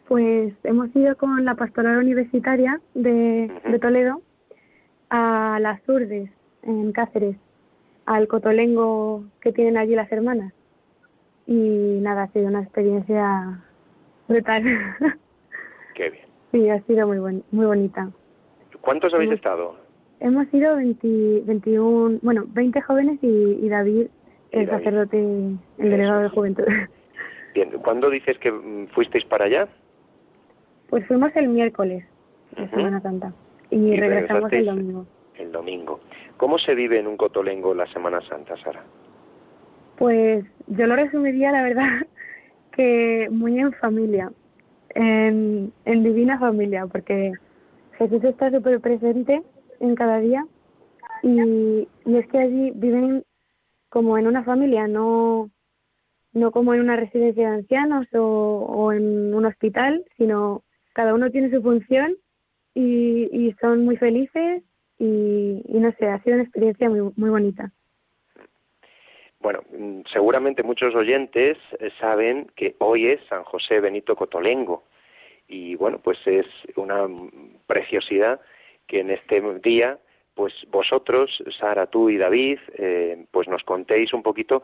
Pues 0.07 0.55
hemos 0.63 0.95
ido 0.95 1.17
con 1.17 1.45
la 1.45 1.55
pastoral 1.55 1.99
universitaria 1.99 2.81
de, 2.95 3.51
de 3.65 3.79
Toledo 3.79 4.23
a 5.11 5.59
las 5.61 5.81
Urdes, 5.89 6.31
en 6.63 6.93
Cáceres, 6.93 7.37
al 8.07 8.29
cotolengo 8.29 9.25
que 9.41 9.53
tienen 9.53 9.77
allí 9.77 9.95
las 9.95 10.11
hermanas. 10.13 10.53
Y 11.47 11.99
nada, 12.01 12.23
ha 12.23 12.29
sido 12.29 12.47
una 12.47 12.63
experiencia 12.63 13.65
brutal. 14.33 14.63
Qué 15.95 16.11
bien. 16.11 16.25
Sí, 16.53 16.69
ha 16.69 16.81
sido 16.83 17.07
muy, 17.07 17.19
buen, 17.19 17.43
muy 17.51 17.67
bonita. 17.67 18.11
¿Cuántos 18.81 19.15
habéis 19.15 19.33
estado? 19.33 19.77
Hemos 20.21 20.47
sido 20.49 20.77
20, 20.77 21.43
21, 21.47 22.19
bueno, 22.23 22.45
20 22.49 22.81
jóvenes 22.83 23.19
y, 23.23 23.69
David, 23.69 24.07
el 24.51 24.69
sacerdote, 24.69 25.19
el 25.19 25.59
delegado 25.91 26.23
de 26.23 26.29
juventud. 26.29 26.65
Bien, 27.55 27.71
¿cuándo 27.83 28.09
dices 28.11 28.39
que 28.39 28.53
fuisteis 28.95 29.25
para 29.25 29.47
allá? 29.47 29.69
Pues 30.89 31.07
fuimos 31.07 31.35
el 31.37 31.49
miércoles, 31.49 32.05
de 32.57 32.69
Semana 32.69 33.01
Santa, 33.01 33.33
y, 33.71 33.97
regresamos 33.97 34.53
el 34.53 34.67
domingo. 34.67 35.07
El 35.37 35.53
domingo. 35.53 36.01
¿Cómo 36.37 36.59
se 36.59 36.75
vive 36.75 36.99
en 36.99 37.07
un 37.07 37.17
cotolengo 37.17 37.75
la 37.75 37.87
Semana 37.89 38.21
Santa, 38.29 38.57
Sara? 38.59 38.85
Pues 39.97 40.45
yo 40.67 40.87
lo 40.87 40.97
resumiría, 40.97 41.53
la 41.53 41.63
verdad, 41.63 42.07
que 42.73 43.29
muy 43.31 43.59
en 43.59 43.73
familia, 43.75 44.33
en, 44.95 45.73
divina 45.85 46.39
familia, 46.39 46.87
porque 46.87 47.33
Jesús 47.99 48.23
está 48.25 48.51
súper 48.51 48.81
presente 48.81 49.43
en 49.81 49.95
cada 49.95 50.19
día 50.19 50.47
y, 51.23 51.89
y 52.05 52.17
es 52.17 52.27
que 52.29 52.39
allí 52.39 52.73
viven 52.75 53.25
como 53.89 54.19
en 54.19 54.27
una 54.27 54.43
familia, 54.45 54.89
no, 54.89 55.51
no 56.33 56.51
como 56.51 56.75
en 56.75 56.81
una 56.81 56.97
residencia 56.97 57.49
de 57.49 57.57
ancianos 57.57 58.07
o, 58.15 58.67
o 58.69 58.93
en 58.93 59.35
un 59.35 59.45
hospital, 59.45 60.05
sino 60.17 60.63
cada 60.95 61.15
uno 61.15 61.31
tiene 61.31 61.51
su 61.51 61.63
función 61.63 62.17
y, 62.75 63.29
y 63.33 63.53
son 63.61 63.85
muy 63.85 63.97
felices 63.97 64.63
y, 64.99 65.63
y, 65.67 65.79
no 65.79 65.93
sé, 65.99 66.07
ha 66.07 66.23
sido 66.23 66.35
una 66.35 66.45
experiencia 66.45 66.89
muy, 66.89 67.13
muy 67.17 67.31
bonita. 67.31 67.73
Bueno, 69.43 69.65
mm, 69.77 70.03
seguramente 70.13 70.63
muchos 70.63 70.95
oyentes 70.95 71.59
eh, 71.81 71.91
saben 71.99 72.47
que 72.55 72.77
hoy 72.79 73.09
es 73.09 73.21
San 73.29 73.43
José 73.43 73.81
Benito 73.81 74.15
Cotolengo 74.15 74.85
y 75.49 75.75
bueno, 75.75 75.99
pues 76.03 76.19
es 76.27 76.47
una 76.77 77.09
preciosidad 77.67 78.41
que 78.87 79.01
en 79.01 79.11
este 79.11 79.43
día, 79.63 79.99
pues 80.35 80.55
vosotros, 80.71 81.31
Sara, 81.59 81.87
tú 81.87 82.09
y 82.09 82.19
David, 82.19 82.59
eh, 82.79 83.27
pues 83.33 83.49
nos 83.49 83.63
contéis 83.65 84.15
un 84.15 84.23
poquito 84.23 84.63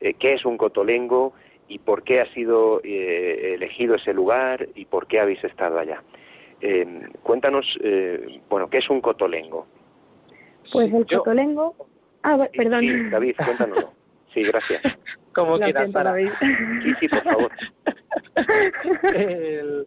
eh, 0.00 0.14
qué 0.14 0.34
es 0.34 0.44
un 0.44 0.56
cotolengo 0.56 1.34
y 1.68 1.80
por 1.80 2.04
qué 2.04 2.20
ha 2.20 2.32
sido 2.32 2.80
eh, 2.84 3.54
elegido 3.54 3.96
ese 3.96 4.14
lugar 4.14 4.68
y 4.76 4.84
por 4.84 5.08
qué 5.08 5.20
habéis 5.20 5.42
estado 5.44 5.78
allá. 5.78 6.02
cuéntanos, 7.22 7.66
bueno, 8.48 8.68
¿qué 8.68 8.78
es 8.78 8.90
un 8.90 9.00
cotolengo? 9.00 9.66
Pues 10.72 10.92
el 10.92 11.06
cotolengo... 11.06 11.74
Ah, 12.22 12.36
perdón. 12.54 12.80
Sí, 12.80 13.10
David, 13.10 13.34
cuéntanoslo. 13.36 13.92
Sí, 14.34 14.42
gracias. 14.42 14.82
Como 15.34 15.58
quieras, 15.58 15.90
Sara. 15.92 16.14
Sí, 16.16 16.94
sí, 17.00 17.08
por 17.08 17.22
favor. 17.22 17.52
el, 19.14 19.86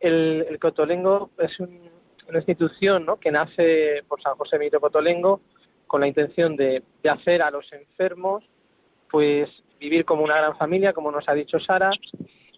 el, 0.00 0.58
Cotolengo 0.58 1.30
es 1.38 1.58
una 1.60 2.38
institución 2.38 3.04
¿no? 3.06 3.16
que 3.16 3.30
nace 3.30 4.02
por 4.08 4.22
San 4.22 4.34
José 4.36 4.58
Mito 4.58 4.80
Cotolengo 4.80 5.40
con 5.86 6.00
la 6.02 6.06
intención 6.06 6.54
de, 6.56 6.82
hacer 7.10 7.42
a 7.42 7.50
los 7.50 7.70
enfermos 7.72 8.44
pues 9.10 9.48
vivir 9.80 10.04
como 10.04 10.22
una 10.22 10.36
gran 10.36 10.56
familia, 10.56 10.92
como 10.92 11.10
nos 11.10 11.26
ha 11.28 11.32
dicho 11.32 11.58
Sara, 11.58 11.90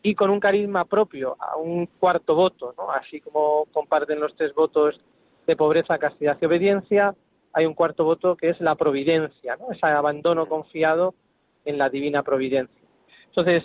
y 0.02 0.14
con 0.14 0.30
un 0.30 0.40
carisma 0.40 0.84
propio, 0.84 1.36
a 1.38 1.56
un 1.56 1.86
cuarto 1.86 2.34
voto, 2.34 2.74
¿no? 2.76 2.90
así 2.90 3.20
como 3.20 3.66
comparten 3.72 4.18
los 4.18 4.34
tres 4.34 4.52
votos 4.52 5.00
de 5.46 5.56
pobreza, 5.56 5.98
castidad 5.98 6.36
y 6.40 6.46
obediencia, 6.46 7.14
hay 7.52 7.66
un 7.66 7.74
cuarto 7.74 8.04
voto 8.04 8.36
que 8.36 8.50
es 8.50 8.60
la 8.60 8.74
providencia, 8.74 9.56
¿no? 9.56 9.72
ese 9.72 9.86
abandono 9.86 10.46
confiado 10.46 11.14
en 11.64 11.78
la 11.78 11.88
divina 11.88 12.22
providencia. 12.22 12.80
Entonces, 13.26 13.64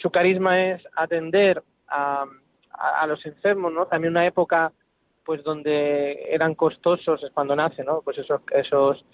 su 0.00 0.10
carisma 0.10 0.70
es 0.70 0.82
atender 0.94 1.62
a, 1.88 2.26
a, 2.72 3.06
los 3.06 3.24
enfermos, 3.26 3.72
¿no? 3.72 3.86
También 3.86 4.12
una 4.12 4.26
época 4.26 4.72
pues 5.24 5.42
donde 5.42 6.26
eran 6.30 6.54
costosos 6.54 7.22
es 7.22 7.30
cuando 7.32 7.56
nace, 7.56 7.82
¿no? 7.84 8.02
Pues 8.02 8.18
esos, 8.18 8.40
esos 8.52 9.04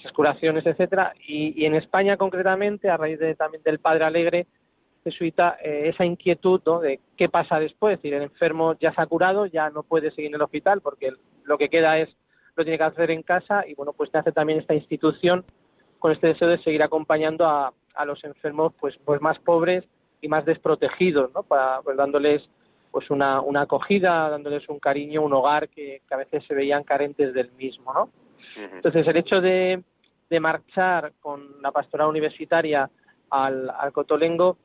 esas 0.00 0.12
curaciones, 0.12 0.66
etcétera, 0.66 1.14
y, 1.26 1.64
en 1.64 1.74
España 1.74 2.16
concretamente, 2.16 2.88
a 2.88 2.96
raíz 2.96 3.18
de, 3.18 3.34
también 3.34 3.62
del 3.62 3.78
Padre 3.78 4.04
Alegre 4.04 4.46
jesuita, 5.04 5.56
eh, 5.62 5.88
esa 5.88 6.04
inquietud 6.04 6.60
¿no? 6.66 6.80
de 6.80 7.00
qué 7.16 7.28
pasa 7.28 7.58
después, 7.58 7.98
es 8.02 8.12
el 8.12 8.22
enfermo 8.22 8.76
ya 8.78 8.92
se 8.92 9.00
ha 9.00 9.06
curado, 9.06 9.46
ya 9.46 9.70
no 9.70 9.82
puede 9.82 10.10
seguir 10.10 10.26
en 10.26 10.34
el 10.34 10.42
hospital 10.42 10.82
porque 10.82 11.12
lo 11.44 11.56
que 11.56 11.70
queda 11.70 11.98
es 11.98 12.10
lo 12.60 12.64
tiene 12.64 12.78
que 12.78 12.84
hacer 12.84 13.10
en 13.10 13.22
casa 13.22 13.64
y 13.66 13.74
bueno, 13.74 13.92
pues 13.92 14.10
nace 14.12 14.32
también 14.32 14.60
esta 14.60 14.74
institución 14.74 15.44
con 15.98 16.12
este 16.12 16.28
deseo 16.28 16.48
de 16.48 16.62
seguir 16.62 16.82
acompañando 16.82 17.46
a, 17.46 17.72
a 17.94 18.04
los 18.04 18.22
enfermos 18.24 18.72
pues, 18.78 18.96
pues 19.04 19.20
más 19.20 19.38
pobres 19.38 19.84
y 20.20 20.28
más 20.28 20.44
desprotegidos, 20.44 21.32
¿no? 21.34 21.42
Para, 21.42 21.80
pues 21.82 21.96
dándoles 21.96 22.42
pues 22.90 23.08
una, 23.10 23.40
una 23.40 23.62
acogida, 23.62 24.28
dándoles 24.28 24.68
un 24.68 24.78
cariño, 24.78 25.22
un 25.22 25.32
hogar 25.32 25.68
que, 25.68 26.02
a 26.10 26.16
veces 26.16 26.44
se 26.46 26.54
veían 26.54 26.84
carentes 26.84 27.32
del 27.32 27.52
mismo, 27.52 27.92
¿no? 27.94 28.10
Entonces 28.56 29.06
el 29.06 29.16
hecho 29.16 29.40
de, 29.40 29.82
de 30.28 30.40
marchar 30.40 31.12
con 31.20 31.62
la 31.62 31.70
pastoral 31.70 32.08
universitaria 32.08 32.90
al, 33.30 33.70
al 33.70 33.92
Cotolengo 33.92 34.56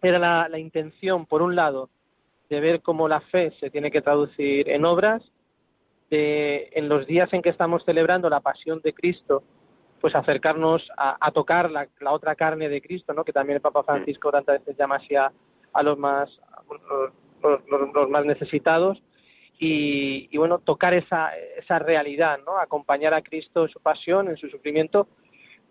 era 0.00 0.18
la, 0.18 0.48
la 0.48 0.58
intención, 0.58 1.26
por 1.26 1.42
un 1.42 1.56
lado, 1.56 1.90
de 2.48 2.60
ver 2.60 2.82
cómo 2.82 3.08
la 3.08 3.20
fe 3.20 3.52
se 3.58 3.70
tiene 3.70 3.90
que 3.90 4.00
traducir 4.00 4.68
en 4.68 4.84
obras, 4.84 5.22
de 6.10 6.68
en 6.72 6.88
los 6.88 7.06
días 7.06 7.32
en 7.32 7.42
que 7.42 7.50
estamos 7.50 7.84
celebrando 7.84 8.30
la 8.30 8.40
pasión 8.40 8.80
de 8.82 8.92
Cristo, 8.92 9.42
pues 10.00 10.14
acercarnos 10.14 10.88
a, 10.96 11.16
a 11.20 11.30
tocar 11.32 11.70
la, 11.70 11.88
la, 12.00 12.12
otra 12.12 12.34
carne 12.34 12.68
de 12.68 12.80
Cristo, 12.80 13.12
¿no? 13.12 13.24
que 13.24 13.32
también 13.32 13.56
el 13.56 13.62
Papa 13.62 13.82
Francisco 13.82 14.30
tantas 14.30 14.60
veces 14.60 14.76
llama 14.76 14.96
así 14.96 15.16
a, 15.16 15.32
a 15.72 15.82
los 15.82 15.98
más 15.98 16.28
los, 17.94 18.10
más 18.10 18.24
necesitados 18.24 19.02
y, 19.58 20.36
bueno, 20.36 20.58
tocar 20.58 20.92
esa, 20.92 21.30
esa 21.56 21.78
realidad, 21.78 22.38
¿no? 22.44 22.58
Acompañar 22.58 23.14
a 23.14 23.22
Cristo 23.22 23.62
en 23.62 23.70
su 23.70 23.80
pasión, 23.80 24.28
en 24.28 24.36
su 24.36 24.48
sufrimiento. 24.50 25.08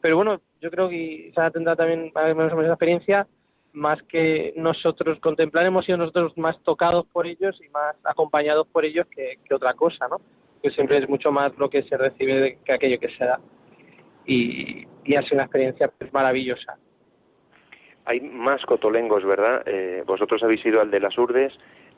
Pero 0.02 0.16
bueno, 0.16 0.42
yo 0.60 0.72
creo 0.72 0.90
que 0.90 1.32
Sara 1.36 1.52
tendrá 1.52 1.76
también 1.76 2.12
más 2.14 2.32
o 2.32 2.36
menos 2.36 2.52
esa 2.52 2.74
experiencia, 2.74 3.28
más 3.76 4.02
que 4.04 4.54
nosotros 4.56 5.20
contemplaremos 5.20 5.88
y 5.88 5.92
nosotros 5.92 6.38
más 6.38 6.58
tocados 6.64 7.06
por 7.08 7.28
ellos 7.28 7.60
y 7.64 7.70
más 7.70 7.96
acompañados 8.04 8.68
por 8.68 8.86
ellos 8.86 9.06
que, 9.08 9.38
otra 9.54 9.74
cosa, 9.74 10.08
¿no? 10.08 10.18
Que 10.64 10.72
siempre 10.72 10.98
es 10.98 11.08
mucho 11.10 11.32
más 11.32 11.56
lo 11.58 11.70
que 11.70 11.84
se 11.84 11.98
recibe 11.98 12.58
que 12.66 12.74
aquello 12.74 13.00
que 13.00 13.10
se 13.10 13.26
da. 13.26 13.40
y, 14.26 14.88
y 15.04 15.16
ha 15.16 15.22
sido 15.22 15.36
una 15.36 15.44
experiencia 15.44 15.88
pues, 16.00 16.12
maravillosa. 16.12 16.78
Hay 18.06 18.22
más 18.22 18.64
cotolengos, 18.66 19.24
¿verdad? 19.24 19.62
Eh, 19.68 20.04
vosotros 20.06 20.42
habéis 20.44 20.66
ido 20.66 20.82
al 20.82 20.90
de 20.90 21.00
las 21.00 21.16
Urdes. 21.18 21.54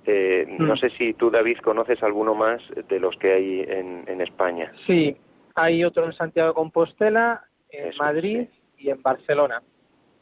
Eh, 0.06 0.46
No 0.60 0.74
Mm. 0.76 0.78
sé 0.78 0.90
si 0.92 1.14
tú, 1.14 1.30
David, 1.30 1.58
conoces 1.60 2.02
alguno 2.04 2.34
más 2.36 2.62
de 2.90 3.00
los 3.00 3.16
que 3.18 3.32
hay 3.34 3.62
en, 3.62 4.04
en 4.08 4.22
España. 4.22 4.72
Sí, 4.86 5.16
hay 5.56 5.84
otro 5.84 6.06
en 6.06 6.14
Santiago 6.14 6.50
de 6.50 6.56
Compostela, 6.56 7.44
en 7.70 7.90
Eso, 7.90 7.98
Madrid 8.04 8.48
y 8.78 8.90
en 8.90 9.02
Barcelona, 9.02 9.62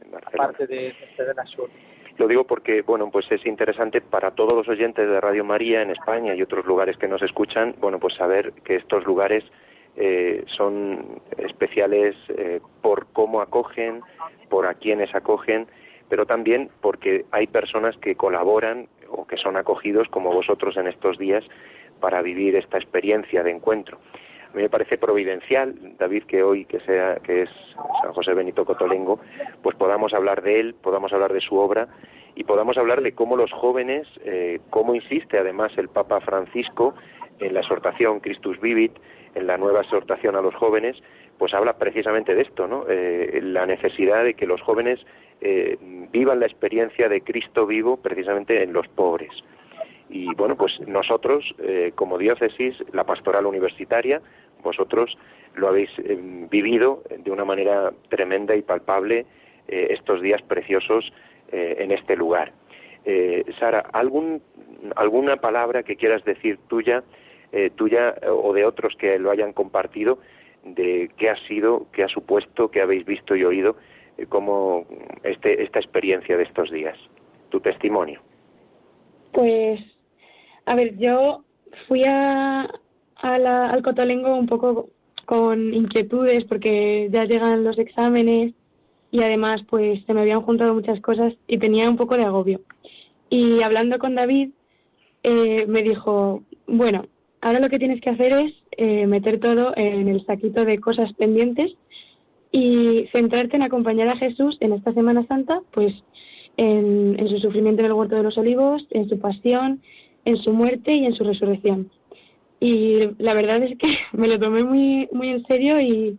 En 0.03 0.12
Barcelona. 0.12 0.43
aparte 0.49 0.67
de, 0.67 0.93
de 1.17 1.34
la 1.34 1.45
sur. 1.45 1.69
Lo 2.17 2.27
digo 2.27 2.45
porque, 2.45 2.81
bueno, 2.81 3.12
pues 3.12 3.29
es 3.29 3.45
interesante 3.45 3.99
para 3.99 4.31
todos 4.31 4.53
los 4.53 4.67
oyentes 4.69 5.08
de 5.08 5.19
Radio 5.19 5.43
María 5.43 5.81
en 5.81 5.89
España 5.89 6.34
y 6.34 6.41
otros 6.41 6.65
lugares 6.65 6.97
que 6.97 7.10
nos 7.10 7.21
escuchan, 7.21 7.75
bueno, 7.79 7.99
pues 7.99 8.15
saber 8.15 8.53
que 8.63 8.77
estos 8.77 9.05
lugares 9.05 9.43
eh, 9.97 10.45
son 10.47 11.21
especiales 11.38 12.15
eh, 12.29 12.62
por 12.81 13.08
cómo 13.08 13.41
acogen, 13.41 14.01
por 14.49 14.65
a 14.65 14.75
quienes 14.75 15.13
acogen, 15.13 15.67
pero 16.08 16.25
también 16.25 16.69
porque 16.81 17.25
hay 17.31 17.47
personas 17.47 17.97
que 17.97 18.15
colaboran 18.15 18.88
o 19.10 19.27
que 19.27 19.38
son 19.38 19.58
acogidos 19.58 20.08
como 20.10 20.31
vosotros 20.31 20.77
en 20.77 20.88
estos 20.88 21.17
días 21.17 21.43
para 21.99 22.21
vivir 22.21 22.55
esta 22.55 22.77
experiencia 22.77 23.43
de 23.43 23.51
encuentro. 23.51 23.99
A 24.56 24.58
mí 24.58 24.63
me 24.63 24.70
parece 24.70 24.98
providencial, 24.98 25.76
David, 26.00 26.24
que 26.24 26.41
hoy 26.41 26.63
que 26.63 26.80
sea 26.80 27.18
que 27.18 27.41
es 27.41 27.50
San 28.02 28.13
José 28.13 28.34
Benito 28.34 28.63
Cotolengo, 28.63 29.20
pues 29.62 29.76
podamos 29.76 30.13
hablar 30.13 30.41
de 30.44 30.62
él, 30.62 30.76
podamos 30.82 31.12
hablar 31.12 31.34
de 31.34 31.41
su 31.41 31.58
obra 31.58 31.89
y 32.36 32.46
podamos 32.46 32.78
hablar 32.78 33.02
de 33.02 33.12
cómo 33.12 33.36
los 33.36 33.52
jóvenes, 33.52 34.08
eh, 34.24 34.62
cómo 34.70 34.96
insiste 34.96 35.38
además 35.38 35.74
el 35.76 35.89
Papa 35.89 36.22
Francisco 36.22 36.96
en 37.41 37.54
la 37.54 37.60
exhortación 37.60 38.22
Christus 38.22 38.58
Vivit, 38.62 38.94
en 39.34 39.46
la 39.46 39.58
nueva 39.58 39.82
exhortación 39.82 40.38
a 40.38 40.41
los 40.41 40.56
jóvenes, 40.56 40.96
pues 41.38 41.54
habla 41.54 41.78
precisamente 41.78 42.34
de 42.34 42.44
esto, 42.44 42.65
¿no? 42.65 42.86
Eh, 42.88 43.41
la 43.44 43.65
necesidad 43.65 44.24
de 44.24 44.36
que 44.36 44.48
los 44.48 44.62
jóvenes 44.62 45.06
eh, 45.41 45.78
vivan 46.13 46.39
la 46.39 46.46
experiencia 46.46 47.10
de 47.10 47.20
Cristo 47.20 47.68
vivo 47.68 47.98
precisamente 47.98 48.63
en 48.63 48.72
los 48.72 48.88
pobres. 48.88 49.32
Y 50.10 50.34
bueno, 50.36 50.56
pues 50.56 50.80
nosotros, 50.88 51.44
eh, 51.60 51.91
como 51.96 52.18
diócesis, 52.18 52.76
la 52.94 53.04
pastoral 53.04 53.46
universitaria, 53.46 54.22
vosotros 54.63 55.18
lo 55.56 55.70
habéis 55.70 55.89
eh, 56.00 56.18
vivido 56.50 57.04
de 57.18 57.32
una 57.32 57.46
manera 57.46 57.94
tremenda 58.10 58.56
y 58.56 58.62
palpable 58.62 59.26
eh, 59.68 59.88
estos 59.91 60.22
días 60.22 60.41
preciosos 60.41 61.12
eh, 61.52 61.78
en 61.80 61.91
este 61.91 62.15
lugar. 62.15 62.52
Sara, 63.60 63.82
¿algún, 63.94 64.41
¿alguna 64.96 65.36
palabra 65.36 65.84
que 65.84 65.96
quieras 65.96 66.26
decir 66.26 66.58
tuya, 66.68 67.04
tuya 67.76 68.15
o 68.28 68.52
de 68.52 68.65
otros 68.65 68.96
que 68.96 69.20
lo 69.20 69.30
hayan 69.30 69.54
compartido, 69.54 70.18
de 70.63 71.12
qué 71.15 71.30
ha 71.30 71.36
sido, 71.48 71.86
qué 71.94 72.04
ha 72.04 72.08
supuesto, 72.08 72.72
qué 72.72 72.82
habéis 72.82 73.06
visto 73.06 73.36
y 73.36 73.44
oído, 73.44 73.76
como 74.30 74.88
este, 75.22 75.62
esta 75.62 75.78
experiencia 75.78 76.36
de 76.36 76.46
estos 76.46 76.72
días? 76.72 76.98
Tu 77.50 77.60
testimonio. 77.60 78.22
Pues, 79.32 79.80
a 80.65 80.75
ver, 80.75 80.97
yo 80.97 81.43
fui 81.88 82.04
a, 82.08 82.69
al 83.21 83.84
Cotolengo 83.84 84.36
un 84.36 84.47
poco 84.47 84.89
con 85.25 85.73
inquietudes 85.73 86.45
porque 86.45 87.10
ya 87.12 87.25
llegan 87.25 87.63
los 87.63 87.78
exámenes 87.78 88.54
y 89.12 89.21
además 89.21 89.62
pues 89.69 90.04
se 90.06 90.13
me 90.13 90.21
habían 90.21 90.41
juntado 90.41 90.73
muchas 90.73 90.99
cosas 91.01 91.34
y 91.47 91.58
tenía 91.58 91.89
un 91.89 91.97
poco 91.97 92.17
de 92.17 92.23
agobio. 92.23 92.62
Y 93.30 93.62
hablando 93.63 93.97
con 93.97 94.15
David, 94.15 94.49
eh, 95.23 95.65
me 95.67 95.82
dijo, 95.82 96.43
bueno, 96.67 97.08
ahora 97.41 97.60
lo 97.60 97.69
que 97.69 97.80
tienes 97.80 98.01
que 98.01 98.12
hacer 98.12 98.34
es 98.34 98.54
eh, 98.71 99.08
meter 99.08 99.39
todo 99.39 99.73
en 99.75 100.08
el 100.08 100.25
saquito 100.25 100.65
de 100.65 100.80
cosas 100.80 101.13
pendientes 101.13 101.71
y 102.51 103.08
centrarte 103.12 103.56
en 103.56 103.63
acompañar 103.63 104.10
a 104.10 104.17
Jesús 104.17 104.58
en 104.60 104.73
esta 104.73 104.93
Semana 104.93 105.25
Santa, 105.28 105.62
pues 105.71 105.93
en, 106.58 107.19
en 107.19 107.28
su 107.28 107.39
sufrimiento 107.39 107.82
en 107.82 107.88
el 107.88 107.93
huerto 107.93 108.15
de 108.15 108.23
los 108.23 108.38
olivos, 108.38 108.86
en 108.91 109.10
su 109.10 109.19
pasión, 109.19 109.82
en 110.26 110.38
su 110.38 110.52
muerte 110.52 110.94
y 110.94 111.06
en 111.06 111.16
su 111.16 111.24
resurrección. 111.24 111.90
Y 112.60 113.00
la 113.20 113.34
verdad 113.34 113.64
es 113.64 113.78
que 113.78 113.88
me 114.14 114.28
lo 114.28 114.40
tomé 114.40 114.64
muy, 114.64 115.08
muy 115.12 115.30
en 115.30 115.46
serio 115.46 115.80
y, 115.80 116.18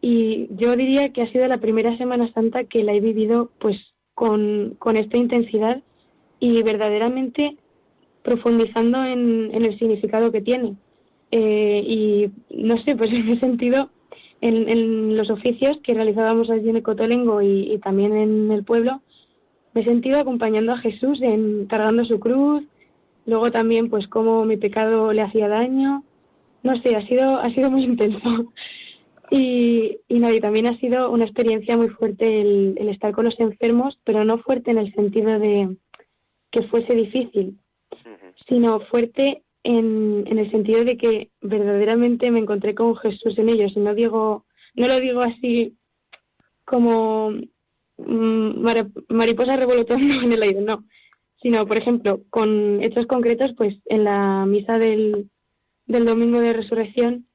y 0.00 0.48
yo 0.56 0.76
diría 0.76 1.12
que 1.12 1.22
ha 1.22 1.32
sido 1.32 1.46
la 1.48 1.58
primera 1.58 1.96
Semana 1.96 2.32
Santa 2.32 2.64
que 2.64 2.84
la 2.84 2.92
he 2.92 3.00
vivido 3.00 3.50
pues 3.58 3.76
con, 4.14 4.76
con 4.78 4.96
esta 4.96 5.16
intensidad 5.16 5.82
y 6.40 6.62
verdaderamente 6.62 7.56
profundizando 8.22 9.04
en, 9.04 9.50
el 9.54 9.78
significado 9.78 10.30
que 10.30 10.42
tiene. 10.42 10.76
Eh, 11.30 11.82
y 11.84 12.30
no 12.50 12.78
sé, 12.82 12.94
pues 12.96 13.10
en 13.12 13.28
ese 13.28 13.40
sentido, 13.40 13.90
en, 14.40 14.68
en 14.68 15.16
los 15.16 15.30
oficios 15.30 15.78
que 15.82 15.94
realizábamos 15.94 16.50
allí 16.50 16.68
en 16.68 16.76
el 16.76 16.82
Cotolengo 16.82 17.42
y, 17.42 17.72
y 17.72 17.78
también 17.78 18.16
en 18.16 18.50
el 18.50 18.64
pueblo, 18.64 19.00
me 19.72 19.82
he 19.82 19.84
sentido 19.84 20.18
acompañando 20.18 20.72
a 20.72 20.78
Jesús 20.78 21.20
en 21.22 21.66
cargando 21.66 22.04
su 22.04 22.18
cruz, 22.18 22.64
luego 23.28 23.50
también 23.50 23.90
pues 23.90 24.08
cómo 24.08 24.44
mi 24.46 24.56
pecado 24.56 25.12
le 25.12 25.20
hacía 25.22 25.48
daño, 25.48 26.02
no 26.62 26.80
sé, 26.80 26.96
ha 26.96 27.06
sido, 27.06 27.38
ha 27.38 27.50
sido 27.50 27.70
muy 27.70 27.84
intenso. 27.92 28.52
Y, 29.30 29.98
y 30.08 30.18
nada, 30.18 30.34
y 30.34 30.40
también 30.40 30.66
ha 30.66 30.78
sido 30.78 31.10
una 31.10 31.24
experiencia 31.24 31.76
muy 31.76 31.90
fuerte 31.90 32.40
el, 32.40 32.74
el 32.78 32.88
estar 32.88 33.12
con 33.12 33.26
los 33.26 33.38
enfermos, 33.38 34.00
pero 34.04 34.24
no 34.24 34.38
fuerte 34.38 34.70
en 34.70 34.78
el 34.78 34.92
sentido 34.94 35.38
de 35.38 35.76
que 36.50 36.62
fuese 36.68 36.94
difícil, 36.94 37.58
sino 38.48 38.80
fuerte 38.80 39.42
en, 39.62 40.24
en 40.26 40.38
el 40.38 40.50
sentido 40.50 40.82
de 40.82 40.96
que 40.96 41.28
verdaderamente 41.42 42.30
me 42.30 42.38
encontré 42.38 42.74
con 42.74 42.96
Jesús 42.96 43.36
en 43.36 43.50
ellos. 43.50 43.72
Y 43.76 43.80
no 43.80 43.94
digo, 43.94 44.46
no 44.74 44.86
lo 44.86 44.98
digo 44.98 45.20
así 45.20 45.76
como 46.64 47.32
mm, 47.98 48.64
mariposa 49.10 49.56
revolotando 49.56 50.14
en 50.22 50.32
el 50.32 50.42
aire, 50.42 50.62
no. 50.62 50.84
Sino, 51.40 51.66
por 51.66 51.76
ejemplo, 51.76 52.22
con 52.30 52.82
hechos 52.82 53.06
concretos, 53.06 53.52
pues 53.56 53.76
en 53.86 54.04
la 54.04 54.44
misa 54.46 54.78
del, 54.78 55.30
del 55.86 56.04
domingo 56.04 56.40
de 56.40 56.52
resurrección, 56.52 57.26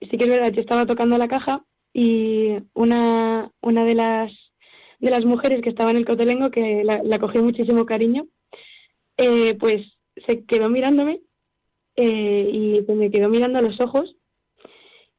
sí 0.00 0.08
que 0.08 0.24
es 0.24 0.28
verdad, 0.28 0.52
yo 0.52 0.60
estaba 0.60 0.86
tocando 0.86 1.18
la 1.18 1.28
caja 1.28 1.64
y 1.92 2.56
una, 2.74 3.50
una 3.60 3.84
de 3.84 3.94
las 3.94 4.32
de 5.04 5.10
las 5.10 5.24
mujeres 5.24 5.60
que 5.60 5.68
estaba 5.68 5.90
en 5.90 5.98
el 5.98 6.06
cotelengo, 6.06 6.50
que 6.50 6.82
la, 6.82 7.18
cogí 7.18 7.38
muchísimo 7.38 7.84
cariño, 7.84 8.26
eh, 9.18 9.54
pues 9.54 9.82
se 10.26 10.44
quedó 10.46 10.70
mirándome 10.70 11.20
eh, 11.96 12.48
y 12.50 12.82
pues 12.82 12.96
me 12.96 13.10
quedó 13.10 13.28
mirando 13.28 13.58
a 13.58 13.62
los 13.62 13.78
ojos 13.80 14.16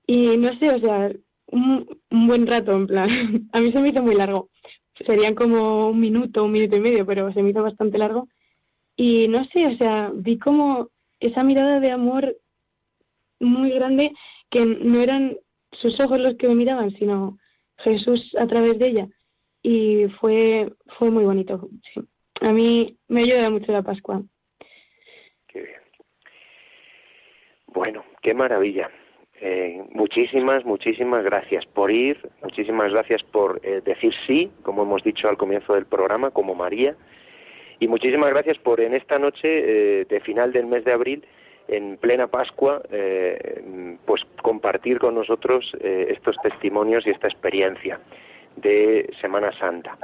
y 0.07 0.37
no 0.37 0.57
sé, 0.59 0.71
o 0.71 0.79
sea, 0.79 1.11
un, 1.47 1.87
un 2.09 2.27
buen 2.27 2.47
rato, 2.47 2.71
en 2.71 2.87
plan, 2.87 3.49
a 3.53 3.61
mí 3.61 3.71
se 3.71 3.81
me 3.81 3.89
hizo 3.89 4.01
muy 4.01 4.15
largo, 4.15 4.49
serían 5.03 5.35
como 5.35 5.89
un 5.89 5.99
minuto, 5.99 6.43
un 6.43 6.51
minuto 6.51 6.77
y 6.77 6.81
medio, 6.81 7.05
pero 7.05 7.31
se 7.33 7.41
me 7.43 7.49
hizo 7.49 7.63
bastante 7.63 7.97
largo 7.97 8.27
y 8.95 9.27
no 9.27 9.43
sé, 9.45 9.65
o 9.65 9.77
sea, 9.77 10.11
vi 10.13 10.39
como 10.39 10.89
esa 11.19 11.43
mirada 11.43 11.79
de 11.79 11.91
amor 11.91 12.37
muy 13.39 13.71
grande 13.71 14.11
que 14.49 14.65
no 14.65 14.99
eran 14.99 15.37
sus 15.71 15.99
ojos 15.99 16.19
los 16.19 16.35
que 16.37 16.47
me 16.47 16.55
miraban, 16.55 16.91
sino 16.91 17.37
Jesús 17.79 18.33
a 18.39 18.47
través 18.47 18.79
de 18.79 18.87
ella 18.87 19.07
y 19.61 20.07
fue 20.21 20.71
fue 20.97 21.11
muy 21.11 21.25
bonito. 21.25 21.69
sí. 21.93 22.01
A 22.41 22.51
mí 22.51 22.97
me 23.07 23.21
ayuda 23.21 23.49
mucho 23.49 23.71
la 23.71 23.81
Pascua. 23.81 24.21
Qué 25.47 25.61
bien. 25.61 25.81
Bueno, 27.67 28.03
qué 28.21 28.33
maravilla. 28.33 28.89
Eh, 29.41 29.83
muchísimas, 29.91 30.63
muchísimas 30.63 31.23
gracias 31.23 31.65
por 31.65 31.91
ir, 31.91 32.17
muchísimas 32.41 32.91
gracias 32.91 33.21
por 33.23 33.59
eh, 33.63 33.81
decir 33.83 34.13
sí, 34.25 34.49
como 34.63 34.83
hemos 34.83 35.03
dicho 35.03 35.27
al 35.27 35.37
comienzo 35.37 35.73
del 35.73 35.85
programa, 35.85 36.31
como 36.31 36.55
María, 36.55 36.95
y 37.79 37.87
muchísimas 37.87 38.29
gracias 38.29 38.57
por 38.59 38.79
en 38.79 38.93
esta 38.93 39.19
noche 39.19 39.41
eh, 39.43 40.05
de 40.05 40.19
final 40.21 40.53
del 40.53 40.67
mes 40.67 40.85
de 40.85 40.93
abril, 40.93 41.25
en 41.67 41.97
plena 41.97 42.27
Pascua, 42.27 42.81
eh, 42.91 43.97
pues 44.05 44.21
compartir 44.41 44.99
con 44.99 45.15
nosotros 45.15 45.71
eh, 45.81 46.07
estos 46.11 46.35
testimonios 46.43 47.05
y 47.05 47.09
esta 47.09 47.27
experiencia 47.27 47.99
de 48.57 49.09
Semana 49.21 49.51
Santa. 49.59 49.97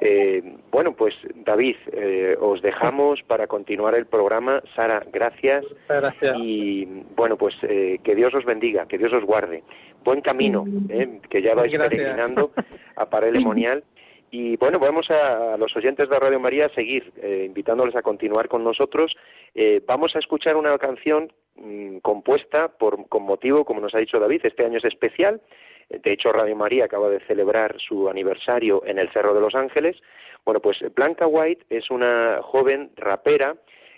Eh, 0.00 0.42
bueno, 0.70 0.92
pues 0.92 1.14
David, 1.34 1.76
eh, 1.92 2.36
os 2.40 2.60
dejamos 2.62 3.22
para 3.22 3.46
continuar 3.46 3.94
el 3.94 4.06
programa. 4.06 4.62
Sara, 4.74 5.02
gracias. 5.12 5.64
Gracias. 5.88 6.36
Y 6.38 6.84
bueno, 7.16 7.36
pues 7.36 7.54
eh, 7.62 7.98
que 8.04 8.14
Dios 8.14 8.34
os 8.34 8.44
bendiga, 8.44 8.86
que 8.86 8.98
Dios 8.98 9.12
os 9.12 9.24
guarde. 9.24 9.62
Buen 10.04 10.20
camino, 10.20 10.64
eh, 10.88 11.20
que 11.30 11.42
ya 11.42 11.54
vais 11.54 11.72
Gracias. 11.72 11.90
peregrinando 11.90 12.52
a 12.96 13.06
Parelemonial. 13.06 13.82
Y 14.30 14.56
bueno, 14.56 14.78
vamos 14.78 15.10
a, 15.10 15.54
a 15.54 15.56
los 15.56 15.74
oyentes 15.76 16.08
de 16.08 16.18
Radio 16.18 16.40
María 16.40 16.66
a 16.66 16.74
seguir 16.74 17.12
eh, 17.22 17.44
invitándoles 17.46 17.94
a 17.96 18.02
continuar 18.02 18.48
con 18.48 18.64
nosotros. 18.64 19.16
Eh, 19.54 19.80
vamos 19.86 20.14
a 20.14 20.18
escuchar 20.18 20.56
una 20.56 20.76
canción 20.78 21.32
mm, 21.56 21.98
compuesta 21.98 22.68
por, 22.68 23.08
con 23.08 23.22
motivo, 23.22 23.64
como 23.64 23.80
nos 23.80 23.94
ha 23.94 23.98
dicho 23.98 24.18
David, 24.18 24.40
este 24.44 24.64
año 24.64 24.78
es 24.78 24.84
especial. 24.84 25.40
De 25.88 26.12
hecho, 26.12 26.32
Radio 26.32 26.56
María 26.56 26.86
acaba 26.86 27.08
de 27.08 27.20
celebrar 27.20 27.76
su 27.78 28.08
aniversario 28.08 28.82
en 28.86 28.98
el 28.98 29.10
Cerro 29.12 29.34
de 29.34 29.40
los 29.40 29.54
Ángeles. 29.54 29.96
Bueno, 30.44 30.60
pues 30.60 30.78
Blanca 30.94 31.26
White 31.26 31.66
es 31.70 31.90
una 31.90 32.40
joven 32.42 32.90
rapera 32.96 33.56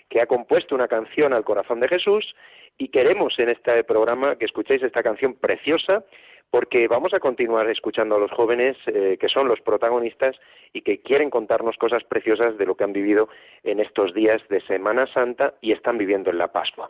que 0.09 0.21
ha 0.21 0.27
compuesto 0.27 0.75
una 0.75 0.87
canción 0.87 1.33
al 1.33 1.43
corazón 1.43 1.79
de 1.79 1.87
Jesús 1.87 2.35
y 2.77 2.89
queremos 2.89 3.37
en 3.39 3.49
este 3.49 3.83
programa 3.83 4.35
que 4.37 4.45
escuchéis 4.45 4.83
esta 4.83 5.03
canción 5.03 5.35
preciosa 5.35 6.03
porque 6.49 6.87
vamos 6.87 7.13
a 7.13 7.19
continuar 7.19 7.69
escuchando 7.69 8.15
a 8.15 8.19
los 8.19 8.31
jóvenes 8.31 8.75
eh, 8.87 9.17
que 9.19 9.29
son 9.29 9.47
los 9.47 9.61
protagonistas 9.61 10.35
y 10.73 10.81
que 10.81 10.99
quieren 11.01 11.29
contarnos 11.29 11.77
cosas 11.77 12.03
preciosas 12.03 12.57
de 12.57 12.65
lo 12.65 12.75
que 12.75 12.83
han 12.83 12.93
vivido 12.93 13.29
en 13.63 13.79
estos 13.79 14.13
días 14.13 14.41
de 14.49 14.61
Semana 14.61 15.05
Santa 15.13 15.53
y 15.61 15.71
están 15.71 15.97
viviendo 15.97 16.31
en 16.31 16.39
la 16.39 16.51
Pascua. 16.51 16.89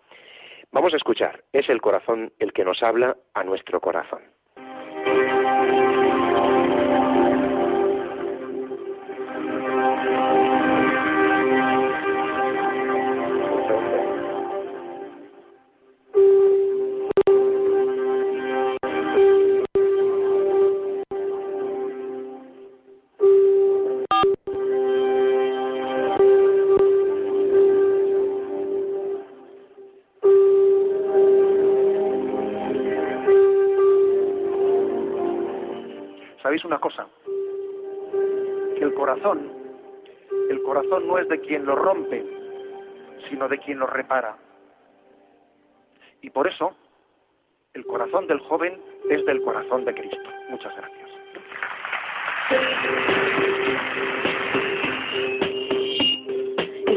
Vamos 0.71 0.93
a 0.93 0.97
escuchar, 0.97 1.43
es 1.51 1.67
el 1.69 1.81
corazón 1.81 2.31
el 2.37 2.53
que 2.53 2.63
nos 2.63 2.83
habla 2.83 3.17
a 3.33 3.43
nuestro 3.43 3.81
corazón. 3.81 4.21
De 41.29 41.39
quien 41.39 41.65
lo 41.65 41.75
rompe, 41.75 42.25
sino 43.29 43.47
de 43.47 43.57
quien 43.59 43.79
lo 43.79 43.87
repara. 43.87 44.35
Y 46.21 46.29
por 46.29 46.47
eso, 46.47 46.75
el 47.73 47.85
corazón 47.85 48.27
del 48.27 48.39
joven 48.39 48.77
es 49.09 49.25
del 49.25 49.41
corazón 49.41 49.85
de 49.85 49.93
Cristo. 49.93 50.29
Muchas 50.49 50.75
gracias. 50.75 50.99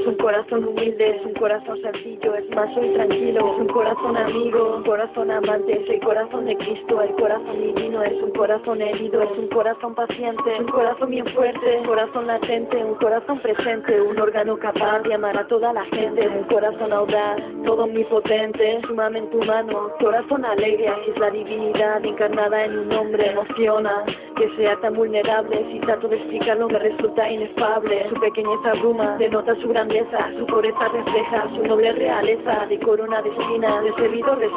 Es 0.02 0.08
un 0.08 0.16
corazón 0.16 0.64
humilde, 0.64 1.10
es 1.16 1.24
un 1.24 1.32
corazón 1.34 1.80
sencillo, 1.80 2.34
es 2.34 2.50
más 2.56 2.74
soy 2.74 2.88
tranquilo, 2.88 3.52
es 3.52 3.60
un 3.60 3.68
corazón 3.68 4.16
amigo, 4.16 4.74
un 4.78 4.82
corazón 4.82 5.30
amante, 5.30 5.80
es 5.80 5.88
el 5.88 6.00
corazón 6.00 6.44
de 6.44 6.56
Cristo, 6.56 7.00
el 7.00 7.10
corazón 7.10 7.62
divino, 7.62 8.02
es 8.02 8.20
un 8.20 8.32
corazón 8.32 8.82
herido, 8.82 9.22
es 9.22 9.38
un 9.38 9.46
corazón 9.46 9.94
paciente, 9.94 10.42
un 10.58 10.66
corazón 10.66 11.08
bien 11.08 11.24
fuerte, 11.26 11.78
un 11.78 11.86
corazón 11.86 12.26
latente, 12.26 12.84
un 12.84 12.96
corazón 12.96 13.38
presente, 13.38 14.00
un 14.00 14.18
órgano 14.18 14.56
capaz 14.56 15.02
de 15.04 15.14
amar 15.14 15.38
a 15.38 15.46
toda 15.46 15.72
la 15.72 15.84
gente, 15.84 16.26
un 16.26 16.44
corazón 16.48 16.92
audaz, 16.92 17.40
todo 17.64 17.84
omnipotente, 17.84 18.80
sumamente 18.88 19.36
humano, 19.36 19.92
corazón 20.00 20.44
alegre, 20.44 20.92
es 21.06 21.16
la 21.16 21.30
divinidad 21.30 22.04
encarnada 22.04 22.64
en 22.64 22.76
un 22.76 22.92
hombre, 22.92 23.30
emociona, 23.30 24.04
que 24.42 24.56
sea 24.56 24.76
tan 24.80 24.94
vulnerable, 24.94 25.64
si 25.70 25.78
trato 25.80 26.08
de 26.08 26.16
explicarlo 26.16 26.68
me 26.68 26.78
resulta 26.78 27.30
inefable, 27.30 28.08
su 28.08 28.16
pequeñez 28.16 28.58
abruma, 28.64 29.16
denota 29.16 29.54
su 29.56 29.68
grandeza, 29.68 30.30
su 30.36 30.44
pureza 30.46 30.88
refleja 30.88 31.48
su 31.54 31.62
noble 31.64 31.92
realeza, 31.92 32.66
de 32.68 32.78
corona 32.80 33.22
de 33.22 33.30
espinas, 33.30 33.84
de 33.84 33.94
servidor 33.94 34.38
de 34.40 34.48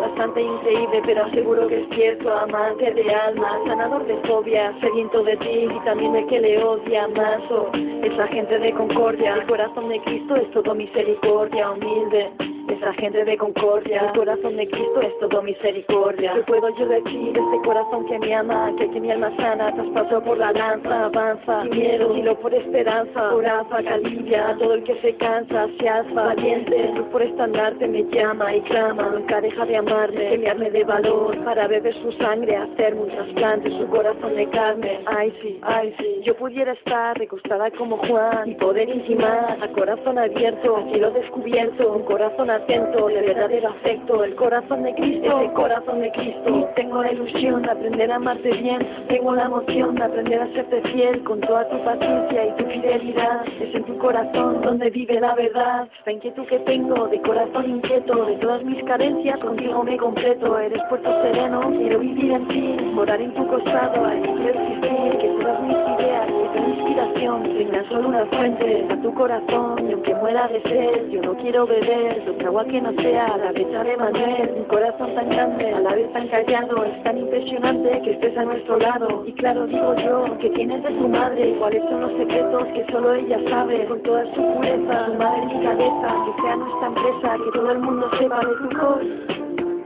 bastante 0.00 0.40
increíble, 0.40 1.02
pero 1.04 1.24
aseguro 1.24 1.66
que 1.66 1.82
es 1.82 1.88
cierto, 1.90 2.32
amante 2.32 2.90
de 2.90 3.14
alma, 3.14 3.58
sanador 3.66 4.06
de 4.06 4.16
fobias, 4.26 4.74
sediento 4.80 5.22
de 5.22 5.36
ti 5.36 5.68
y 5.70 5.84
también 5.84 6.14
de 6.14 6.26
que 6.26 6.40
le 6.40 6.64
odia. 6.64 7.06
Oh, 7.50 7.70
es 7.74 8.18
agente 8.18 8.58
de 8.58 8.72
concordia, 8.72 9.34
el 9.34 9.46
corazón 9.46 9.90
de 9.90 10.00
Cristo 10.00 10.36
es 10.36 10.50
todo 10.52 10.74
misericordia, 10.74 11.70
humilde. 11.70 12.53
Es 12.74 12.82
agente 12.82 13.24
de 13.24 13.36
concordia, 13.36 14.00
el 14.00 14.18
corazón 14.18 14.56
de 14.56 14.66
Cristo 14.66 15.00
es 15.00 15.16
todo 15.20 15.42
misericordia. 15.42 16.32
¿Qué 16.34 16.40
puedo 16.40 16.76
yo 16.76 16.88
decir? 16.88 17.28
Este 17.28 17.62
corazón 17.64 18.04
que 18.06 18.18
me 18.18 18.34
ama, 18.34 18.72
que, 18.76 18.90
que 18.90 19.00
mi 19.00 19.12
alma 19.12 19.30
sana, 19.36 19.72
traspasó 19.72 20.20
por 20.24 20.38
la 20.38 20.50
lanza, 20.50 21.04
avanza, 21.04 21.62
sin 21.62 21.70
miedo, 21.70 22.12
sino 22.14 22.34
por 22.34 22.52
esperanza, 22.52 23.30
por 23.30 23.46
afa, 23.46 23.76
alivia 23.76 24.48
a 24.48 24.58
todo 24.58 24.74
el 24.74 24.82
que 24.82 25.00
se 25.02 25.14
cansa, 25.16 25.68
se 25.78 25.88
alza, 25.88 26.14
valiente, 26.14 26.92
luz 26.94 27.06
por 27.12 27.22
estandarte 27.22 27.86
me 27.86 28.02
llama 28.10 28.56
y 28.56 28.60
clama, 28.62 29.10
nunca 29.10 29.40
deja 29.40 29.64
de 29.66 29.76
amarme, 29.76 30.30
que 30.30 30.38
me 30.38 30.50
arme 30.50 30.70
de 30.72 30.82
valor, 30.82 31.38
para 31.44 31.68
beber 31.68 31.94
su 32.02 32.10
sangre, 32.12 32.56
hacerme 32.56 33.02
un 33.02 33.08
trasplante, 33.08 33.70
su 33.70 33.86
corazón 33.86 34.34
de 34.34 34.48
carne, 34.50 35.00
ay 35.06 35.32
sí, 35.40 35.60
ay 35.62 35.94
sí, 35.96 36.22
yo 36.24 36.34
pudiera 36.36 36.72
estar 36.72 37.16
recostada 37.16 37.70
como 37.70 37.98
Juan 37.98 38.50
y 38.50 38.54
poder 38.56 38.88
intimar 38.88 39.58
a 39.62 39.68
corazón 39.68 40.18
abierto, 40.18 40.76
a 40.76 40.82
cielo 40.90 41.12
descubierto, 41.12 42.04
corazón 42.04 42.50
atento, 42.64 43.08
de 43.08 43.20
verdadero 43.20 43.68
afecto, 43.68 44.24
el 44.24 44.34
corazón 44.36 44.82
de 44.82 44.94
Cristo, 44.94 45.38
el 45.40 45.52
corazón 45.52 46.00
de 46.00 46.10
Cristo. 46.12 46.70
Tengo 46.76 47.02
la 47.02 47.12
ilusión 47.12 47.62
de 47.62 47.70
aprender 47.70 48.10
a 48.10 48.16
amarte 48.16 48.50
bien, 48.52 48.78
tengo 49.08 49.34
la 49.34 49.44
emoción 49.44 49.94
de 49.94 50.04
aprender 50.04 50.40
a 50.40 50.52
serte 50.52 50.80
fiel 50.92 51.22
con 51.24 51.40
toda 51.40 51.68
tu 51.68 51.78
paciencia 51.84 52.46
y 52.46 52.52
tu 52.56 52.64
fidelidad. 52.64 53.44
Es 53.60 53.74
en 53.74 53.84
tu 53.84 53.98
corazón 53.98 54.62
donde 54.62 54.90
vive 54.90 55.20
la 55.20 55.34
verdad, 55.34 55.88
la 56.06 56.12
inquietud 56.12 56.46
que 56.46 56.58
tengo 56.60 57.06
de 57.08 57.20
corazón 57.20 57.68
inquieto, 57.68 58.24
de 58.24 58.36
todas 58.36 58.64
mis 58.64 58.82
carencias, 58.84 59.38
contigo 59.40 59.82
me 59.84 59.96
completo. 59.96 60.58
Eres 60.58 60.82
puerto 60.88 61.10
sereno, 61.22 61.70
quiero 61.70 61.98
vivir 61.98 62.32
en 62.32 62.48
ti, 62.48 62.76
morar 62.92 63.20
en 63.20 63.34
tu 63.34 63.46
costado, 63.46 63.92
quiero 63.92 64.60
existir, 64.60 65.18
que 65.18 65.28
todas 65.40 65.62
mis 65.62 65.76
ideas, 65.76 66.26
que 66.26 66.60
tu 66.60 66.68
inspiración 66.70 67.42
tengan 67.42 67.88
solo 67.88 68.08
una 68.08 68.26
fuente, 68.26 68.86
a 68.88 68.96
tu 69.02 69.12
corazón, 69.14 69.88
y 69.88 69.92
aunque 69.92 70.14
muera 70.14 70.48
de 70.48 70.62
sed, 70.62 71.10
yo 71.10 71.22
no 71.22 71.34
quiero 71.36 71.66
beber, 71.66 72.22
otra 72.44 72.60
agua 72.60 72.64
que 72.70 72.80
no 72.80 72.92
sea 73.02 73.36
la 73.38 73.52
brecha 73.52 73.84
de 73.84 73.96
Manuel, 73.96 74.50
un 74.56 74.64
corazón 74.64 75.14
tan 75.14 75.28
grande, 75.30 75.72
a 75.72 75.80
la 75.80 75.94
vez 75.94 76.12
tan 76.12 76.28
callado, 76.28 76.84
es 76.84 77.02
tan 77.02 77.16
impresionante 77.16 78.02
que 78.02 78.10
estés 78.12 78.36
a 78.36 78.44
nuestro 78.44 78.78
lado. 78.78 79.24
Y 79.26 79.32
claro, 79.32 79.66
digo 79.66 79.94
yo, 79.96 80.38
que 80.38 80.50
tienes 80.50 80.82
de 80.82 80.90
tu 80.90 81.08
madre, 81.08 81.54
cuáles 81.58 81.82
son 81.84 82.02
los 82.02 82.12
secretos 82.18 82.66
que 82.74 82.84
solo 82.92 83.14
ella 83.14 83.38
sabe, 83.48 83.86
con 83.86 84.02
toda 84.02 84.24
su 84.34 84.42
pureza, 84.42 85.06
su 85.06 85.14
madre 85.14 85.46
mi 85.46 85.64
cabeza, 85.64 86.16
que 86.26 86.42
sea 86.42 86.56
nuestra 86.56 86.86
empresa, 86.88 87.36
que 87.44 87.50
todo 87.52 87.70
el 87.70 87.78
mundo 87.78 88.10
sepa 88.18 88.40
de 88.40 88.54
tu 88.56 88.68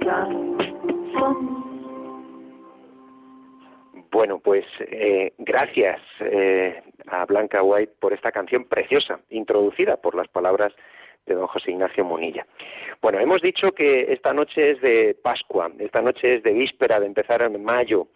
corazón. 0.01 0.59
Bueno, 4.11 4.41
pues 4.41 4.65
eh, 4.81 5.33
gracias 5.39 6.01
eh, 6.21 6.83
a 7.07 7.25
Blanca 7.27 7.63
White 7.63 7.93
por 8.01 8.13
esta 8.13 8.33
canción 8.33 8.65
preciosa, 8.65 9.21
introducida 9.31 9.97
por 9.99 10.17
las 10.17 10.27
palabras 10.29 10.73
de 11.29 11.35
don 11.35 11.47
José 11.47 11.71
Ignacio 11.71 12.05
Munilla. 12.05 12.47
Bueno, 13.01 13.21
hemos 13.21 13.43
dicho 13.43 13.73
que 13.73 14.13
esta 14.13 14.33
noche 14.33 14.73
es 14.73 14.81
de 14.81 15.17
Pascua, 15.23 15.71
esta 15.79 16.03
noche 16.03 16.37
es 16.37 16.43
de 16.43 16.53
víspera 16.53 16.99
de 16.99 17.07
empezar 17.07 17.43
en 17.43 17.63
mayo. 17.63 18.09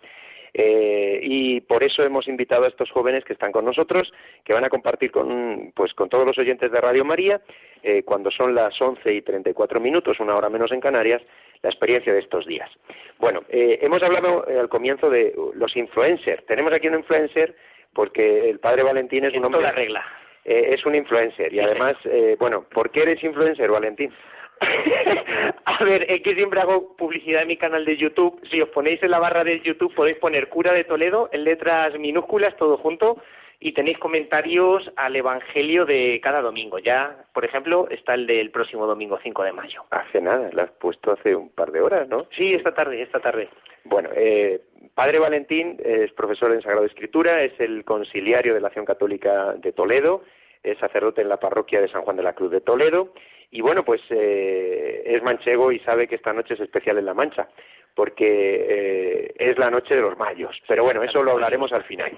Eh, 0.55 1.20
y 1.22 1.61
por 1.62 1.83
eso 1.83 2.03
hemos 2.03 2.29
invitado 2.29 2.64
a 2.64 2.68
estos 2.68 2.90
jóvenes 2.90 3.25
que 3.25 3.33
están 3.33 3.53
con 3.53 3.64
nosotros, 3.64 4.12
que 4.44 4.53
van 4.53 4.64
a 4.64 4.68
compartir 4.68 5.11
con, 5.11 5.72
pues, 5.75 5.94
con 5.94 6.11
todos 6.11 6.27
los 6.27 6.37
oyentes 6.37 6.70
de 6.70 6.81
Radio 6.81 7.05
María, 7.05 7.40
eh, 7.83 8.03
cuando 8.03 8.31
son 8.31 8.55
las 8.55 8.79
11 8.81 9.14
y 9.14 9.22
34 9.22 9.81
minutos, 9.81 10.20
una 10.20 10.37
hora 10.37 10.51
menos 10.51 10.70
en 10.72 10.81
Canarias, 10.81 11.22
la 11.62 11.70
experiencia 11.70 12.12
de 12.12 12.18
estos 12.18 12.44
días. 12.46 12.70
Bueno, 13.18 13.44
eh, 13.48 13.79
hemos 13.81 14.03
hablado 14.03 14.44
al 14.46 14.68
comienzo 14.68 15.09
de 15.09 15.35
los 15.55 15.75
influencers. 15.77 16.44
Tenemos 16.44 16.72
aquí 16.72 16.88
un 16.88 16.96
influencer 16.96 17.55
porque 17.94 18.51
el 18.51 18.59
padre 18.59 18.83
Valentín 18.83 19.25
es 19.25 19.35
un 19.35 19.44
hombre... 19.44 19.61
toda 19.61 19.72
regla. 19.72 20.05
Eh, 20.44 20.74
es 20.74 20.85
un 20.85 20.94
influencer 20.94 21.52
y 21.52 21.61
además, 21.61 21.96
eh, 22.05 22.37
bueno, 22.38 22.64
¿por 22.72 22.90
qué 22.90 23.02
eres 23.02 23.22
influencer, 23.22 23.70
Valentín? 23.70 24.12
A 25.64 25.85
ver, 25.85 26.11
es 26.11 26.22
que 26.22 26.35
siempre 26.35 26.61
hago 26.61 26.96
publicidad 26.96 27.42
en 27.42 27.48
mi 27.48 27.57
canal 27.57 27.85
de 27.85 27.96
YouTube. 27.96 28.40
Si 28.50 28.61
os 28.61 28.68
ponéis 28.70 29.02
en 29.02 29.11
la 29.11 29.18
barra 29.18 29.44
del 29.44 29.62
YouTube 29.62 29.94
podéis 29.94 30.18
poner 30.18 30.48
Cura 30.48 30.73
de 30.73 30.85
Toledo 30.85 31.29
en 31.33 31.44
letras 31.44 31.98
minúsculas, 31.98 32.56
todo 32.56 32.77
junto, 32.77 33.23
y 33.60 33.73
tenéis 33.73 33.98
comentarios 33.98 34.90
al 34.96 35.14
Evangelio 35.14 35.87
de 35.87 36.21
cada 36.23 36.42
domingo. 36.42 36.79
Ya, 36.81 37.25
por 37.33 37.44
ejemplo, 37.44 37.87
está 37.90 38.14
el 38.14 38.27
del 38.27 38.50
próximo 38.50 38.87
domingo 38.87 39.19
5 39.23 39.44
de 39.44 39.52
mayo. 39.52 39.85
Hace 39.90 40.21
nada, 40.21 40.50
lo 40.52 40.62
has 40.62 40.71
puesto 40.73 41.12
hace 41.12 41.35
un 41.37 41.50
par 41.50 41.71
de 41.71 41.81
horas, 41.81 42.08
¿no? 42.08 42.27
Sí, 42.37 42.54
esta 42.54 42.75
tarde, 42.75 43.02
esta 43.02 43.21
tarde. 43.21 43.48
Bueno, 43.85 44.10
eh, 44.14 44.60
Padre 44.94 45.21
Valentín 45.21 45.77
es 45.83 46.12
profesor 46.12 46.52
en 46.52 46.62
Sagrada 46.62 46.87
Escritura, 46.87 47.42
es 47.42 47.58
el 47.60 47.85
conciliario 47.85 48.54
de 48.54 48.60
la 48.60 48.69
Acción 48.69 48.85
Católica 48.85 49.54
de 49.54 49.73
Toledo, 49.73 50.23
es 50.63 50.79
sacerdote 50.79 51.23
en 51.23 51.29
la 51.29 51.40
parroquia 51.40 51.81
de 51.81 51.88
San 51.88 52.02
Juan 52.02 52.17
de 52.17 52.23
la 52.23 52.35
Cruz 52.35 52.50
de 52.50 52.60
Toledo 52.60 53.13
y 53.50 53.60
bueno, 53.60 53.85
pues 53.85 54.00
eh, 54.10 55.02
es 55.04 55.23
manchego 55.23 55.73
y 55.73 55.79
sabe 55.81 56.08
que 56.08 56.15
esta 56.15 56.33
noche 56.33 56.54
es 56.54 56.60
especial 56.60 56.98
en 56.98 57.04
La 57.04 57.15
Mancha 57.15 57.48
porque 57.94 58.67
eh, 58.69 59.35
es 59.38 59.58
la 59.58 59.71
noche 59.71 59.94
de 59.94 60.00
los 60.00 60.17
mayos. 60.17 60.56
Pero 60.67 60.85
bueno, 60.85 61.02
eso 61.02 61.23
lo 61.23 61.33
hablaremos 61.33 61.73
al 61.73 61.85
final. 61.85 62.13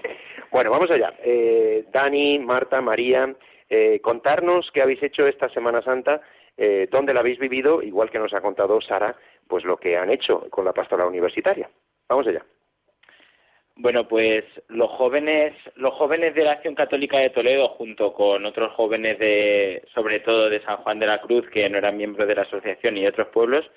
Bueno, 0.51 0.71
vamos 0.71 0.89
allá. 0.89 1.13
Eh, 1.21 1.85
Dani, 1.91 2.39
Marta, 2.39 2.79
María, 2.79 3.35
eh, 3.69 3.99
contarnos 4.01 4.71
qué 4.71 4.81
habéis 4.81 5.03
hecho 5.03 5.27
esta 5.27 5.49
Semana 5.49 5.81
Santa, 5.81 6.21
eh, 6.55 6.87
dónde 6.89 7.13
la 7.13 7.19
habéis 7.19 7.39
vivido, 7.39 7.81
igual 7.81 8.09
que 8.09 8.19
nos 8.19 8.33
ha 8.33 8.39
contado 8.39 8.79
Sara, 8.79 9.15
pues 9.47 9.65
lo 9.65 9.77
que 9.77 9.97
han 9.97 10.09
hecho 10.09 10.47
con 10.49 10.63
la 10.63 10.71
pastoral 10.71 11.07
universitaria. 11.07 11.69
Vamos 12.07 12.27
allá. 12.27 12.45
Bueno, 13.77 14.07
pues 14.07 14.45
los 14.69 14.89
jóvenes, 14.91 15.53
los 15.75 15.93
jóvenes 15.95 16.33
de 16.33 16.43
la 16.45 16.53
Acción 16.53 16.75
Católica 16.75 17.17
de 17.17 17.29
Toledo, 17.29 17.67
junto 17.69 18.13
con 18.13 18.45
otros 18.45 18.73
jóvenes 18.73 19.19
de, 19.19 19.83
sobre 19.93 20.21
todo 20.21 20.49
de 20.49 20.61
San 20.63 20.77
Juan 20.77 20.97
de 20.99 21.07
la 21.07 21.19
Cruz, 21.19 21.45
que 21.49 21.69
no 21.69 21.77
eran 21.77 21.97
miembros 21.97 22.25
de 22.27 22.35
la 22.35 22.43
asociación 22.43 22.97
y 22.97 23.01
de 23.01 23.09
otros 23.09 23.27
pueblos, 23.29 23.69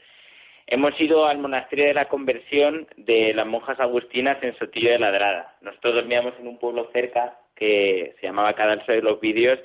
hemos 0.68 0.98
ido 1.00 1.26
al 1.26 1.38
monasterio 1.38 1.86
de 1.86 1.94
la 1.94 2.08
conversión 2.08 2.86
de 2.96 3.34
las 3.34 3.46
monjas 3.46 3.80
agustinas 3.80 4.40
en 4.42 4.56
Sotillo 4.56 4.90
de 4.90 5.00
Ladrada. 5.00 5.56
Nosotros 5.62 5.96
dormíamos 5.96 6.34
en 6.38 6.46
un 6.46 6.58
pueblo 6.58 6.88
cerca 6.92 7.36
que 7.56 8.14
se 8.20 8.26
llamaba 8.28 8.54
Cadalso 8.54 8.92
de 8.92 9.02
los 9.02 9.20
Vídeos 9.20 9.58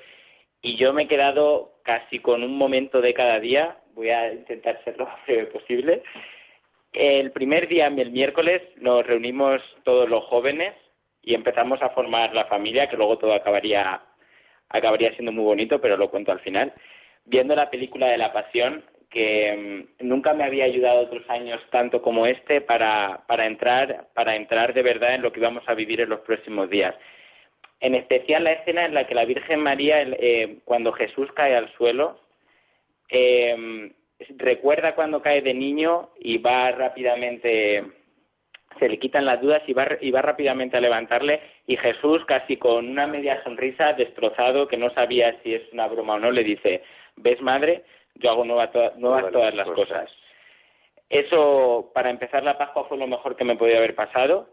y 0.63 0.77
yo 0.77 0.93
me 0.93 1.03
he 1.03 1.07
quedado 1.07 1.73
casi 1.83 2.17
con 2.19 2.41
un 2.41 2.57
momento 2.57 3.01
de 3.01 3.13
cada 3.13 3.39
día, 3.39 3.77
voy 3.93 4.09
a 4.09 4.33
intentar 4.33 4.83
ser 4.83 4.97
lo 4.97 5.05
más 5.05 5.23
breve 5.27 5.45
posible. 5.47 6.01
El 6.93 7.31
primer 7.31 7.67
día, 7.67 7.87
el 7.87 8.11
miércoles, 8.11 8.61
nos 8.77 9.05
reunimos 9.05 9.61
todos 9.83 10.07
los 10.07 10.23
jóvenes 10.25 10.75
y 11.23 11.33
empezamos 11.33 11.81
a 11.81 11.89
formar 11.89 12.33
la 12.35 12.45
familia, 12.45 12.87
que 12.87 12.97
luego 12.97 13.17
todo 13.17 13.33
acabaría, 13.33 14.01
acabaría 14.69 15.11
siendo 15.13 15.31
muy 15.31 15.43
bonito, 15.43 15.81
pero 15.81 15.97
lo 15.97 16.11
cuento 16.11 16.31
al 16.31 16.39
final. 16.41 16.71
Viendo 17.25 17.55
la 17.55 17.71
película 17.71 18.07
de 18.07 18.17
la 18.17 18.31
pasión, 18.31 18.83
que 19.09 19.87
mm, 20.01 20.07
nunca 20.07 20.33
me 20.33 20.43
había 20.43 20.65
ayudado 20.65 21.01
otros 21.01 21.27
años 21.29 21.59
tanto 21.71 22.01
como 22.01 22.27
este 22.27 22.61
para, 22.61 23.23
para, 23.27 23.47
entrar, 23.47 24.09
para 24.13 24.35
entrar 24.35 24.73
de 24.73 24.83
verdad 24.83 25.15
en 25.15 25.23
lo 25.23 25.31
que 25.31 25.39
íbamos 25.39 25.63
a 25.67 25.73
vivir 25.73 26.01
en 26.01 26.09
los 26.09 26.19
próximos 26.19 26.69
días. 26.69 26.93
En 27.79 27.95
especial 27.95 28.43
la 28.43 28.53
escena 28.53 28.85
en 28.85 28.93
la 28.93 29.07
que 29.07 29.15
la 29.15 29.25
Virgen 29.25 29.61
María, 29.61 30.01
eh, 30.01 30.57
cuando 30.63 30.91
Jesús 30.91 31.31
cae 31.33 31.55
al 31.55 31.71
suelo, 31.73 32.19
eh, 33.09 33.91
recuerda 34.37 34.95
cuando 34.95 35.21
cae 35.21 35.41
de 35.41 35.53
niño 35.53 36.09
y 36.19 36.37
va 36.37 36.71
rápidamente 36.71 37.83
se 38.79 38.89
le 38.89 38.97
quitan 38.97 39.25
las 39.25 39.39
dudas 39.39 39.61
y 39.67 39.73
va, 39.73 39.87
y 40.01 40.09
va 40.11 40.21
rápidamente 40.21 40.77
a 40.77 40.81
levantarle 40.81 41.41
y 41.67 41.77
Jesús 41.77 42.25
casi 42.25 42.57
con 42.57 42.89
una 42.89 43.05
media 43.05 43.43
sonrisa 43.43 43.93
destrozado 43.93 44.67
que 44.67 44.77
no 44.77 44.89
sabía 44.91 45.39
si 45.43 45.53
es 45.53 45.61
una 45.73 45.87
broma 45.87 46.15
o 46.15 46.19
no 46.19 46.31
le 46.31 46.43
dice 46.43 46.83
ves 47.15 47.39
madre 47.41 47.83
yo 48.15 48.31
hago 48.31 48.45
nuevas, 48.45 48.71
todas 48.71 49.55
las 49.55 49.67
cosas. 49.69 50.09
eso 51.09 51.91
para 51.93 52.09
empezar 52.09 52.43
la 52.43 52.57
Pascua 52.57 52.85
fue 52.85 52.97
lo 52.97 53.07
mejor 53.07 53.35
que 53.35 53.43
me 53.43 53.55
podía 53.55 53.77
haber 53.77 53.95
pasado. 53.95 54.49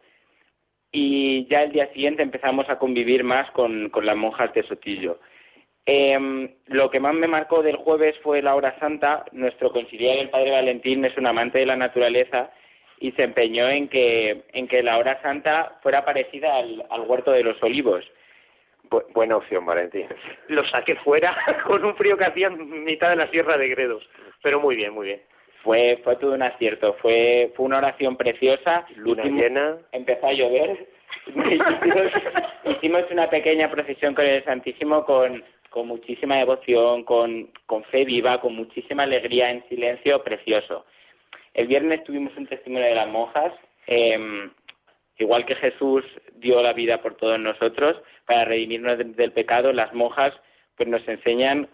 Y 0.93 1.47
ya 1.47 1.63
el 1.63 1.73
día 1.73 1.87
siguiente 1.93 2.23
empezamos 2.23 2.69
a 2.69 2.79
convivir 2.79 3.23
más 3.23 3.51
con, 3.53 3.91
con 3.91 4.07
las 4.07 4.17
monjas 4.17 4.53
de 4.55 4.65
Sotillo 4.65 5.21
eh, 5.87 6.55
lo 6.67 6.91
que 6.91 7.01
más 7.01 7.15
me 7.15 7.27
marcó 7.27 7.63
del 7.63 7.77
jueves 7.77 8.17
fue 8.23 8.43
la 8.43 8.55
hora 8.55 8.79
santa. 8.79 9.25
Nuestro 9.33 9.73
conciliar, 9.73 10.19
el 10.19 10.31
padre 10.31 10.51
Valentín, 10.51 11.05
es 11.05 11.17
un 11.17 11.27
amante 11.27 11.59
de 11.59 11.67
la 11.67 11.77
naturaleza 11.77 12.51
y 13.01 13.13
se 13.13 13.23
empeñó 13.23 13.69
en 13.69 13.89
que, 13.89 14.43
en 14.53 14.69
que 14.69 14.83
la 14.83 14.99
hora 14.99 15.21
santa 15.23 15.79
fuera 15.83 16.05
parecida 16.05 16.57
al, 16.57 16.85
huerto 17.07 17.33
de 17.33 17.43
los 17.43 17.61
olivos. 17.63 18.05
buena 19.15 19.37
opción, 19.37 19.65
Valentín. 19.65 20.07
Lo 20.49 20.65
saqué 20.69 20.97
fuera 20.97 21.37
con 21.67 21.85
un 21.85 21.97
frío 21.97 22.17
que 22.17 22.27
hacía 22.27 22.49
en 22.49 22.85
mitad 22.85 23.11
de 23.11 23.17
la 23.17 23.29
sierra 23.29 23.57
de 23.57 23.69
Gredos. 23.69 24.09
Pero 24.43 24.61
muy 24.61 24.77
bien, 24.77 24.93
muy 24.93 25.07
bien. 25.07 25.23
Fue, 25.63 26.01
fue 26.05 26.17
todo 26.17 26.35
un 26.35 26.43
acierto. 26.43 26.95
Fue, 27.03 27.53
fue 27.57 27.67
una 27.67 27.79
oración 27.79 28.17
preciosa. 28.17 28.87
Luna 28.97 29.25
llena. 29.25 29.79
Empezó 29.93 30.27
a 30.27 30.33
llover. 30.33 30.87
hicimos 32.65 33.03
una 33.11 33.29
pequeña 33.29 33.71
procesión 33.71 34.15
con 34.15 34.25
el 34.25 34.43
Santísimo 34.45 35.05
con, 35.05 35.43
con 35.71 35.87
muchísima 35.87 36.37
devoción, 36.37 37.05
con, 37.05 37.51
con 37.67 37.85
fe 37.85 38.05
viva, 38.05 38.41
con 38.41 38.55
muchísima 38.55 39.05
alegría 39.05 39.51
en 39.51 39.67
silencio, 39.69 40.23
precioso. 40.23 40.85
El 41.55 41.69
viernes 41.69 42.05
tuvimos 42.05 42.37
un 42.37 42.47
testimonio 42.47 42.89
de 42.89 42.95
las 42.95 43.09
monjas, 43.09 43.53
em, 43.87 44.51
igual 45.19 45.47
que 45.47 45.55
Jesús 45.55 46.05
dio 46.35 46.61
la 46.63 46.73
vida 46.73 47.01
por 47.01 47.17
todos 47.17 47.39
nosotros 47.39 47.97
para 48.27 48.45
redimirnos 48.45 48.99
del 48.99 49.33
pecado, 49.33 49.73
las 49.73 49.93
monjas 49.95 50.35
pues 50.77 50.89
nos 50.89 51.07
enseñan 51.07 51.69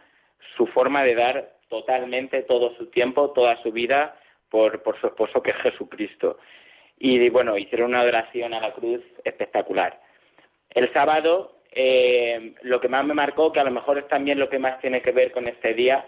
su 0.56 0.66
forma 0.66 1.02
de 1.04 1.14
dar 1.14 1.52
totalmente 1.68 2.42
todo 2.42 2.74
su 2.76 2.86
tiempo, 2.86 3.30
toda 3.30 3.60
su 3.62 3.72
vida 3.72 4.18
por, 4.50 4.82
por 4.82 5.00
su 5.00 5.06
esposo 5.06 5.42
que 5.42 5.50
es 5.50 5.56
Jesucristo. 5.58 6.38
Y 6.98 7.28
bueno, 7.30 7.56
hicieron 7.56 7.90
una 7.90 8.00
adoración 8.00 8.54
a 8.54 8.60
la 8.60 8.72
cruz 8.72 9.02
espectacular. 9.24 10.00
El 10.70 10.92
sábado 10.92 11.55
eh, 11.72 12.54
lo 12.62 12.80
que 12.80 12.88
más 12.88 13.04
me 13.04 13.14
marcó, 13.14 13.52
que 13.52 13.60
a 13.60 13.64
lo 13.64 13.70
mejor 13.70 13.98
es 13.98 14.08
también 14.08 14.38
lo 14.38 14.48
que 14.48 14.58
más 14.58 14.80
tiene 14.80 15.02
que 15.02 15.12
ver 15.12 15.32
con 15.32 15.48
este 15.48 15.74
día, 15.74 16.06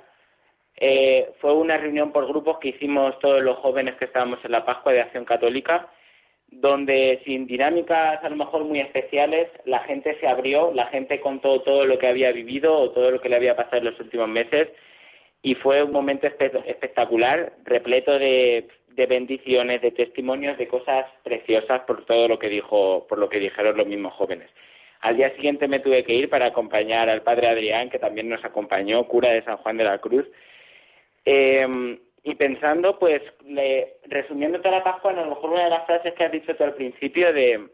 eh, 0.76 1.30
fue 1.40 1.52
una 1.54 1.76
reunión 1.76 2.12
por 2.12 2.26
grupos 2.26 2.58
que 2.58 2.68
hicimos 2.68 3.18
todos 3.18 3.42
los 3.42 3.56
jóvenes 3.58 3.96
que 3.96 4.04
estábamos 4.04 4.38
en 4.44 4.52
la 4.52 4.64
Pascua 4.64 4.92
de 4.92 5.00
Acción 5.00 5.24
Católica, 5.24 5.88
donde 6.50 7.20
sin 7.24 7.46
dinámicas 7.46 8.22
a 8.22 8.28
lo 8.28 8.36
mejor 8.36 8.64
muy 8.64 8.80
especiales, 8.80 9.48
la 9.64 9.80
gente 9.80 10.16
se 10.20 10.26
abrió, 10.26 10.72
la 10.72 10.86
gente 10.86 11.20
contó 11.20 11.60
todo 11.62 11.84
lo 11.84 11.98
que 11.98 12.06
había 12.06 12.32
vivido 12.32 12.74
o 12.74 12.90
todo 12.90 13.10
lo 13.10 13.20
que 13.20 13.28
le 13.28 13.36
había 13.36 13.56
pasado 13.56 13.78
en 13.78 13.84
los 13.86 14.00
últimos 14.00 14.28
meses 14.28 14.68
y 15.42 15.54
fue 15.56 15.82
un 15.82 15.92
momento 15.92 16.26
espectacular, 16.26 17.52
repleto 17.64 18.18
de, 18.18 18.68
de 18.98 19.06
bendiciones, 19.06 19.82
de 19.82 19.92
testimonios, 19.92 20.58
de 20.58 20.68
cosas 20.68 21.06
preciosas 21.22 21.82
por 21.82 22.04
todo 22.04 22.28
lo 22.28 22.38
que 22.38 22.48
dijo, 22.48 23.06
por 23.08 23.18
lo 23.18 23.28
que 23.28 23.38
dijeron 23.38 23.76
los 23.76 23.86
mismos 23.86 24.14
jóvenes. 24.14 24.50
Al 25.00 25.16
día 25.16 25.34
siguiente 25.36 25.68
me 25.68 25.80
tuve 25.80 26.04
que 26.04 26.14
ir 26.14 26.28
para 26.28 26.46
acompañar 26.46 27.08
al 27.08 27.22
padre 27.22 27.48
Adrián, 27.48 27.90
que 27.90 27.98
también 27.98 28.28
nos 28.28 28.44
acompañó, 28.44 29.06
cura 29.06 29.30
de 29.30 29.44
San 29.44 29.58
Juan 29.58 29.76
de 29.76 29.84
la 29.84 29.98
Cruz. 29.98 30.26
Eh, 31.24 31.98
y 32.24 32.34
pensando, 32.34 32.98
pues, 32.98 33.22
resumiendo 34.06 34.60
toda 34.60 34.78
la 34.78 34.84
Pascua, 34.84 35.12
a 35.12 35.14
lo 35.14 35.26
mejor 35.26 35.50
una 35.50 35.64
de 35.64 35.70
las 35.70 35.86
frases 35.86 36.14
que 36.14 36.24
has 36.24 36.32
dicho 36.32 36.54
tú 36.54 36.64
al 36.64 36.74
principio 36.74 37.32
de 37.32 37.68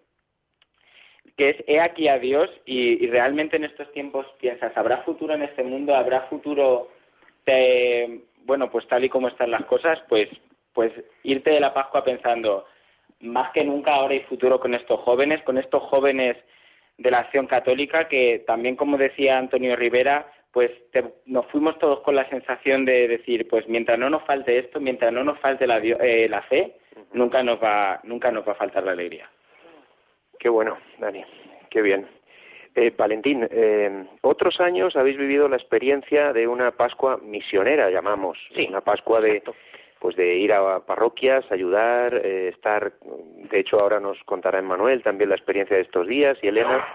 que 1.36 1.50
es 1.50 1.56
he 1.66 1.80
aquí 1.80 2.06
a 2.06 2.18
Dios 2.18 2.48
y, 2.64 3.06
realmente 3.08 3.56
en 3.56 3.64
estos 3.64 3.90
tiempos 3.92 4.26
piensas, 4.38 4.76
¿habrá 4.76 4.98
futuro 4.98 5.34
en 5.34 5.42
este 5.42 5.64
mundo? 5.64 5.94
¿Habrá 5.94 6.22
futuro, 6.28 6.90
bueno, 8.44 8.70
pues 8.70 8.86
tal 8.86 9.04
y 9.04 9.08
como 9.08 9.28
están 9.28 9.50
las 9.50 9.64
cosas? 9.64 9.98
Pues, 10.08 10.28
pues 10.72 10.92
irte 11.24 11.50
de 11.50 11.60
la 11.60 11.74
Pascua 11.74 12.04
pensando, 12.04 12.66
más 13.20 13.50
que 13.52 13.64
nunca 13.64 13.94
ahora 13.94 14.14
hay 14.14 14.20
futuro 14.20 14.60
con 14.60 14.74
estos 14.74 15.00
jóvenes, 15.00 15.42
con 15.42 15.58
estos 15.58 15.82
jóvenes 15.84 16.36
de 16.98 17.10
la 17.10 17.20
acción 17.20 17.46
católica 17.46 18.08
que 18.08 18.44
también, 18.46 18.76
como 18.76 18.96
decía 18.96 19.38
Antonio 19.38 19.76
Rivera, 19.76 20.26
pues 20.52 20.70
nos 21.26 21.46
fuimos 21.46 21.78
todos 21.78 22.00
con 22.00 22.14
la 22.14 22.28
sensación 22.28 22.84
de 22.84 23.08
decir, 23.08 23.48
pues 23.48 23.68
mientras 23.68 23.98
no 23.98 24.08
nos 24.08 24.22
falte 24.22 24.58
esto, 24.58 24.80
mientras 24.80 25.12
no 25.12 25.24
nos 25.24 25.38
falte 25.40 25.66
la, 25.66 25.78
eh, 25.78 26.28
la 26.28 26.42
fe, 26.42 26.76
nunca 27.12 27.42
nos 27.42 27.60
va 27.62 28.00
nunca 28.04 28.30
nos 28.30 28.46
va 28.46 28.52
a 28.52 28.56
faltar 28.56 28.84
la 28.84 28.92
alegría. 28.92 29.28
Qué 30.38 30.48
bueno, 30.48 30.78
Dani, 30.98 31.24
qué 31.70 31.82
bien. 31.82 32.06
Eh, 32.76 32.92
Valentín, 32.96 33.46
eh, 33.50 34.04
otros 34.20 34.60
años 34.60 34.96
habéis 34.96 35.16
vivido 35.16 35.48
la 35.48 35.56
experiencia 35.56 36.32
de 36.32 36.46
una 36.46 36.72
Pascua 36.72 37.18
misionera, 37.18 37.90
llamamos, 37.90 38.38
sí, 38.54 38.66
una 38.68 38.80
Pascua 38.80 39.20
de, 39.20 39.42
pues 40.04 40.16
de 40.16 40.34
ir 40.34 40.52
a 40.52 40.80
parroquias, 40.80 41.50
ayudar, 41.50 42.14
eh, 42.14 42.48
estar, 42.48 42.92
de 43.50 43.58
hecho 43.58 43.80
ahora 43.80 44.00
nos 44.00 44.22
contará 44.24 44.58
Emmanuel 44.58 45.02
también 45.02 45.30
la 45.30 45.36
experiencia 45.36 45.76
de 45.76 45.82
estos 45.82 46.06
días 46.06 46.36
y 46.42 46.48
Elena. 46.48 46.86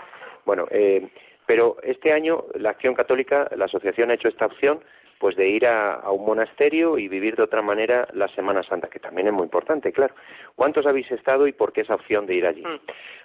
Bueno, 0.45 0.67
eh, 0.69 1.07
pero 1.47 1.77
este 1.81 2.13
año 2.13 2.43
la 2.53 2.69
Acción 2.69 2.93
Católica, 2.93 3.49
la 3.55 3.65
asociación 3.65 4.11
ha 4.11 4.13
hecho 4.13 4.27
esta 4.27 4.45
opción 4.45 4.81
pues 5.17 5.35
de 5.35 5.49
ir 5.49 5.65
a, 5.65 6.03
un 6.11 6.23
monasterio 6.23 6.99
y 6.99 7.07
vivir 7.07 7.35
de 7.35 7.41
otra 7.41 7.63
manera 7.63 8.07
la 8.13 8.27
Semana 8.27 8.61
Santa, 8.61 8.89
que 8.89 8.99
también 8.99 9.25
es 9.25 9.33
muy 9.33 9.43
importante, 9.43 9.91
claro. 9.91 10.13
¿Cuántos 10.55 10.85
habéis 10.85 11.09
estado 11.09 11.47
y 11.47 11.51
por 11.51 11.73
qué 11.73 11.81
esa 11.81 11.95
opción 11.95 12.27
de 12.27 12.35
ir 12.35 12.45
allí? 12.45 12.61
Mm. 12.61 12.79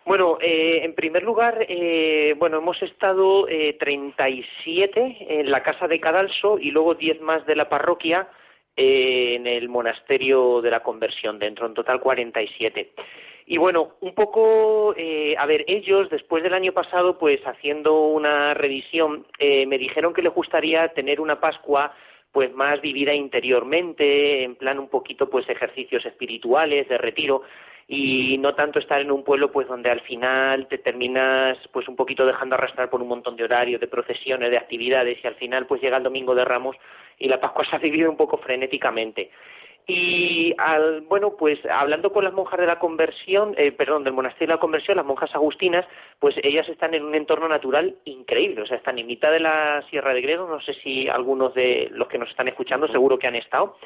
Bueno, 0.06 0.38
eh, 0.40 0.80
en 0.82 0.94
primer 0.94 1.24
lugar, 1.24 1.58
eh, 1.68 2.34
bueno, 2.38 2.56
hemos 2.56 2.82
estado 2.82 3.46
eh, 3.48 3.76
37 3.78 5.16
en 5.28 5.50
la 5.50 5.62
casa 5.62 5.86
de 5.88 6.00
Cadalso 6.00 6.58
y 6.58 6.70
luego 6.70 6.94
10 6.94 7.20
más 7.20 7.44
de 7.44 7.54
la 7.54 7.68
parroquia 7.68 8.26
en 8.76 9.46
el 9.46 9.68
monasterio 9.68 10.60
de 10.60 10.70
la 10.70 10.82
conversión 10.82 11.38
dentro, 11.38 11.66
en 11.66 11.74
total 11.74 12.00
47. 12.00 12.92
Y 13.46 13.58
bueno, 13.58 13.96
un 14.00 14.14
poco, 14.14 14.94
eh, 14.96 15.34
a 15.38 15.44
ver, 15.46 15.64
ellos 15.68 16.08
después 16.08 16.42
del 16.42 16.54
año 16.54 16.72
pasado, 16.72 17.18
pues 17.18 17.40
haciendo 17.46 18.06
una 18.08 18.54
revisión, 18.54 19.26
eh, 19.38 19.66
me 19.66 19.76
dijeron 19.76 20.14
que 20.14 20.22
les 20.22 20.32
gustaría 20.32 20.88
tener 20.88 21.20
una 21.20 21.40
Pascua 21.40 21.92
pues 22.32 22.52
más 22.52 22.80
vivida 22.80 23.14
interiormente, 23.14 24.42
en 24.42 24.56
plan 24.56 24.80
un 24.80 24.88
poquito 24.88 25.30
pues 25.30 25.48
ejercicios 25.48 26.04
espirituales, 26.04 26.88
de 26.88 26.98
retiro, 26.98 27.42
y 27.86 28.38
no 28.38 28.54
tanto 28.54 28.78
estar 28.78 29.00
en 29.00 29.10
un 29.10 29.24
pueblo 29.24 29.52
pues 29.52 29.68
donde 29.68 29.90
al 29.90 30.00
final 30.00 30.66
te 30.68 30.78
terminas 30.78 31.58
pues 31.72 31.86
un 31.88 31.96
poquito 31.96 32.24
dejando 32.24 32.54
arrastrar 32.54 32.88
por 32.88 33.02
un 33.02 33.08
montón 33.08 33.36
de 33.36 33.44
horarios, 33.44 33.80
de 33.80 33.88
procesiones, 33.88 34.50
de 34.50 34.58
actividades, 34.58 35.18
y 35.22 35.26
al 35.26 35.34
final 35.34 35.66
pues 35.66 35.82
llega 35.82 35.98
el 35.98 36.02
domingo 36.02 36.34
de 36.34 36.44
Ramos 36.44 36.76
y 37.18 37.28
la 37.28 37.40
Pascua 37.40 37.64
se 37.70 37.76
ha 37.76 37.78
vivido 37.78 38.10
un 38.10 38.16
poco 38.16 38.38
frenéticamente. 38.38 39.30
Y 39.86 40.54
al, 40.56 41.02
bueno, 41.02 41.36
pues 41.36 41.58
hablando 41.66 42.10
con 42.10 42.24
las 42.24 42.32
monjas 42.32 42.58
de 42.58 42.66
la 42.66 42.78
conversión, 42.78 43.54
eh, 43.58 43.70
perdón, 43.70 44.02
del 44.02 44.14
monasterio 44.14 44.48
de 44.48 44.54
la 44.54 44.60
conversión, 44.60 44.96
las 44.96 45.04
monjas 45.04 45.34
agustinas, 45.34 45.84
pues 46.18 46.34
ellas 46.42 46.66
están 46.70 46.94
en 46.94 47.04
un 47.04 47.14
entorno 47.14 47.48
natural 47.48 47.94
increíble, 48.06 48.62
o 48.62 48.66
sea, 48.66 48.78
están 48.78 48.98
en 48.98 49.06
mitad 49.06 49.30
de 49.30 49.40
la 49.40 49.82
Sierra 49.90 50.14
de 50.14 50.22
Gredo, 50.22 50.48
no 50.48 50.58
sé 50.62 50.72
si 50.82 51.06
algunos 51.06 51.52
de 51.52 51.88
los 51.90 52.08
que 52.08 52.16
nos 52.16 52.30
están 52.30 52.48
escuchando 52.48 52.88
seguro 52.88 53.18
que 53.18 53.26
han 53.26 53.34
estado, 53.34 53.76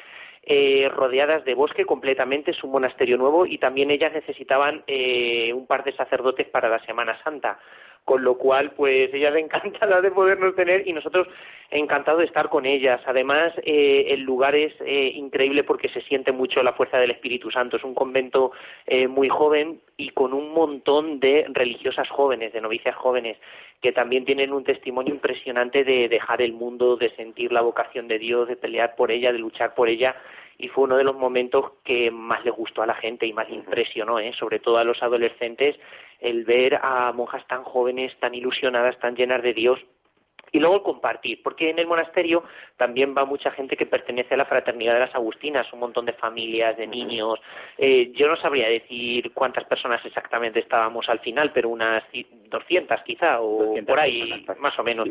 eh, 0.51 0.89
rodeadas 0.89 1.45
de 1.45 1.53
bosque 1.53 1.85
completamente, 1.85 2.49
es 2.51 2.63
un 2.63 2.71
monasterio 2.71 3.17
nuevo 3.17 3.45
y 3.45 3.59
también 3.59 3.91
ellas 3.91 4.11
necesitaban 4.11 4.83
eh, 4.87 5.53
un 5.53 5.67
par 5.67 5.83
de 5.83 5.95
sacerdotes 5.95 6.47
para 6.47 6.69
la 6.69 6.83
Semana 6.85 7.21
Santa 7.23 7.59
con 8.09 8.23
lo 8.23 8.39
cual 8.39 8.71
pues 8.71 9.13
ellas 9.13 9.35
encantadas 9.37 10.01
de 10.01 10.09
podernos 10.09 10.55
tener 10.55 10.87
y 10.87 10.93
nosotros 10.93 11.27
encantados 11.69 12.21
de 12.21 12.25
estar 12.25 12.49
con 12.49 12.65
ellas. 12.65 12.99
Además, 13.05 13.53
eh, 13.63 14.07
el 14.09 14.21
lugar 14.21 14.55
es 14.55 14.73
eh, 14.81 15.11
increíble 15.13 15.63
porque 15.63 15.89
se 15.89 16.01
siente 16.01 16.31
mucho 16.31 16.63
la 16.63 16.73
fuerza 16.73 16.97
del 16.97 17.11
Espíritu 17.11 17.51
Santo. 17.51 17.77
Es 17.77 17.83
un 17.83 17.93
convento 17.93 18.51
eh, 18.87 19.07
muy 19.07 19.29
joven 19.29 19.81
y 19.95 20.09
con 20.09 20.33
un 20.33 20.53
montón 20.53 21.19
de 21.19 21.45
religiosas 21.49 22.09
jóvenes, 22.09 22.51
de 22.51 22.61
novicias 22.61 22.95
jóvenes, 22.95 23.37
que 23.79 23.91
también 23.91 24.25
tienen 24.25 24.53
un 24.53 24.63
testimonio 24.63 25.13
impresionante 25.13 25.83
de 25.83 26.09
dejar 26.09 26.41
el 26.41 26.53
mundo, 26.53 26.97
de 26.97 27.11
sentir 27.11 27.51
la 27.51 27.61
vocación 27.61 28.07
de 28.07 28.17
Dios, 28.17 28.47
de 28.47 28.55
pelear 28.55 28.95
por 28.95 29.11
ella, 29.11 29.31
de 29.31 29.37
luchar 29.37 29.75
por 29.75 29.87
ella 29.87 30.15
y 30.59 30.67
fue 30.67 30.83
uno 30.83 30.97
de 30.97 31.05
los 31.05 31.15
momentos 31.15 31.71
que 31.85 32.11
más 32.11 32.43
le 32.43 32.51
gustó 32.51 32.83
a 32.83 32.85
la 32.85 32.93
gente 32.95 33.25
y 33.25 33.33
más 33.33 33.49
le 33.49 33.55
impresionó, 33.55 34.19
¿eh? 34.19 34.33
sobre 34.37 34.59
todo 34.59 34.77
a 34.77 34.83
los 34.83 35.01
adolescentes, 35.01 35.77
el 36.19 36.43
ver 36.43 36.79
a 36.83 37.11
monjas 37.13 37.47
tan 37.47 37.63
jóvenes, 37.63 38.13
tan 38.19 38.35
ilusionadas, 38.35 38.99
tan 38.99 39.15
llenas 39.15 39.41
de 39.41 39.53
Dios 39.53 39.79
y 40.51 40.59
luego 40.59 40.83
compartir, 40.83 41.41
porque 41.43 41.69
en 41.69 41.79
el 41.79 41.87
monasterio 41.87 42.43
también 42.75 43.15
va 43.15 43.23
mucha 43.23 43.51
gente 43.51 43.77
que 43.77 43.85
pertenece 43.85 44.33
a 44.33 44.37
la 44.37 44.45
fraternidad 44.45 44.95
de 44.95 45.01
las 45.01 45.15
Agustinas, 45.15 45.71
un 45.71 45.79
montón 45.79 46.05
de 46.05 46.13
familias, 46.13 46.75
de 46.75 46.87
niños. 46.87 47.39
Eh, 47.77 48.11
yo 48.15 48.27
no 48.27 48.35
sabría 48.35 48.67
decir 48.67 49.31
cuántas 49.33 49.65
personas 49.65 50.03
exactamente 50.05 50.59
estábamos 50.59 51.07
al 51.07 51.19
final, 51.19 51.51
pero 51.53 51.69
unas 51.69 52.03
200 52.49 53.01
quizá, 53.03 53.41
o 53.41 53.75
por 53.85 53.99
ahí, 53.99 54.45
más 54.59 54.77
o 54.79 54.83
menos 54.83 55.07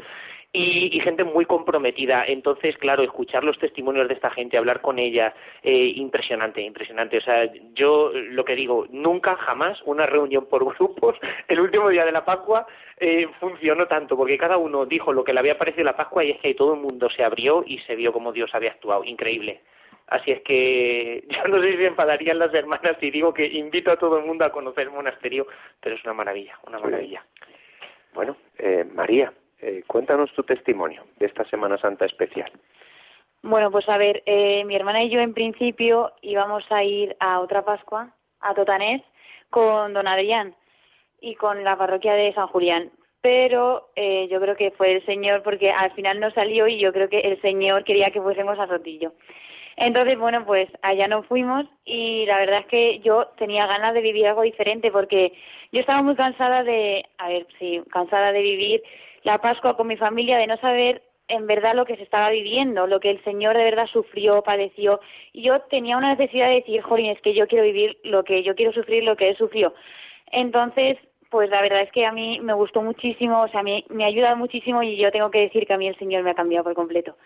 y, 0.52 1.00
gente 1.00 1.24
muy 1.24 1.44
comprometida. 1.44 2.24
Entonces, 2.26 2.76
claro, 2.78 3.02
escuchar 3.02 3.44
los 3.44 3.58
testimonios 3.58 4.08
de 4.08 4.14
esta 4.14 4.30
gente, 4.30 4.56
hablar 4.56 4.80
con 4.80 4.98
ella, 4.98 5.34
eh, 5.62 5.92
impresionante, 5.96 6.62
impresionante. 6.62 7.18
O 7.18 7.20
sea, 7.20 7.50
yo 7.74 8.10
lo 8.12 8.44
que 8.44 8.54
digo, 8.54 8.86
nunca, 8.90 9.36
jamás 9.36 9.80
una 9.84 10.06
reunión 10.06 10.46
por 10.46 10.64
grupos 10.78 11.16
el 11.48 11.60
último 11.60 11.88
día 11.90 12.04
de 12.04 12.12
la 12.12 12.24
Pascua 12.24 12.66
eh, 12.98 13.28
funcionó 13.40 13.86
tanto, 13.86 14.16
porque 14.16 14.38
cada 14.38 14.56
uno 14.56 14.86
dijo 14.86 15.12
lo 15.12 15.24
que 15.24 15.32
le 15.32 15.40
había 15.40 15.58
parecido 15.58 15.84
la 15.84 15.96
Pascua 15.96 16.24
y 16.24 16.30
es 16.30 16.40
que 16.40 16.54
todo 16.54 16.74
el 16.74 16.80
mundo 16.80 17.08
se 17.10 17.22
abrió 17.22 17.62
y 17.66 17.78
se 17.80 17.94
vio 17.94 18.12
como 18.12 18.32
Dios 18.32 18.50
había 18.54 18.70
actuado. 18.70 19.04
Increíble. 19.04 19.60
Así 20.08 20.30
es 20.30 20.40
que 20.42 21.24
yo 21.28 21.48
no 21.48 21.60
sé 21.60 21.76
si 21.76 21.84
enfadarían 21.84 22.38
las 22.38 22.54
hermanas 22.54 22.96
si 23.00 23.10
digo 23.10 23.34
que 23.34 23.46
invito 23.46 23.90
a 23.90 23.98
todo 23.98 24.18
el 24.18 24.24
mundo 24.24 24.44
a 24.44 24.52
conocer 24.52 24.84
el 24.84 24.94
monasterio, 24.94 25.46
pero 25.80 25.94
es 25.94 26.04
una 26.04 26.14
maravilla, 26.14 26.58
una 26.66 26.78
maravilla. 26.78 27.24
Bueno, 28.14 28.36
eh, 28.58 28.86
María, 28.94 29.32
eh, 29.60 29.82
cuéntanos 29.86 30.32
tu 30.32 30.42
testimonio 30.42 31.04
de 31.18 31.26
esta 31.26 31.44
Semana 31.44 31.78
Santa 31.78 32.06
especial. 32.06 32.50
Bueno, 33.42 33.70
pues 33.70 33.88
a 33.88 33.96
ver, 33.96 34.22
eh, 34.26 34.64
mi 34.64 34.74
hermana 34.74 35.02
y 35.02 35.10
yo 35.10 35.20
en 35.20 35.34
principio 35.34 36.12
íbamos 36.22 36.64
a 36.70 36.82
ir 36.82 37.16
a 37.20 37.40
otra 37.40 37.64
Pascua, 37.64 38.12
a 38.40 38.54
Totanés, 38.54 39.02
con 39.50 39.92
don 39.94 40.08
Adrián 40.08 40.54
y 41.20 41.34
con 41.34 41.62
la 41.64 41.76
parroquia 41.76 42.14
de 42.14 42.32
San 42.34 42.48
Julián. 42.48 42.90
Pero 43.20 43.90
eh, 43.96 44.28
yo 44.30 44.40
creo 44.40 44.56
que 44.56 44.70
fue 44.72 44.92
el 44.92 45.06
Señor, 45.06 45.42
porque 45.42 45.70
al 45.70 45.92
final 45.92 46.20
no 46.20 46.30
salió 46.30 46.66
y 46.68 46.78
yo 46.78 46.92
creo 46.92 47.08
que 47.08 47.20
el 47.20 47.40
Señor 47.40 47.84
quería 47.84 48.10
que 48.10 48.20
fuésemos 48.20 48.58
a 48.58 48.66
Sotillo. 48.66 49.12
Entonces, 49.76 50.18
bueno, 50.18 50.44
pues 50.44 50.68
allá 50.82 51.06
nos 51.06 51.24
fuimos 51.26 51.64
y 51.84 52.26
la 52.26 52.38
verdad 52.38 52.60
es 52.60 52.66
que 52.66 52.98
yo 52.98 53.28
tenía 53.38 53.66
ganas 53.66 53.94
de 53.94 54.00
vivir 54.00 54.26
algo 54.26 54.42
diferente 54.42 54.90
porque 54.90 55.32
yo 55.70 55.80
estaba 55.80 56.02
muy 56.02 56.16
cansada 56.16 56.64
de, 56.64 57.04
a 57.18 57.28
ver, 57.28 57.46
sí, 57.60 57.80
cansada 57.92 58.32
de 58.32 58.42
vivir 58.42 58.82
la 59.22 59.38
Pascua 59.38 59.76
con 59.76 59.86
mi 59.86 59.96
familia, 59.96 60.38
de 60.38 60.46
no 60.46 60.56
saber 60.58 61.02
en 61.28 61.46
verdad 61.46 61.74
lo 61.74 61.84
que 61.84 61.96
se 61.96 62.02
estaba 62.02 62.30
viviendo, 62.30 62.86
lo 62.86 63.00
que 63.00 63.10
el 63.10 63.22
Señor 63.22 63.56
de 63.56 63.64
verdad 63.64 63.86
sufrió, 63.86 64.42
padeció. 64.42 65.00
Y 65.32 65.42
yo 65.42 65.60
tenía 65.62 65.96
una 65.96 66.14
necesidad 66.14 66.48
de 66.48 66.56
decir, 66.56 66.80
jolín, 66.82 67.10
es 67.10 67.20
que 67.20 67.34
yo 67.34 67.46
quiero 67.46 67.64
vivir 67.64 67.98
lo 68.02 68.24
que 68.24 68.42
yo 68.42 68.54
quiero 68.54 68.72
sufrir, 68.72 69.04
lo 69.04 69.16
que 69.16 69.28
Él 69.28 69.36
sufrió. 69.36 69.74
Entonces, 70.32 70.96
pues 71.30 71.50
la 71.50 71.60
verdad 71.60 71.82
es 71.82 71.92
que 71.92 72.06
a 72.06 72.12
mí 72.12 72.40
me 72.40 72.54
gustó 72.54 72.82
muchísimo, 72.82 73.42
o 73.42 73.48
sea, 73.48 73.62
me, 73.62 73.84
me 73.90 74.04
ha 74.04 74.08
ayudado 74.08 74.36
muchísimo 74.36 74.82
y 74.82 74.96
yo 74.96 75.10
tengo 75.10 75.30
que 75.30 75.40
decir 75.40 75.66
que 75.66 75.74
a 75.74 75.78
mí 75.78 75.86
el 75.86 75.98
Señor 75.98 76.22
me 76.22 76.30
ha 76.30 76.34
cambiado 76.34 76.64
por 76.64 76.74
completo. 76.74 77.16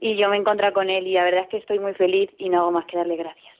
Y 0.00 0.16
yo 0.16 0.28
me 0.28 0.36
encontré 0.36 0.72
con 0.72 0.90
Él 0.90 1.06
y 1.06 1.12
la 1.12 1.24
verdad 1.24 1.44
es 1.44 1.48
que 1.48 1.56
estoy 1.58 1.78
muy 1.78 1.94
feliz 1.94 2.30
y 2.38 2.48
no 2.48 2.60
hago 2.60 2.72
más 2.72 2.86
que 2.86 2.96
darle 2.96 3.16
gracias. 3.16 3.54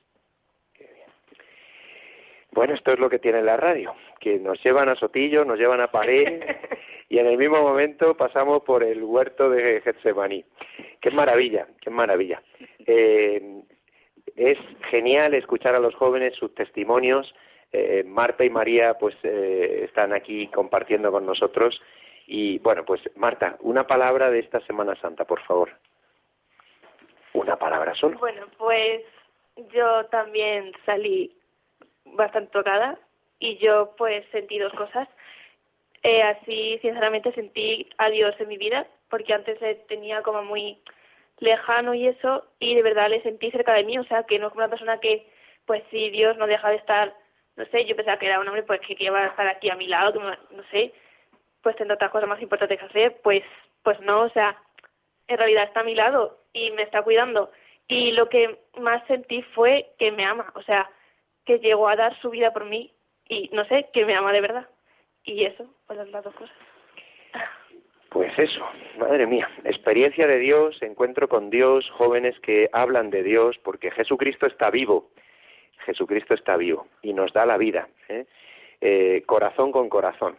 Bueno, 2.51 2.74
esto 2.74 2.93
es 2.93 2.99
lo 2.99 3.11
que 3.11 3.18
tiene 3.18 3.43
la 3.43 3.59
radio, 3.59 3.95
que 4.18 4.39
nos 4.39 4.62
llevan 4.64 4.89
a 4.89 4.97
Sotillo, 4.97 5.45
nos 5.45 5.59
llevan 5.59 5.83
a 5.83 5.91
Pared 5.91 6.43
y 7.09 7.18
en 7.18 7.26
el 7.26 7.38
mismo 7.38 7.62
momento 7.62 8.16
pasamos 8.16 8.62
por 8.62 8.82
el 8.82 9.02
huerto 9.02 9.50
de 9.50 9.80
Getsemaní. 9.82 10.44
Qué 11.00 11.11
maravilla, 11.11 11.66
qué 11.80 11.90
maravilla. 11.90 12.42
Eh, 12.86 13.62
es 14.34 14.59
genial 14.90 15.34
escuchar 15.34 15.74
a 15.74 15.80
los 15.80 15.94
jóvenes 15.94 16.34
sus 16.34 16.54
testimonios. 16.54 17.32
Eh, 17.72 18.04
Marta 18.04 18.44
y 18.44 18.50
María 18.50 18.94
pues 18.94 19.14
eh, 19.22 19.82
están 19.84 20.12
aquí 20.12 20.48
compartiendo 20.48 21.11
con 21.11 21.26
nosotros 21.26 21.80
y 22.26 22.59
bueno 22.61 22.84
pues 22.84 23.00
Marta 23.16 23.57
una 23.61 23.86
palabra 23.86 24.30
de 24.30 24.38
esta 24.38 24.61
Semana 24.61 24.94
Santa 25.00 25.24
por 25.24 25.42
favor 25.42 25.70
una 27.34 27.57
palabra 27.57 27.94
solo 27.96 28.18
bueno 28.18 28.46
pues 28.57 29.02
yo 29.74 30.07
también 30.07 30.72
salí 30.84 31.36
bastante 32.04 32.52
tocada 32.52 32.98
y 33.38 33.59
yo 33.59 33.94
pues 33.96 34.24
sentí 34.30 34.59
dos 34.59 34.72
cosas. 34.72 35.09
Eh, 36.09 36.22
así, 36.22 36.78
sinceramente, 36.82 37.32
sentí 37.32 37.90
a 37.98 38.09
Dios 38.11 38.32
en 38.38 38.46
mi 38.46 38.57
vida, 38.57 38.86
porque 39.11 39.34
antes 39.34 39.61
le 39.61 39.74
tenía 39.88 40.22
como 40.22 40.44
muy 40.44 40.80
lejano 41.38 41.94
y 41.94 42.07
eso, 42.07 42.46
y 42.61 42.76
de 42.76 42.82
verdad 42.82 43.11
le 43.11 43.20
sentí 43.22 43.50
cerca 43.50 43.72
de 43.74 43.82
mí, 43.82 43.98
o 43.98 44.04
sea, 44.04 44.22
que 44.22 44.38
no 44.38 44.46
es 44.46 44.52
como 44.52 44.61
una 44.61 44.70
persona 44.70 45.00
que, 45.00 45.28
pues 45.64 45.82
si 45.90 46.11
Dios 46.11 46.36
no 46.36 46.46
deja 46.46 46.70
de 46.70 46.76
estar, 46.76 47.12
no 47.57 47.64
sé, 47.72 47.86
yo 47.86 47.96
pensaba 47.96 48.20
que 48.20 48.26
era 48.26 48.38
un 48.38 48.46
hombre 48.46 48.62
pues 48.62 48.80
que, 48.82 48.94
iba 49.00 49.18
a 49.18 49.26
estar 49.26 49.48
aquí 49.48 49.68
a 49.68 49.74
mi 49.74 49.88
lado, 49.88 50.12
que 50.12 50.20
no 50.20 50.62
sé, 50.70 50.94
pues 51.61 51.74
tendrá 51.74 51.96
otras 51.96 52.12
cosas 52.12 52.28
más 52.28 52.40
importantes 52.40 52.78
que 52.78 52.86
hacer, 52.86 53.20
pues, 53.24 53.42
pues 53.82 53.98
no, 53.98 54.20
o 54.20 54.30
sea, 54.30 54.57
en 55.26 55.38
realidad 55.38 55.64
está 55.64 55.80
a 55.80 55.90
mi 55.90 55.96
lado 55.96 56.38
y 56.52 56.70
me 56.70 56.82
está 56.82 57.02
cuidando. 57.02 57.50
Y 57.88 58.12
lo 58.12 58.28
que 58.28 58.61
más 58.78 59.04
sentí 59.09 59.42
fue 59.42 59.90
que 59.98 60.12
me 60.12 60.24
ama, 60.24 60.52
o 60.54 60.62
sea, 60.62 60.88
que 61.44 61.59
llegó 61.59 61.88
a 61.88 61.96
dar 61.96 62.16
su 62.20 62.30
vida 62.30 62.52
por 62.52 62.64
mí 62.64 62.92
y 63.28 63.50
no 63.52 63.64
sé, 63.64 63.88
que 63.92 64.04
me 64.04 64.14
ama 64.14 64.32
de 64.32 64.40
verdad. 64.40 64.68
Y 65.27 65.45
eso, 65.45 65.66
pues 65.87 65.99
las 66.09 66.24
dos 66.24 66.35
cosas. 66.35 66.57
Pues 68.11 68.33
eso, 68.39 68.64
madre 68.97 69.27
mía, 69.27 69.51
experiencia 69.64 70.27
de 70.27 70.39
Dios, 70.39 70.81
encuentro 70.81 71.29
con 71.29 71.51
Dios, 71.51 71.91
jóvenes 71.91 72.39
que 72.41 72.70
hablan 72.72 73.11
de 73.11 73.22
Dios, 73.22 73.59
porque 73.62 73.91
Jesucristo 73.91 74.47
está 74.47 74.70
vivo, 74.70 75.11
Jesucristo 75.85 76.33
está 76.33 76.57
vivo 76.57 76.87
y 77.03 77.12
nos 77.12 77.33
da 77.33 77.45
la 77.45 77.59
vida, 77.59 77.89
¿eh? 78.09 78.24
Eh, 78.81 79.22
corazón 79.27 79.72
con 79.72 79.89
corazón. 79.89 80.37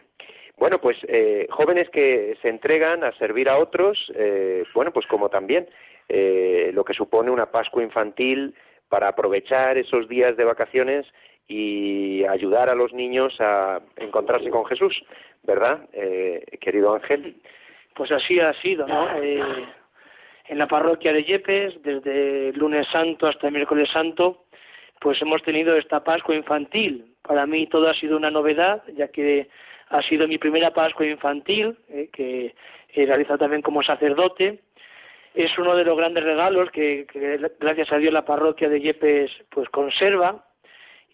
Bueno, 0.56 0.80
pues 0.80 0.96
eh, 1.06 1.46
jóvenes 1.50 1.88
que 1.90 2.36
se 2.42 2.48
entregan 2.48 3.04
a 3.04 3.12
servir 3.12 3.48
a 3.48 3.58
otros, 3.58 4.12
bueno, 4.74 4.92
pues 4.92 5.06
como 5.06 5.28
también 5.28 5.68
lo 6.08 6.84
que 6.84 6.94
supone 6.94 7.30
una 7.30 7.52
Pascua 7.52 7.82
infantil 7.82 8.54
para 8.88 9.08
aprovechar 9.08 9.78
esos 9.78 10.08
días 10.08 10.36
de 10.36 10.44
vacaciones 10.44 11.06
y 11.48 12.24
ayudar 12.24 12.68
a 12.68 12.74
los 12.74 12.92
niños 12.92 13.34
a 13.40 13.80
encontrarse 13.96 14.50
con 14.50 14.66
Jesús, 14.66 15.02
¿verdad, 15.42 15.80
eh, 15.92 16.44
querido 16.60 16.94
Ángel? 16.94 17.36
Pues 17.94 18.12
así 18.12 18.38
ha 18.38 18.52
sido, 18.60 18.86
¿no? 18.86 19.08
Eh, 19.20 19.42
en 20.48 20.58
la 20.58 20.68
parroquia 20.68 21.12
de 21.12 21.24
Yepes, 21.24 21.82
desde 21.82 22.52
lunes 22.52 22.86
santo 22.92 23.26
hasta 23.26 23.50
miércoles 23.50 23.90
santo, 23.90 24.44
pues 25.00 25.20
hemos 25.22 25.42
tenido 25.42 25.76
esta 25.76 26.04
Pascua 26.04 26.34
infantil. 26.34 27.14
Para 27.22 27.46
mí 27.46 27.66
todo 27.66 27.88
ha 27.88 27.94
sido 27.94 28.16
una 28.16 28.30
novedad, 28.30 28.82
ya 28.94 29.08
que 29.08 29.48
ha 29.88 30.02
sido 30.02 30.28
mi 30.28 30.38
primera 30.38 30.72
Pascua 30.72 31.06
infantil, 31.06 31.76
eh, 31.88 32.08
que 32.12 32.54
he 32.92 33.06
realizado 33.06 33.38
también 33.38 33.62
como 33.62 33.82
sacerdote, 33.82 34.60
es 35.34 35.56
uno 35.58 35.76
de 35.76 35.84
los 35.84 35.96
grandes 35.96 36.24
regalos 36.24 36.70
que, 36.70 37.06
gracias 37.60 37.92
a 37.92 37.98
Dios 37.98 38.12
la 38.12 38.24
parroquia 38.24 38.68
de 38.68 38.80
Yepes 38.80 39.30
pues 39.50 39.68
conserva 39.68 40.44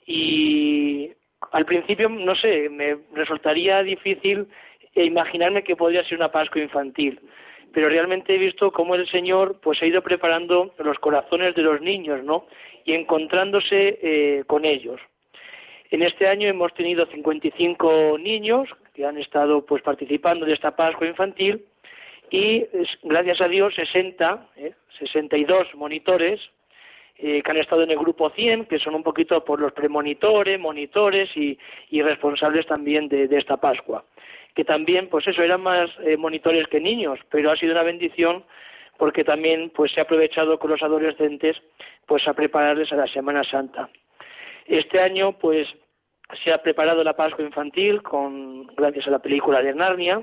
y 0.06 1.12
al 1.52 1.64
principio 1.64 2.08
no 2.08 2.34
sé 2.34 2.68
me 2.68 2.96
resultaría 3.14 3.82
difícil 3.82 4.46
imaginarme 4.94 5.64
que 5.64 5.76
podría 5.76 6.04
ser 6.04 6.18
una 6.18 6.30
Pascua 6.30 6.62
infantil. 6.62 7.20
Pero 7.72 7.88
realmente 7.88 8.34
he 8.34 8.38
visto 8.38 8.70
cómo 8.70 8.94
el 8.94 9.08
Señor 9.08 9.58
pues 9.60 9.82
ha 9.82 9.86
ido 9.86 10.02
preparando 10.02 10.72
los 10.78 10.98
corazones 10.98 11.54
de 11.56 11.62
los 11.62 11.80
niños 11.80 12.22
no 12.22 12.46
y 12.84 12.92
encontrándose 12.92 13.98
eh, 14.00 14.44
con 14.46 14.64
ellos. 14.64 15.00
En 15.90 16.02
este 16.02 16.28
año 16.28 16.48
hemos 16.48 16.72
tenido 16.74 17.06
55 17.06 18.16
niños 18.18 18.68
que 18.94 19.04
han 19.04 19.18
estado 19.18 19.64
pues 19.66 19.82
participando 19.82 20.46
de 20.46 20.52
esta 20.52 20.76
Pascua 20.76 21.06
infantil 21.06 21.64
y 22.30 22.64
gracias 23.02 23.40
a 23.40 23.48
Dios 23.48 23.74
60, 23.74 24.48
eh, 24.56 24.72
62 24.98 25.74
monitores 25.74 26.40
eh, 27.16 27.42
que 27.42 27.50
han 27.50 27.58
estado 27.58 27.82
en 27.82 27.90
el 27.90 27.98
grupo 27.98 28.30
100, 28.30 28.66
que 28.66 28.78
son 28.78 28.94
un 28.94 29.02
poquito 29.02 29.44
por 29.44 29.60
los 29.60 29.72
premonitores, 29.72 30.58
monitores 30.58 31.30
y, 31.36 31.58
y 31.90 32.02
responsables 32.02 32.66
también 32.66 33.08
de, 33.08 33.28
de, 33.28 33.38
esta 33.38 33.56
Pascua. 33.56 34.04
Que 34.54 34.64
también, 34.64 35.08
pues 35.08 35.26
eso, 35.28 35.42
eran 35.42 35.62
más 35.62 35.90
eh, 36.04 36.16
monitores 36.16 36.66
que 36.68 36.80
niños, 36.80 37.20
pero 37.30 37.50
ha 37.50 37.56
sido 37.56 37.72
una 37.72 37.82
bendición 37.82 38.44
porque 38.98 39.24
también 39.24 39.70
pues 39.70 39.92
se 39.92 40.00
ha 40.00 40.04
aprovechado 40.04 40.58
con 40.58 40.70
los 40.70 40.82
adolescentes 40.82 41.56
pues 42.06 42.26
a 42.28 42.34
prepararles 42.34 42.92
a 42.92 42.96
la 42.96 43.06
Semana 43.06 43.44
Santa. 43.44 43.88
Este 44.66 45.00
año 45.00 45.38
pues 45.38 45.68
se 46.42 46.52
ha 46.52 46.62
preparado 46.62 47.04
la 47.04 47.16
Pascua 47.16 47.44
infantil 47.44 48.02
con 48.02 48.66
gracias 48.68 49.06
a 49.06 49.10
la 49.10 49.18
película 49.20 49.62
de 49.62 49.74
Narnia, 49.74 50.22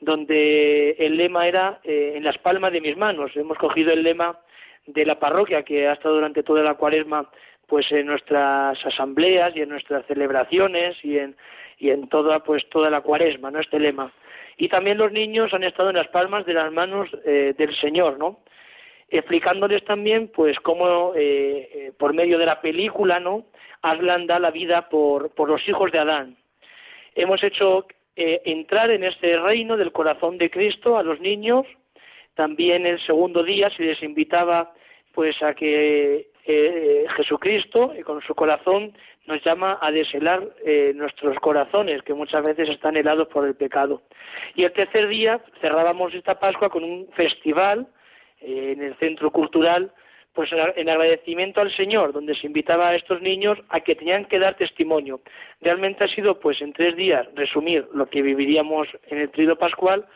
donde 0.00 0.92
el 0.92 1.16
lema 1.16 1.46
era 1.46 1.80
eh, 1.84 2.14
en 2.16 2.24
las 2.24 2.38
palmas 2.38 2.72
de 2.72 2.80
mis 2.80 2.96
manos. 2.96 3.36
Hemos 3.36 3.58
cogido 3.58 3.92
el 3.92 4.02
lema 4.02 4.38
de 4.86 5.04
la 5.04 5.18
parroquia 5.18 5.62
que 5.62 5.88
ha 5.88 5.92
estado 5.92 6.14
durante 6.16 6.42
toda 6.42 6.62
la 6.62 6.74
cuaresma 6.74 7.30
pues 7.66 7.90
en 7.92 8.06
nuestras 8.06 8.84
asambleas 8.84 9.54
y 9.54 9.62
en 9.62 9.68
nuestras 9.68 10.04
celebraciones 10.06 10.96
y 11.04 11.18
en 11.18 11.36
y 11.80 11.90
en 11.90 12.08
toda 12.08 12.40
pues 12.40 12.68
toda 12.68 12.90
la 12.90 13.00
cuaresma, 13.00 13.50
¿no? 13.50 13.58
Este 13.58 13.80
lema. 13.80 14.12
Y 14.56 14.68
también 14.68 14.98
los 14.98 15.10
niños 15.10 15.52
han 15.54 15.64
estado 15.64 15.88
en 15.88 15.96
las 15.96 16.08
palmas 16.08 16.44
de 16.44 16.52
las 16.52 16.70
manos 16.70 17.08
eh, 17.24 17.54
del 17.56 17.74
Señor, 17.76 18.18
¿no? 18.18 18.40
Explicándoles 19.08 19.82
también 19.84 20.28
pues 20.28 20.60
cómo 20.60 21.14
eh, 21.16 21.68
eh, 21.72 21.92
por 21.98 22.12
medio 22.12 22.38
de 22.38 22.46
la 22.46 22.60
película, 22.60 23.18
¿no? 23.18 23.46
Aslan 23.80 24.26
da 24.26 24.38
la 24.38 24.50
vida 24.50 24.88
por, 24.90 25.34
por 25.34 25.48
los 25.48 25.66
hijos 25.66 25.90
de 25.90 25.98
Adán. 25.98 26.36
Hemos 27.14 27.42
hecho 27.42 27.86
entrar 28.14 28.90
en 28.90 29.02
este 29.02 29.38
reino 29.38 29.78
del 29.78 29.92
corazón 29.92 30.36
de 30.36 30.50
Cristo 30.50 30.98
a 30.98 31.02
los 31.02 31.20
niños. 31.20 31.66
También 32.40 32.86
el 32.86 32.98
segundo 33.04 33.42
día 33.42 33.68
se 33.68 33.82
les 33.82 34.02
invitaba 34.02 34.72
pues 35.12 35.42
a 35.42 35.52
que 35.52 36.30
eh, 36.46 37.04
Jesucristo 37.14 37.92
y 37.94 38.00
con 38.00 38.22
su 38.22 38.34
corazón 38.34 38.94
nos 39.26 39.44
llama 39.44 39.78
a 39.78 39.90
deshelar 39.90 40.48
eh, 40.64 40.92
nuestros 40.94 41.38
corazones 41.40 42.00
que 42.00 42.14
muchas 42.14 42.42
veces 42.42 42.70
están 42.70 42.96
helados 42.96 43.28
por 43.28 43.46
el 43.46 43.56
pecado. 43.56 44.00
Y 44.54 44.64
el 44.64 44.72
tercer 44.72 45.08
día 45.08 45.38
cerrábamos 45.60 46.14
esta 46.14 46.40
Pascua 46.40 46.70
con 46.70 46.82
un 46.82 47.08
festival 47.12 47.86
eh, 48.40 48.72
en 48.74 48.84
el 48.84 48.94
centro 48.94 49.30
cultural 49.30 49.92
pues 50.32 50.48
en 50.76 50.88
agradecimiento 50.88 51.60
al 51.60 51.76
Señor, 51.76 52.12
donde 52.12 52.36
se 52.36 52.46
invitaba 52.46 52.88
a 52.88 52.94
estos 52.94 53.20
niños 53.20 53.58
a 53.68 53.80
que 53.80 53.96
tenían 53.96 54.24
que 54.26 54.38
dar 54.38 54.54
testimonio. 54.54 55.20
Realmente 55.60 56.04
ha 56.04 56.08
sido, 56.08 56.38
pues, 56.38 56.62
en 56.62 56.72
tres 56.72 56.94
días 56.94 57.26
resumir 57.34 57.88
lo 57.92 58.06
que 58.06 58.22
viviríamos 58.22 58.86
en 59.08 59.18
el 59.18 59.30
trío 59.30 59.56
pascual, 59.56 60.06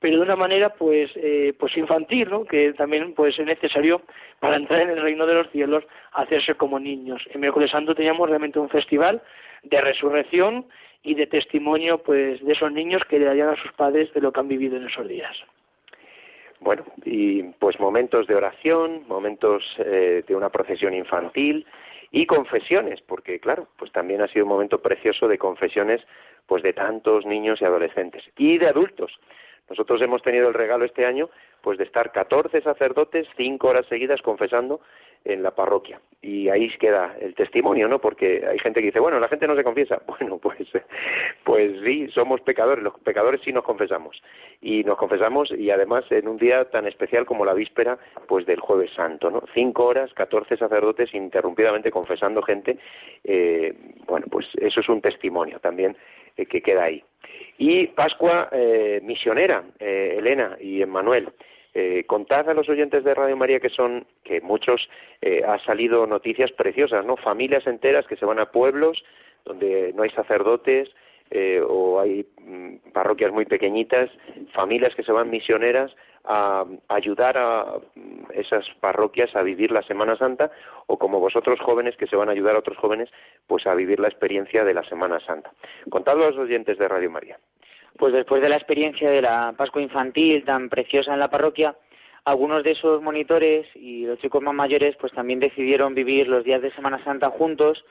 pero 0.00 0.16
de 0.16 0.22
una 0.22 0.36
manera 0.36 0.70
pues 0.70 1.10
eh, 1.14 1.54
pues 1.58 1.76
infantil 1.76 2.28
¿no? 2.30 2.44
que 2.44 2.72
también 2.72 3.14
pues 3.14 3.38
es 3.38 3.46
necesario 3.46 4.02
para 4.40 4.56
entrar 4.56 4.80
en 4.80 4.90
el 4.90 5.02
reino 5.02 5.26
de 5.26 5.34
los 5.34 5.50
cielos 5.50 5.84
hacerse 6.12 6.54
como 6.54 6.80
niños. 6.80 7.22
En 7.30 7.40
miércoles 7.40 7.70
santo 7.70 7.94
teníamos 7.94 8.28
realmente 8.28 8.58
un 8.58 8.70
festival 8.70 9.22
de 9.62 9.80
resurrección 9.80 10.66
y 11.02 11.14
de 11.14 11.26
testimonio 11.26 11.98
pues 11.98 12.44
de 12.44 12.52
esos 12.52 12.72
niños 12.72 13.02
que 13.08 13.18
le 13.18 13.26
darían 13.26 13.50
a 13.50 13.62
sus 13.62 13.72
padres 13.72 14.12
de 14.14 14.20
lo 14.20 14.32
que 14.32 14.40
han 14.40 14.48
vivido 14.48 14.76
en 14.76 14.86
esos 14.86 15.06
días. 15.06 15.36
Bueno 16.60 16.84
y 17.04 17.42
pues 17.58 17.78
momentos 17.78 18.26
de 18.26 18.34
oración 18.34 19.04
momentos 19.06 19.62
eh, 19.78 20.24
de 20.26 20.34
una 20.34 20.48
procesión 20.48 20.94
infantil 20.94 21.66
y 22.10 22.24
confesiones 22.24 23.02
porque 23.02 23.38
claro 23.38 23.68
pues 23.76 23.92
también 23.92 24.22
ha 24.22 24.28
sido 24.28 24.46
un 24.46 24.50
momento 24.50 24.80
precioso 24.80 25.28
de 25.28 25.36
confesiones 25.36 26.00
pues 26.46 26.62
de 26.62 26.72
tantos 26.72 27.26
niños 27.26 27.60
y 27.60 27.66
adolescentes 27.66 28.24
y 28.38 28.56
de 28.56 28.68
adultos 28.68 29.12
nosotros 29.70 30.02
hemos 30.02 30.22
tenido 30.22 30.48
el 30.48 30.54
regalo 30.54 30.84
este 30.84 31.06
año 31.06 31.30
pues 31.62 31.78
de 31.78 31.84
estar 31.84 32.12
14 32.12 32.60
sacerdotes 32.60 33.26
cinco 33.36 33.68
horas 33.68 33.86
seguidas 33.86 34.20
confesando 34.20 34.80
en 35.24 35.42
la 35.42 35.52
parroquia 35.52 36.00
y 36.22 36.50
ahí 36.50 36.68
queda 36.78 37.16
el 37.18 37.34
testimonio, 37.34 37.88
¿no? 37.88 37.98
Porque 37.98 38.44
hay 38.46 38.58
gente 38.58 38.80
que 38.80 38.86
dice, 38.86 39.00
bueno, 39.00 39.18
la 39.18 39.28
gente 39.28 39.46
no 39.46 39.56
se 39.56 39.64
confiesa. 39.64 40.02
Bueno, 40.20 40.38
pues 40.38 40.58
pues 41.44 41.72
sí, 41.82 42.08
somos 42.08 42.42
pecadores, 42.42 42.84
los 42.84 42.98
pecadores 43.00 43.40
sí 43.42 43.52
nos 43.52 43.64
confesamos 43.64 44.20
y 44.60 44.84
nos 44.84 44.98
confesamos 44.98 45.50
y 45.50 45.70
además 45.70 46.04
en 46.10 46.28
un 46.28 46.36
día 46.36 46.66
tan 46.66 46.86
especial 46.86 47.24
como 47.24 47.46
la 47.46 47.54
víspera 47.54 47.98
pues 48.28 48.44
del 48.44 48.60
Jueves 48.60 48.90
Santo, 48.94 49.30
¿no? 49.30 49.42
Cinco 49.54 49.86
horas, 49.86 50.12
14 50.12 50.58
sacerdotes 50.58 51.14
interrumpidamente 51.14 51.90
confesando 51.90 52.42
gente, 52.42 52.76
eh, 53.24 53.74
bueno, 54.06 54.26
pues 54.30 54.46
eso 54.56 54.80
es 54.80 54.88
un 54.90 55.00
testimonio 55.00 55.58
también 55.60 55.96
eh, 56.36 56.44
que 56.44 56.60
queda 56.60 56.84
ahí. 56.84 57.02
Y 57.58 57.86
Pascua 57.88 58.48
eh, 58.52 59.00
misionera, 59.02 59.64
eh, 59.78 60.16
Elena 60.18 60.56
y 60.60 60.82
Emmanuel. 60.82 61.28
Eh, 61.74 62.04
contad 62.06 62.48
a 62.48 62.54
los 62.54 62.68
oyentes 62.68 63.04
de 63.04 63.14
Radio 63.14 63.36
María 63.36 63.60
que 63.60 63.68
son, 63.68 64.06
que 64.24 64.40
muchos 64.40 64.88
ha 65.46 65.58
salido 65.64 66.06
noticias 66.06 66.50
preciosas, 66.52 67.04
¿no? 67.04 67.16
Familias 67.16 67.66
enteras 67.66 68.06
que 68.06 68.16
se 68.16 68.24
van 68.24 68.38
a 68.38 68.50
pueblos 68.50 69.02
donde 69.44 69.92
no 69.94 70.02
hay 70.02 70.10
sacerdotes 70.10 70.88
o 71.68 72.00
hay 72.00 72.26
mm, 72.40 72.90
parroquias 72.92 73.32
muy 73.32 73.44
pequeñitas, 73.44 74.10
familias 74.52 74.94
que 74.94 75.04
se 75.04 75.12
van 75.12 75.30
misioneras 75.30 75.92
a, 76.24 76.64
ayudar 76.88 77.38
a 77.38 77.78
mm, 77.94 78.32
esas 78.34 78.64
parroquias 78.80 79.34
a 79.34 79.42
vivir 79.42 79.70
la 79.70 79.82
Semana 79.82 80.16
Santa 80.16 80.50
o 80.86 80.98
como 80.98 81.20
vosotros 81.20 81.58
jóvenes 81.60 81.96
que 81.96 82.06
se 82.06 82.16
van 82.16 82.28
a 82.28 82.32
ayudar 82.32 82.56
a 82.56 82.60
otros 82.60 82.76
jóvenes 82.78 83.10
pues 83.46 83.66
a 83.66 83.74
vivir 83.74 84.00
la 84.00 84.08
experiencia 84.08 84.64
de 84.64 84.74
la 84.74 84.84
Semana 84.84 85.20
Santa. 85.20 85.52
Contadlo 85.88 86.24
a 86.24 86.30
los 86.30 86.38
oyentes 86.38 86.78
de 86.78 86.88
Radio 86.88 87.10
María. 87.10 87.38
Pues 88.00 88.14
después 88.14 88.40
de 88.40 88.48
la 88.48 88.56
experiencia 88.56 89.10
de 89.10 89.20
la 89.20 89.52
Pascua 89.58 89.82
infantil 89.82 90.42
tan 90.42 90.70
preciosa 90.70 91.12
en 91.12 91.20
la 91.20 91.28
parroquia, 91.28 91.76
algunos 92.24 92.64
de 92.64 92.70
esos 92.70 93.02
monitores 93.02 93.66
y 93.76 94.06
los 94.06 94.18
chicos 94.20 94.42
más 94.42 94.54
mayores 94.54 94.96
pues 94.96 95.12
también 95.12 95.38
decidieron 95.38 95.94
vivir 95.94 96.26
los 96.26 96.42
días 96.42 96.62
de 96.62 96.72
Semana 96.72 97.04
Santa 97.04 97.28
juntos 97.28 97.84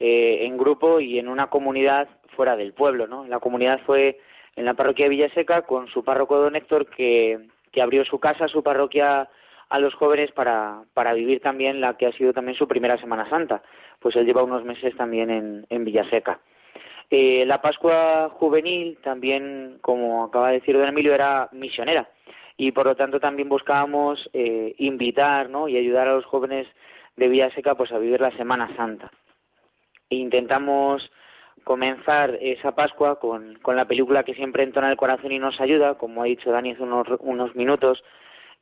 eh, 0.00 0.40
en 0.42 0.58
grupo 0.58 0.98
y 0.98 1.20
en 1.20 1.28
una 1.28 1.46
comunidad 1.46 2.08
fuera 2.34 2.56
del 2.56 2.72
pueblo, 2.72 3.06
¿no? 3.06 3.24
La 3.28 3.38
comunidad 3.38 3.80
fue 3.86 4.18
en 4.56 4.64
la 4.64 4.74
parroquia 4.74 5.04
de 5.04 5.10
Villaseca 5.10 5.62
con 5.62 5.86
su 5.86 6.02
párroco 6.02 6.38
don 6.38 6.56
Héctor 6.56 6.86
que 6.86 7.38
que 7.70 7.82
abrió 7.82 8.04
su 8.04 8.18
casa, 8.18 8.48
su 8.48 8.64
parroquia 8.64 9.28
a 9.68 9.78
los 9.78 9.94
jóvenes 9.94 10.32
para, 10.32 10.82
para 10.92 11.14
vivir 11.14 11.40
también 11.40 11.80
la 11.80 11.96
que 11.96 12.06
ha 12.06 12.12
sido 12.12 12.32
también 12.32 12.58
su 12.58 12.68
primera 12.68 12.98
Semana 12.98 13.28
Santa. 13.30 13.62
Pues 14.00 14.14
él 14.16 14.26
lleva 14.26 14.42
unos 14.42 14.64
meses 14.64 14.94
también 14.96 15.30
en, 15.30 15.66
en 15.70 15.84
Villaseca. 15.84 16.40
Eh, 17.14 17.44
la 17.44 17.60
Pascua 17.60 18.30
juvenil 18.30 18.96
también, 19.04 19.76
como 19.82 20.24
acaba 20.24 20.48
de 20.48 20.60
decir 20.60 20.78
don 20.78 20.88
Emilio, 20.88 21.12
era 21.14 21.50
misionera 21.52 22.08
y 22.56 22.72
por 22.72 22.86
lo 22.86 22.96
tanto 22.96 23.20
también 23.20 23.50
buscábamos 23.50 24.30
eh, 24.32 24.74
invitar 24.78 25.50
y 25.68 25.76
ayudar 25.76 26.08
a 26.08 26.14
los 26.14 26.24
jóvenes 26.24 26.66
de 27.16 27.28
Villaseca 27.28 27.74
pues 27.74 27.92
a 27.92 27.98
vivir 27.98 28.22
la 28.22 28.30
Semana 28.38 28.74
Santa. 28.76 29.10
E 30.08 30.16
intentamos 30.16 31.10
comenzar 31.64 32.38
esa 32.40 32.74
Pascua 32.74 33.20
con, 33.20 33.58
la 33.66 33.84
película 33.84 34.24
que 34.24 34.32
siempre 34.34 34.62
entona 34.62 34.90
el 34.90 34.96
corazón 34.96 35.32
y 35.32 35.38
nos 35.38 35.60
ayuda, 35.60 35.98
como 35.98 36.22
ha 36.22 36.24
dicho 36.24 36.50
Dani 36.50 36.70
hace 36.70 36.82
unos, 36.82 37.08
unos 37.20 37.54
minutos, 37.54 38.02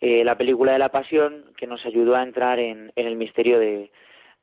eh, 0.01 0.24
la 0.24 0.36
película 0.36 0.72
de 0.72 0.80
la 0.80 0.88
Pasión, 0.88 1.44
que 1.57 1.68
nos 1.68 1.86
ayudó 1.86 2.16
a 2.16 2.24
entrar 2.24 2.59
en, 2.59 2.90
el 2.96 3.14
misterio 3.14 3.61
de, 3.61 3.90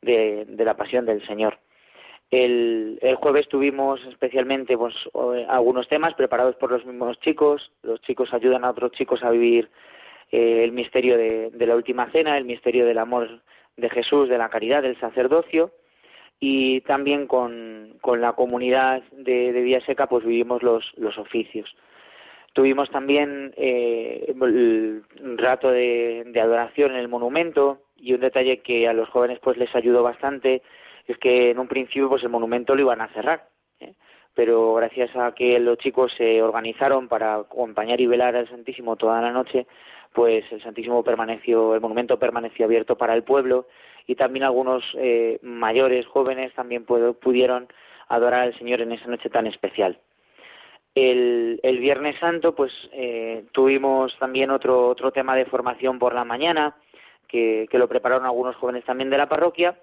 la 0.02 0.78
Pasión 0.78 1.06
del 1.06 1.26
Señor. 1.28 1.60
El, 2.30 3.00
el, 3.02 3.16
jueves 3.16 3.48
tuvimos 3.48 4.04
especialmente 4.06 4.78
pues, 4.78 4.94
algunos 5.48 5.88
temas 5.88 6.14
preparados 6.14 6.56
por 6.58 6.72
los 6.72 6.86
mismos 6.86 7.20
chicos. 7.22 7.72
Los 7.84 8.02
chicos 8.02 8.34
ayudan 8.34 8.66
a 8.66 8.72
otros 8.72 8.92
chicos 8.92 9.24
a 9.24 9.30
vivir 9.30 9.70
eh, 10.32 10.64
el 10.64 10.74
misterio 10.74 11.18
de, 11.18 11.52
la 11.66 11.76
última 11.76 12.12
cena, 12.12 12.38
el 12.38 12.44
misterio 12.44 12.86
del 12.86 12.98
amor 12.98 13.42
de 13.78 13.90
Jesús, 13.90 14.28
de 14.28 14.38
la 14.38 14.50
caridad, 14.50 14.84
del 14.84 15.00
sacerdocio 15.00 15.72
y 16.40 16.82
también 16.82 17.28
con, 17.28 17.98
la 18.20 18.34
comunidad 18.34 19.02
de, 19.12 19.54
de 19.54 19.62
Villaseca 19.62 20.08
pues 20.08 20.26
vivimos 20.26 20.62
los, 20.64 20.92
los 20.98 21.18
oficios. 21.18 21.74
Tuvimos 22.54 22.90
también 22.90 23.54
eh, 23.56 24.34
un 24.36 25.38
rato 25.38 25.72
de, 25.72 26.24
de, 26.26 26.42
adoración 26.42 26.92
en 26.92 26.98
el 26.98 27.08
monumento 27.08 27.80
y 27.96 28.14
un 28.14 28.20
detalle 28.20 28.60
que 28.60 28.88
a 28.88 28.94
los 28.94 29.10
jóvenes 29.10 29.40
pues 29.40 29.58
les 29.58 29.74
ayudó 29.76 30.04
bastante 30.04 30.62
es 31.08 31.18
que 31.18 31.52
en 31.52 31.60
un 31.60 31.68
principio 31.68 32.10
pues 32.10 32.24
el 32.24 32.30
monumento 32.30 32.76
lo 32.76 32.82
iban 32.82 33.02
a 33.02 33.08
cerrar, 33.10 33.48
¿eh? 33.80 33.94
pero 34.34 34.74
gracias 34.76 35.16
a 35.16 35.32
que 35.34 35.58
los 35.60 35.78
chicos 35.78 36.14
se 36.18 36.42
organizaron 36.42 37.08
para 37.08 37.36
acompañar 37.36 38.00
y 38.02 38.08
velar 38.08 38.36
al 38.36 38.50
Santísimo 38.50 38.98
toda 38.98 39.22
la 39.22 39.32
noche, 39.32 39.66
pues 40.14 40.44
el 40.52 40.62
Santísimo 40.62 41.04
permaneció, 41.04 41.76
el 41.76 41.82
monumento 41.82 42.20
permaneció 42.20 42.66
abierto 42.66 42.98
para 42.98 43.14
el 43.14 43.24
pueblo 43.24 43.68
y 44.06 44.16
también 44.16 44.44
algunos 44.44 44.84
eh, 44.98 45.40
mayores, 45.42 46.06
jóvenes, 46.08 46.54
también 46.54 46.86
pudieron 46.86 47.68
adorar 48.10 48.42
al 48.42 48.58
Señor 48.58 48.82
en 48.82 48.92
esa 48.92 49.08
noche 49.08 49.30
tan 49.30 49.48
especial. 49.48 50.00
El, 50.96 51.60
el 51.62 51.78
Viernes 51.78 52.18
Santo, 52.20 52.56
pues 52.56 52.72
eh, 52.92 53.46
tuvimos 53.52 54.18
también 54.18 54.50
otro, 54.50 54.88
otro 54.88 55.12
tema 55.12 55.36
de 55.36 55.46
formación 55.46 56.00
por 56.00 56.16
la 56.16 56.24
mañana, 56.24 56.76
que 57.28 57.68
lo 57.74 57.90
prepararon 57.90 58.26
algunos 58.26 58.56
jóvenes 58.56 58.86
también 58.86 59.10
de 59.10 59.18
la 59.18 59.28
parroquia, 59.28 59.78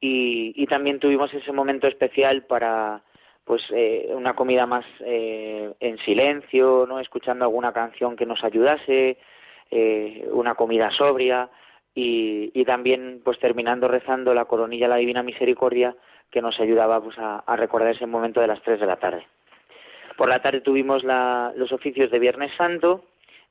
y, 0.00 0.52
y 0.56 0.66
también 0.66 0.98
tuvimos 0.98 1.32
ese 1.34 1.52
momento 1.52 1.86
especial 1.86 2.42
para 2.42 3.02
pues 3.44 3.62
eh, 3.70 4.10
una 4.14 4.34
comida 4.34 4.66
más 4.66 4.84
eh, 5.00 5.72
en 5.80 5.98
silencio, 5.98 6.86
no 6.88 7.00
escuchando 7.00 7.44
alguna 7.44 7.72
canción 7.72 8.16
que 8.16 8.26
nos 8.26 8.44
ayudase, 8.44 9.18
eh, 9.70 10.28
una 10.32 10.54
comida 10.54 10.90
sobria, 10.92 11.48
y, 11.92 12.64
también 12.64 13.20
pues 13.24 13.38
terminando 13.40 13.88
rezando 13.88 14.32
la 14.32 14.44
coronilla 14.44 14.86
la 14.86 14.96
Divina 14.96 15.24
Misericordia 15.24 15.96
que 16.30 16.40
nos 16.40 16.58
ayudaba 16.60 17.02
pues 17.02 17.18
a, 17.18 17.40
a 17.40 17.56
recordar 17.56 17.90
ese 17.90 18.06
momento 18.06 18.40
de 18.40 18.46
las 18.46 18.62
tres 18.62 18.78
de 18.78 18.86
la 18.86 18.96
tarde. 18.96 19.26
Por 20.16 20.28
la 20.28 20.40
tarde 20.40 20.60
tuvimos 20.60 21.02
la, 21.02 21.52
los 21.56 21.72
oficios 21.72 22.10
de 22.10 22.20
Viernes 22.20 22.52
Santo 22.56 23.04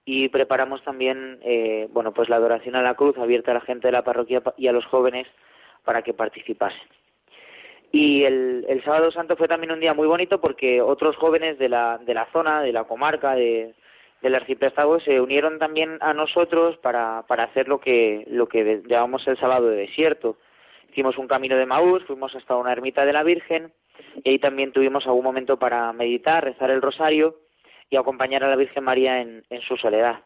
y 0.06 0.30
preparamos 0.30 0.84
también, 0.84 1.40
eh, 1.42 1.88
bueno, 1.92 2.14
pues 2.14 2.30
la 2.30 2.38
adoración 2.38 2.76
a 2.76 2.82
la 2.82 2.96
cruz 2.96 3.18
abierta 3.18 3.52
a 3.52 3.56
la 3.56 3.62
gente 3.62 3.88
de 3.88 3.92
la 3.92 4.04
parroquia 4.04 4.42
y 4.58 4.68
a 4.68 4.72
los 4.72 4.86
jóvenes 4.86 5.28
para 5.90 6.04
que 6.04 6.14
participasen. 6.14 6.88
Y 7.92 8.24
el, 8.24 8.64
el 8.70 8.84
sábado 8.84 9.12
santo 9.12 9.36
fue 9.36 9.48
también 9.48 9.72
un 9.72 9.80
día 9.80 9.96
muy 9.96 10.06
bonito 10.06 10.40
porque 10.40 10.84
otros 10.84 11.16
jóvenes 11.16 11.58
de 11.58 11.68
la, 11.68 11.98
de 11.98 12.14
la 12.14 12.28
zona, 12.32 12.62
de 12.62 12.72
la 12.72 12.84
comarca, 12.84 13.34
de, 13.34 13.74
del 14.22 14.36
arciprestado 14.36 15.00
se 15.00 15.20
unieron 15.20 15.58
también 15.58 15.98
a 16.02 16.14
nosotros 16.14 16.78
para, 16.78 17.24
para 17.28 17.46
hacer 17.46 17.68
lo 17.68 17.80
que, 17.80 18.24
lo 18.28 18.48
que 18.48 18.84
llamamos 18.86 19.28
el 19.28 19.40
sábado 19.40 19.68
de 19.70 19.78
desierto. 19.78 20.38
Hicimos 20.92 21.18
un 21.18 21.28
camino 21.28 21.58
de 21.58 21.66
Maús, 21.66 22.04
fuimos 22.04 22.36
hasta 22.36 22.56
una 22.56 22.72
ermita 22.72 23.04
de 23.04 23.14
la 23.14 23.24
Virgen 23.24 23.74
y 24.24 24.30
ahí 24.30 24.38
también 24.38 24.72
tuvimos 24.72 25.08
algún 25.08 25.24
momento 25.24 25.58
para 25.58 25.92
meditar, 25.92 26.44
rezar 26.44 26.70
el 26.70 26.84
rosario 26.84 27.38
y 27.90 27.96
acompañar 27.96 28.44
a 28.44 28.50
la 28.50 28.56
Virgen 28.58 28.84
María 28.84 29.22
en, 29.22 29.44
en 29.50 29.62
su 29.62 29.76
soledad. 29.76 30.20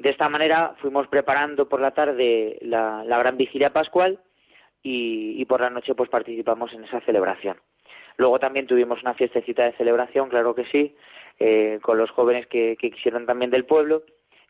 De 0.00 0.10
esta 0.10 0.28
manera 0.28 0.74
fuimos 0.80 1.06
preparando 1.06 1.68
por 1.68 1.80
la 1.80 1.92
tarde 1.92 2.58
la, 2.62 3.04
la 3.04 3.18
gran 3.18 3.36
vigilia 3.36 3.72
pascual 3.72 4.18
y, 4.88 5.44
por 5.46 5.60
la 5.60 5.70
noche 5.70 5.96
pues 5.96 6.08
participamos 6.08 6.72
en 6.72 6.84
esa 6.84 7.00
celebración. 7.00 7.56
Luego 8.18 8.38
también 8.38 8.68
tuvimos 8.68 9.02
una 9.02 9.14
fiestecita 9.14 9.64
de 9.64 9.72
celebración, 9.72 10.28
claro 10.28 10.54
que 10.54 10.64
sí, 10.66 10.94
eh, 11.40 11.80
con 11.82 11.98
los 11.98 12.10
jóvenes 12.10 12.46
que, 12.46 12.76
quisieron 12.76 13.26
también 13.26 13.50
del 13.50 13.64
pueblo. 13.64 14.02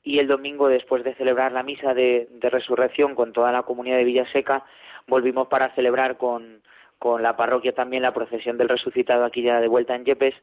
Y 0.04 0.18
el 0.18 0.28
domingo, 0.28 0.68
después 0.68 1.02
de 1.04 1.14
celebrar 1.14 1.52
la 1.52 1.62
misa 1.62 1.94
de, 1.94 2.28
resurrección 2.42 3.14
con 3.14 3.32
toda 3.32 3.50
la 3.50 3.62
comunidad 3.62 3.96
de 3.96 4.04
Villaseca, 4.04 4.62
volvimos 5.06 5.48
para 5.48 5.74
celebrar 5.74 6.18
con, 6.18 6.60
con 6.98 7.22
la 7.22 7.36
parroquia 7.36 7.72
también 7.72 8.02
la 8.02 8.12
procesión 8.12 8.58
del 8.58 8.68
resucitado 8.68 9.24
aquí 9.24 9.42
ya 9.42 9.58
de 9.60 9.68
vuelta 9.68 9.94
en 9.94 10.04
Yepes 10.04 10.34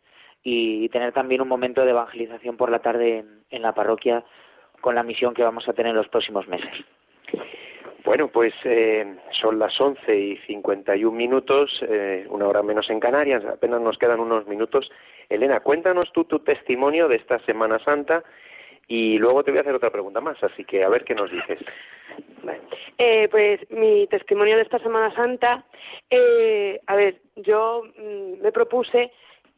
y, 0.43 0.89
tener 0.89 1.13
también 1.13 1.39
un 1.41 1.47
momento 1.47 1.85
de 1.85 1.91
evangelización 1.91 2.57
por 2.57 2.71
la 2.71 2.79
tarde 2.79 3.25
en 3.51 3.61
la 3.61 3.73
parroquia 3.73 4.23
con 4.81 4.95
la 4.95 5.03
misión 5.03 5.35
que 5.35 5.43
vamos 5.43 5.69
a 5.69 5.73
tener 5.73 5.91
en 5.91 5.97
los 5.97 6.09
próximos 6.09 6.47
meses. 6.47 6.73
Bueno, 8.03 8.27
pues 8.27 8.53
eh, 8.65 9.15
son 9.31 9.59
las 9.59 9.79
11 9.79 10.17
y 10.17 10.37
51 10.39 11.15
minutos, 11.15 11.71
eh, 11.87 12.25
una 12.29 12.47
hora 12.47 12.61
menos 12.61 12.89
en 12.89 12.99
Canarias, 12.99 13.45
apenas 13.45 13.79
nos 13.79 13.97
quedan 13.97 14.19
unos 14.19 14.45
minutos. 14.45 14.91
Elena, 15.29 15.61
cuéntanos 15.61 16.11
tú 16.11 16.25
tu 16.25 16.39
testimonio 16.39 17.07
de 17.07 17.15
esta 17.15 17.39
Semana 17.45 17.79
Santa 17.79 18.23
y 18.87 19.17
luego 19.17 19.43
te 19.43 19.51
voy 19.51 19.59
a 19.59 19.61
hacer 19.61 19.75
otra 19.75 19.89
pregunta 19.89 20.19
más, 20.19 20.41
así 20.43 20.65
que 20.65 20.83
a 20.83 20.89
ver 20.89 21.05
qué 21.05 21.15
nos 21.15 21.31
dices. 21.31 21.59
Eh, 22.97 23.27
pues 23.31 23.59
mi 23.71 24.05
testimonio 24.07 24.57
de 24.57 24.63
esta 24.63 24.79
Semana 24.79 25.15
Santa, 25.15 25.63
eh, 26.09 26.81
a 26.85 26.95
ver, 26.95 27.21
yo 27.37 27.83
mm, 27.97 28.41
me 28.41 28.51
propuse 28.51 29.11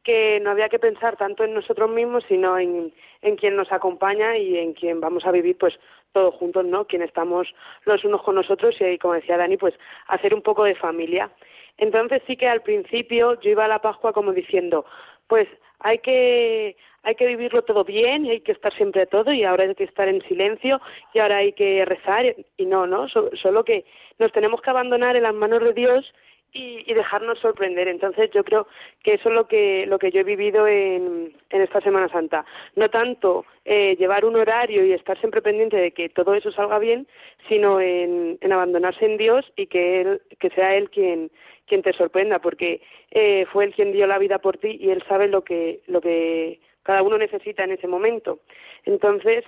que 0.04 0.40
no 0.40 0.52
había 0.52 0.70
que 0.70 0.78
pensar 0.78 1.18
tanto 1.18 1.44
en 1.44 1.56
nosotros 1.56 1.90
mismos, 1.90 2.24
sino 2.28 2.60
en, 2.60 2.94
en 3.24 3.36
quien 3.36 3.56
nos 3.56 3.72
acompaña 3.72 4.38
y 4.38 4.58
en 4.60 4.74
quien 4.74 5.02
vamos 5.02 5.26
a 5.26 5.32
vivir 5.32 5.58
pues 5.58 5.74
todos 6.16 6.34
juntos, 6.36 6.66
¿no? 6.66 6.86
Quien 6.86 7.02
estamos 7.02 7.54
los 7.84 8.06
unos 8.06 8.24
con 8.24 8.36
nosotros 8.36 8.74
y, 8.80 8.98
como 8.98 9.16
decía 9.16 9.36
Dani, 9.36 9.58
pues 9.58 9.74
hacer 10.08 10.34
un 10.34 10.42
poco 10.42 10.64
de 10.64 10.74
familia. 10.74 11.30
Entonces 11.78 12.22
sí 12.26 12.38
que 12.38 12.48
al 12.48 12.62
principio 12.62 13.38
yo 13.42 13.50
iba 13.50 13.66
a 13.66 13.68
la 13.68 13.80
Pascua 13.80 14.14
como 14.14 14.32
diciendo, 14.32 14.86
pues 15.28 15.50
hay 15.80 16.00
que 16.00 16.78
hay 17.04 17.16
que 17.16 17.28
vivirlo 17.28 17.64
todo 17.64 17.84
bien 17.84 18.26
y 18.26 18.32
hay 18.32 18.40
que 18.40 18.54
estar 18.54 18.74
siempre 18.74 19.06
todo 19.06 19.32
y 19.32 19.44
ahora 19.44 19.66
hay 19.66 19.76
que 19.76 19.84
estar 19.84 20.08
en 20.08 20.24
silencio 20.24 20.80
y 21.14 21.20
ahora 21.20 21.38
hay 21.38 21.52
que 21.52 21.84
rezar 21.86 22.34
y 22.58 22.66
no, 22.66 22.88
no, 22.88 23.08
solo 23.10 23.64
que 23.64 23.86
nos 24.18 24.32
tenemos 24.32 24.62
que 24.62 24.70
abandonar 24.72 25.16
en 25.16 25.24
las 25.24 25.36
manos 25.36 25.62
de 25.62 25.74
Dios 25.74 26.12
y, 26.56 26.94
dejarnos 26.94 27.38
sorprender. 27.40 27.88
Entonces 27.88 28.32
yo 28.32 28.44
creo 28.44 28.68
que 29.04 29.16
eso 29.16 29.30
es 29.30 29.36
lo 29.36 29.48
que, 29.48 29.86
lo 29.88 30.00
que 30.00 30.12
yo 30.12 30.22
he 30.22 30.24
vivido 30.24 30.68
en, 30.68 31.36
en 31.50 31.62
esta 31.62 31.82
Semana 31.82 32.08
Santa. 32.08 32.46
No 32.76 32.90
tanto 32.90 33.46
eh, 33.66 33.96
llevar 33.98 34.24
un 34.24 34.38
horario 34.38 34.86
y 34.86 34.94
estar 34.94 35.20
siempre 35.20 35.42
pendiente 35.42 35.76
de 35.76 35.92
que 35.92 36.08
todo 36.08 36.34
eso 36.34 36.52
salga 36.52 36.80
bien, 36.80 37.08
sino 37.50 37.82
en, 37.82 38.38
en 38.40 38.54
abandonarse 38.54 39.06
en 39.06 39.18
Dios 39.18 39.46
y 39.58 39.68
que, 39.68 40.02
él, 40.02 40.22
que 40.40 40.50
sea 40.52 40.76
Él 40.76 40.90
quien, 40.90 41.30
quien 41.68 41.82
te 41.82 41.92
sorprenda, 41.94 42.40
porque 42.40 42.82
eh, 43.12 43.46
fue 43.52 43.66
Él 43.66 43.74
quien 43.74 43.92
dio 43.92 44.08
la 44.08 44.18
vida 44.18 44.40
por 44.40 44.58
ti 44.58 44.78
y 44.80 44.90
Él 44.90 45.04
sabe 45.10 45.28
lo 45.28 45.44
que, 45.44 45.82
lo 45.88 46.00
que 46.00 46.62
cada 46.84 47.04
uno 47.04 47.18
necesita 47.18 47.66
en 47.66 47.72
ese 47.72 47.88
momento. 47.88 48.40
Entonces, 48.86 49.44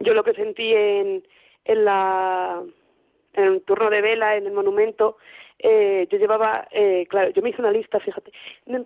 yo 0.00 0.12
lo 0.12 0.22
que 0.22 0.34
sentí 0.34 0.74
en, 0.74 1.24
en 1.64 1.84
la 1.84 2.62
en 3.34 3.44
el 3.44 3.62
turno 3.62 3.88
de 3.90 4.00
vela 4.00 4.36
en 4.36 4.46
el 4.46 4.52
monumento 4.52 5.16
eh, 5.58 6.06
yo 6.10 6.18
llevaba, 6.18 6.68
eh, 6.70 7.06
claro, 7.08 7.30
yo 7.30 7.42
me 7.42 7.50
hice 7.50 7.60
una 7.60 7.72
lista, 7.72 7.98
fíjate, 8.00 8.32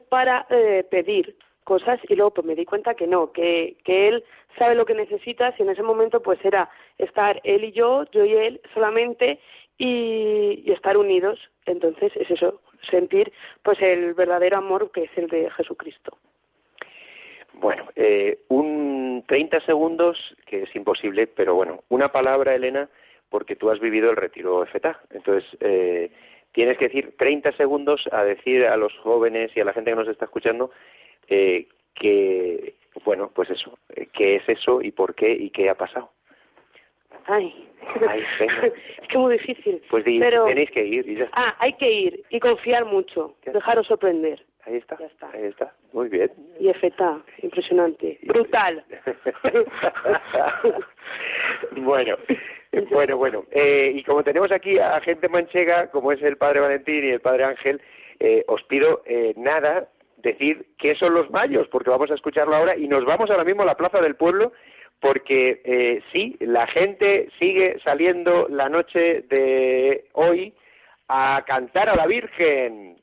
para 0.09 0.47
eh, 0.51 0.85
pedir 0.91 1.37
cosas 1.65 2.01
y 2.09 2.15
luego 2.15 2.33
pues 2.33 2.47
me 2.47 2.55
di 2.55 2.65
cuenta 2.65 2.95
que 2.95 3.07
no, 3.07 3.33
que, 3.33 3.77
que 3.85 4.09
él 4.09 4.25
sabe 4.59 4.75
lo 4.75 4.85
que 4.85 4.95
necesitas 4.95 5.59
y 5.59 5.63
en 5.63 5.71
ese 5.71 5.83
momento 5.83 6.21
pues 6.23 6.45
era 6.45 6.69
estar 6.99 7.41
él 7.45 7.65
y 7.65 7.73
yo, 7.73 8.05
yo 8.13 8.25
y 8.25 8.35
él 8.35 8.61
solamente 8.75 9.39
y, 9.79 10.71
estar 10.73 10.97
unidos. 10.97 11.39
Entonces 11.67 12.13
es 12.17 12.31
eso, 12.31 12.61
sentir 12.91 13.33
pues 13.63 13.81
el 13.81 14.15
verdadero 14.15 14.59
amor 14.59 14.91
que 14.91 15.05
es 15.05 15.11
el 15.17 15.29
de 15.29 15.51
Jesucristo. 15.51 16.17
Bueno, 17.55 17.89
eh, 17.95 18.41
un 18.49 19.25
30 19.29 19.61
segundos, 19.61 20.19
que 20.47 20.63
es 20.63 20.75
imposible, 20.75 21.27
pero 21.27 21.55
bueno, 21.55 21.85
una 21.91 22.11
palabra, 22.11 22.55
Elena, 22.55 22.89
porque 23.29 23.57
tú 23.57 23.71
has 23.71 23.79
vivido 23.79 24.11
el 24.11 24.17
retiro 24.17 24.65
FETA. 24.67 25.01
Entonces, 25.11 25.49
eh, 25.61 26.11
tienes 26.53 26.79
que 26.79 26.87
decir 26.89 27.15
30 27.19 27.53
segundos 27.53 28.03
a 28.13 28.25
decir 28.25 28.67
a 28.67 28.77
los 28.77 28.93
jóvenes 28.99 29.51
y 29.57 29.61
a 29.61 29.65
la 29.65 29.73
gente 29.73 29.91
que 29.91 29.97
nos 29.97 30.09
está 30.09 30.27
escuchando 30.27 30.71
eh, 31.29 31.67
que, 31.95 32.75
bueno, 33.05 33.31
pues 33.35 33.51
eso, 33.51 33.79
eh, 33.95 34.09
qué 34.13 34.37
es 34.37 34.49
eso 34.49 34.81
y 34.83 34.91
por 34.93 35.15
qué 35.15 35.33
y 35.33 35.51
qué 35.51 35.69
ha 35.71 35.75
pasado. 35.75 36.11
Ay, 37.27 37.69
es 39.03 39.09
que 39.09 39.19
muy 39.19 39.35
difícil. 39.35 39.83
Pues 39.91 40.05
Pero... 40.05 40.47
tenéis 40.47 40.71
que 40.71 40.85
ir 40.85 41.09
y 41.09 41.17
ya 41.17 41.29
Ah, 41.33 41.55
hay 41.59 41.75
que 41.75 41.91
ir 41.91 42.23
y 42.31 42.41
confiar 42.41 42.85
mucho, 42.85 43.37
dejaros 43.45 43.87
sorprender. 43.87 44.45
Ahí 44.65 44.77
está, 44.77 44.97
ahí 45.33 45.45
está, 45.47 45.75
muy 45.93 46.09
bien. 46.09 46.31
Y 46.61 46.69
efecta, 46.69 47.21
impresionante, 47.43 48.19
brutal. 48.23 48.85
bueno, 51.79 52.17
bueno, 52.91 53.17
bueno. 53.17 53.45
Eh, 53.51 53.93
y 53.95 54.03
como 54.03 54.25
tenemos 54.25 54.51
aquí 54.51 54.79
a 54.79 55.01
gente 55.01 55.29
manchega, 55.29 55.91
como 55.91 56.13
es 56.13 56.23
el 56.23 56.37
padre 56.37 56.61
Valentín 56.61 57.05
y 57.05 57.11
el 57.11 57.21
padre 57.21 57.45
Ángel, 57.45 57.81
eh, 58.19 58.45
os 58.49 58.63
pido 58.65 59.03
eh, 59.05 59.35
nada, 59.37 59.89
decir 60.19 60.67
qué 60.79 60.95
son 60.95 61.15
los 61.15 61.31
mayos, 61.31 61.69
porque 61.69 61.91
vamos 61.91 62.11
a 62.11 62.15
escucharlo 62.15 62.55
ahora 62.55 62.77
y 62.77 62.89
nos 62.89 63.05
vamos 63.05 63.31
ahora 63.31 63.45
mismo 63.45 63.63
a 63.63 63.67
la 63.67 63.77
plaza 63.77 64.01
del 64.01 64.15
pueblo, 64.15 64.53
porque 65.01 65.61
eh, 65.65 66.01
sí, 66.13 66.37
la 66.41 66.67
gente 66.69 67.29
sigue 67.39 67.79
saliendo 67.83 68.47
la 68.49 68.69
noche 68.69 69.23
de 69.29 70.05
hoy 70.13 70.55
a 71.09 71.43
cantar 71.47 71.89
a 71.89 71.97
la 71.97 72.07
Virgen. 72.07 72.97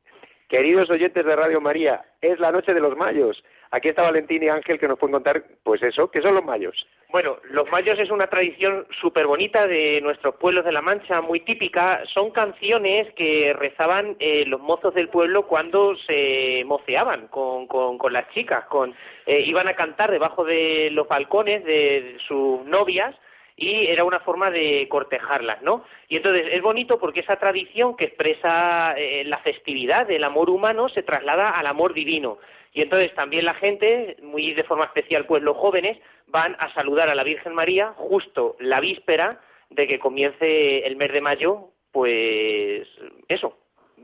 Queridos 0.47 0.89
oyentes 0.89 1.25
de 1.25 1.35
Radio 1.35 1.61
María, 1.61 2.05
es 2.21 2.39
la 2.39 2.51
noche 2.51 2.73
de 2.73 2.79
los 2.79 2.95
mayos. 2.97 3.43
Aquí 3.71 3.89
está 3.89 4.01
Valentín 4.01 4.41
y 4.41 4.49
Ángel 4.49 4.79
que 4.79 4.87
nos 4.87 4.97
pueden 4.97 5.13
contar, 5.13 5.43
pues 5.63 5.83
eso, 5.83 6.09
¿qué 6.09 6.21
son 6.21 6.33
los 6.33 6.43
mayos? 6.43 6.87
Bueno, 7.09 7.37
los 7.51 7.69
mayos 7.69 7.99
es 7.99 8.09
una 8.09 8.25
tradición 8.27 8.87
súper 8.99 9.27
bonita 9.27 9.67
de 9.67 10.01
nuestros 10.01 10.35
pueblos 10.35 10.65
de 10.65 10.71
La 10.71 10.81
Mancha, 10.81 11.21
muy 11.21 11.41
típica. 11.41 12.03
Son 12.13 12.31
canciones 12.31 13.13
que 13.13 13.53
rezaban 13.53 14.15
eh, 14.19 14.43
los 14.47 14.59
mozos 14.59 14.95
del 14.95 15.09
pueblo 15.09 15.45
cuando 15.45 15.95
se 16.07 16.63
moceaban 16.65 17.27
con, 17.27 17.67
con, 17.67 18.13
las 18.13 18.27
chicas, 18.31 18.65
con, 18.65 18.95
eh, 19.27 19.41
iban 19.41 19.67
a 19.67 19.75
cantar 19.75 20.09
debajo 20.09 20.43
de 20.43 20.89
los 20.91 21.07
balcones 21.07 21.63
de 21.63 22.17
sus 22.27 22.65
novias 22.65 23.15
y 23.55 23.87
era 23.87 24.03
una 24.03 24.21
forma 24.21 24.49
de 24.49 24.87
cortejarlas, 24.89 25.61
¿no? 25.61 25.83
Y 26.07 26.15
entonces 26.15 26.47
es 26.51 26.61
bonito 26.61 26.97
porque 26.97 27.19
esa 27.19 27.35
tradición 27.35 27.95
que 27.97 28.05
expresa 28.05 28.93
eh, 28.97 29.23
la 29.25 29.37
festividad 29.39 30.07
del 30.07 30.23
amor 30.23 30.49
humano 30.49 30.89
se 30.89 31.03
traslada 31.03 31.51
al 31.51 31.67
amor 31.67 31.93
divino. 31.93 32.39
Y 32.73 32.81
entonces 32.81 33.13
también 33.15 33.45
la 33.45 33.55
gente, 33.55 34.17
muy 34.21 34.53
de 34.53 34.63
forma 34.63 34.85
especial 34.85 35.25
pues 35.25 35.41
los 35.43 35.57
jóvenes, 35.57 35.97
van 36.27 36.55
a 36.59 36.73
saludar 36.73 37.09
a 37.09 37.15
la 37.15 37.23
Virgen 37.23 37.53
María 37.53 37.93
justo 37.95 38.55
la 38.59 38.79
víspera 38.79 39.39
de 39.69 39.87
que 39.87 39.99
comience 39.99 40.85
el 40.85 40.95
mes 40.95 41.11
de 41.11 41.21
mayo, 41.21 41.69
pues 41.91 42.87
eso, 43.27 43.57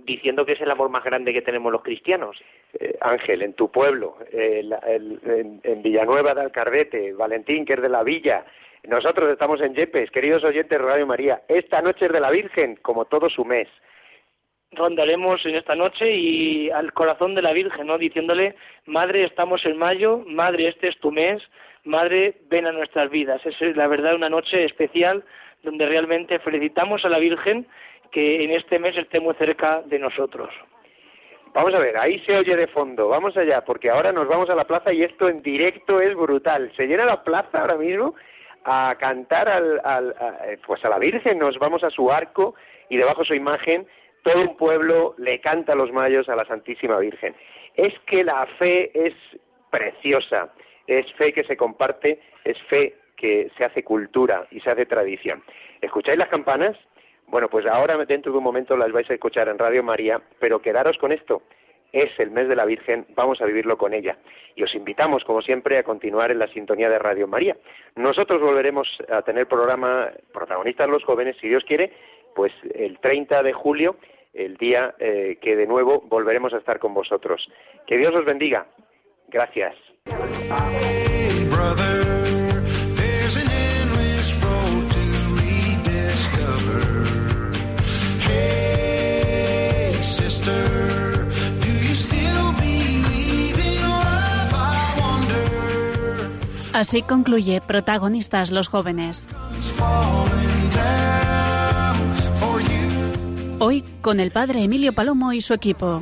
diciendo 0.05 0.45
que 0.45 0.53
es 0.53 0.61
el 0.61 0.72
amor 0.72 0.89
más 0.89 1.03
grande 1.03 1.34
que 1.34 1.41
tenemos 1.41 1.72
los 1.72 1.84
cristianos. 1.84 2.38
Eh, 2.80 2.95
Ángel, 3.01 3.41
en 3.41 3.53
tu 3.53 3.72
pueblo, 3.72 4.18
en, 4.32 4.74
en, 5.63 5.84
Villanueva 5.84 6.34
de 6.34 6.41
Alcarbete, 6.41 7.13
Valentín, 7.13 7.66
que 7.66 7.74
es 7.74 7.82
de 7.82 7.89
la 7.89 8.03
villa, 8.03 8.45
nosotros 8.88 9.32
estamos 9.32 9.61
en 9.61 9.74
Yepes, 9.74 10.11
queridos 10.11 10.43
oyentes 10.43 10.78
de 10.78 10.86
Radio 10.86 11.07
María. 11.07 11.41
Esta 11.47 11.82
noche 11.82 12.05
es 12.05 12.11
de 12.11 12.20
la 12.20 12.30
Virgen, 12.30 12.76
como 12.82 13.05
todo 13.05 13.30
su 13.30 13.43
mes. 13.43 13.68
Rondaremos 14.76 15.45
en 15.45 15.55
esta 15.55 15.76
noche 15.76 16.11
y 16.11 16.69
al 16.69 16.93
corazón 16.93 17.36
de 17.36 17.41
la 17.41 17.53
Virgen, 17.53 17.88
¿no? 17.88 17.97
Diciéndole, 17.97 18.55
Madre, 18.86 19.23
estamos 19.23 19.65
en 19.65 19.78
mayo, 19.78 20.23
Madre, 20.28 20.67
este 20.67 20.89
es 20.89 20.99
tu 20.99 21.11
mes, 21.11 21.41
Madre, 21.84 22.36
ven 22.49 22.65
a 22.65 22.71
nuestras 22.71 23.09
vidas. 23.09 23.45
Es 23.45 23.59
la 23.76 23.88
verdad 23.88 24.15
una 24.15 24.30
noche 24.30 24.65
especial 24.65 25.23
donde 25.63 25.86
realmente 25.86 26.39
felicitamos 26.39 27.03
a 27.05 27.09
la 27.09 27.19
Virgen 27.19 27.67
que 28.11 28.43
en 28.43 28.51
este 28.51 28.80
mes 28.80 28.97
esté 28.97 29.19
muy 29.19 29.34
cerca 29.36 29.82
de 29.86 29.99
nosotros. 29.99 30.49
Vamos 31.53 31.73
a 31.73 31.80
ver, 31.80 31.97
ahí 31.97 32.19
se 32.26 32.38
oye 32.38 32.55
de 32.55 32.67
fondo. 32.67 33.07
Vamos 33.07 33.38
allá, 33.38 33.61
porque 33.63 33.89
ahora 33.89 34.11
nos 34.11 34.28
vamos 34.28 34.49
a 34.49 34.55
la 34.55 34.65
plaza 34.65 34.91
y 34.91 35.03
esto 35.03 35.30
en 35.30 35.41
directo 35.41 36.01
es 36.01 36.13
brutal. 36.15 36.71
Se 36.76 36.86
llena 36.86 37.05
la 37.05 37.23
plaza 37.23 37.61
ahora 37.61 37.76
mismo 37.76 38.13
a 38.65 38.95
cantar 38.99 39.47
al, 39.47 39.80
al 39.84 40.15
pues 40.65 40.84
a 40.84 40.89
la 40.89 40.99
Virgen. 40.99 41.39
Nos 41.39 41.57
vamos 41.57 41.84
a 41.84 41.89
su 41.89 42.11
arco 42.11 42.55
y 42.89 42.97
debajo 42.97 43.23
su 43.23 43.34
imagen 43.34 43.88
todo 44.26 44.41
un 44.41 44.57
pueblo 44.57 45.13
le 45.19 45.39
canta 45.39 45.76
los 45.76 45.91
mayos 45.91 46.28
a 46.30 46.36
la 46.36 46.45
Santísima 46.45 46.97
Virgen. 46.97 47.36
Es 47.76 47.93
que 48.07 48.23
la 48.23 48.47
fe 48.57 48.89
es 48.95 49.13
preciosa, 49.69 50.51
es 50.88 51.05
fe 51.13 51.32
que 51.32 51.43
se 51.43 51.55
comparte, 51.55 52.19
es 52.43 52.59
fe 52.63 52.95
que 53.15 53.51
se 53.55 53.63
hace 53.63 53.84
cultura 53.84 54.47
y 54.49 54.61
se 54.61 54.71
hace 54.71 54.88
tradición. 54.88 55.43
¿Escucháis 55.80 56.17
las 56.17 56.30
campanas? 56.30 56.76
Bueno, 57.28 57.49
pues 57.49 57.67
ahora 57.67 58.03
dentro 58.05 58.32
de 58.32 58.39
un 58.39 58.43
momento 58.43 58.76
las 58.76 58.91
vais 58.91 59.07
a 59.11 59.13
escuchar 59.13 59.47
en 59.47 59.59
Radio 59.59 59.84
María, 59.84 60.19
pero 60.39 60.59
quedaros 60.59 60.97
con 60.97 61.11
esto. 61.11 61.43
Es 61.91 62.09
el 62.19 62.32
mes 62.32 62.47
de 62.49 62.55
la 62.55 62.65
Virgen, 62.65 63.05
vamos 63.09 63.39
a 63.41 63.45
vivirlo 63.45 63.78
con 63.78 63.93
ella. 63.93 64.17
Y 64.55 64.63
os 64.63 64.73
invitamos, 64.73 65.23
como 65.23 65.43
siempre, 65.43 65.78
a 65.78 65.84
continuar 65.84 66.32
en 66.32 66.39
la 66.39 66.47
sintonía 66.47 66.89
de 66.89 66.97
Radio 66.97 67.28
María. 67.28 67.55
Nosotros 67.95 68.41
volveremos 68.41 68.88
a 69.07 69.21
tener 69.21 69.47
programa 69.47 70.09
protagonistas 70.34 70.89
los 70.89 71.03
jóvenes, 71.03 71.38
si 71.39 71.47
Dios 71.47 71.63
quiere, 71.63 71.93
pues 72.36 72.51
el 72.73 72.99
30 72.99 73.43
de 73.43 73.53
julio, 73.53 73.95
el 74.36 74.57
día 74.57 74.93
eh, 74.99 75.38
que 75.41 75.55
de 75.55 75.65
nuevo 75.65 76.01
volveremos 76.01 76.53
a 76.53 76.57
estar 76.57 76.79
con 76.79 76.93
vosotros. 76.93 77.41
Que 77.88 77.97
Dios 77.97 78.13
os 78.13 78.25
bendiga. 78.25 78.67
Gracias. 79.29 79.75
Así 96.73 97.01
concluye 97.03 97.61
Protagonistas 97.65 98.51
los 98.51 98.67
jóvenes. 98.67 99.29
Hoy 103.59 103.86
con 104.06 104.20
el 104.20 104.30
padre 104.30 104.64
Emilio 104.64 104.93
Palomo 104.93 105.34
y 105.34 105.41
su 105.41 105.56
equipo. 105.56 105.99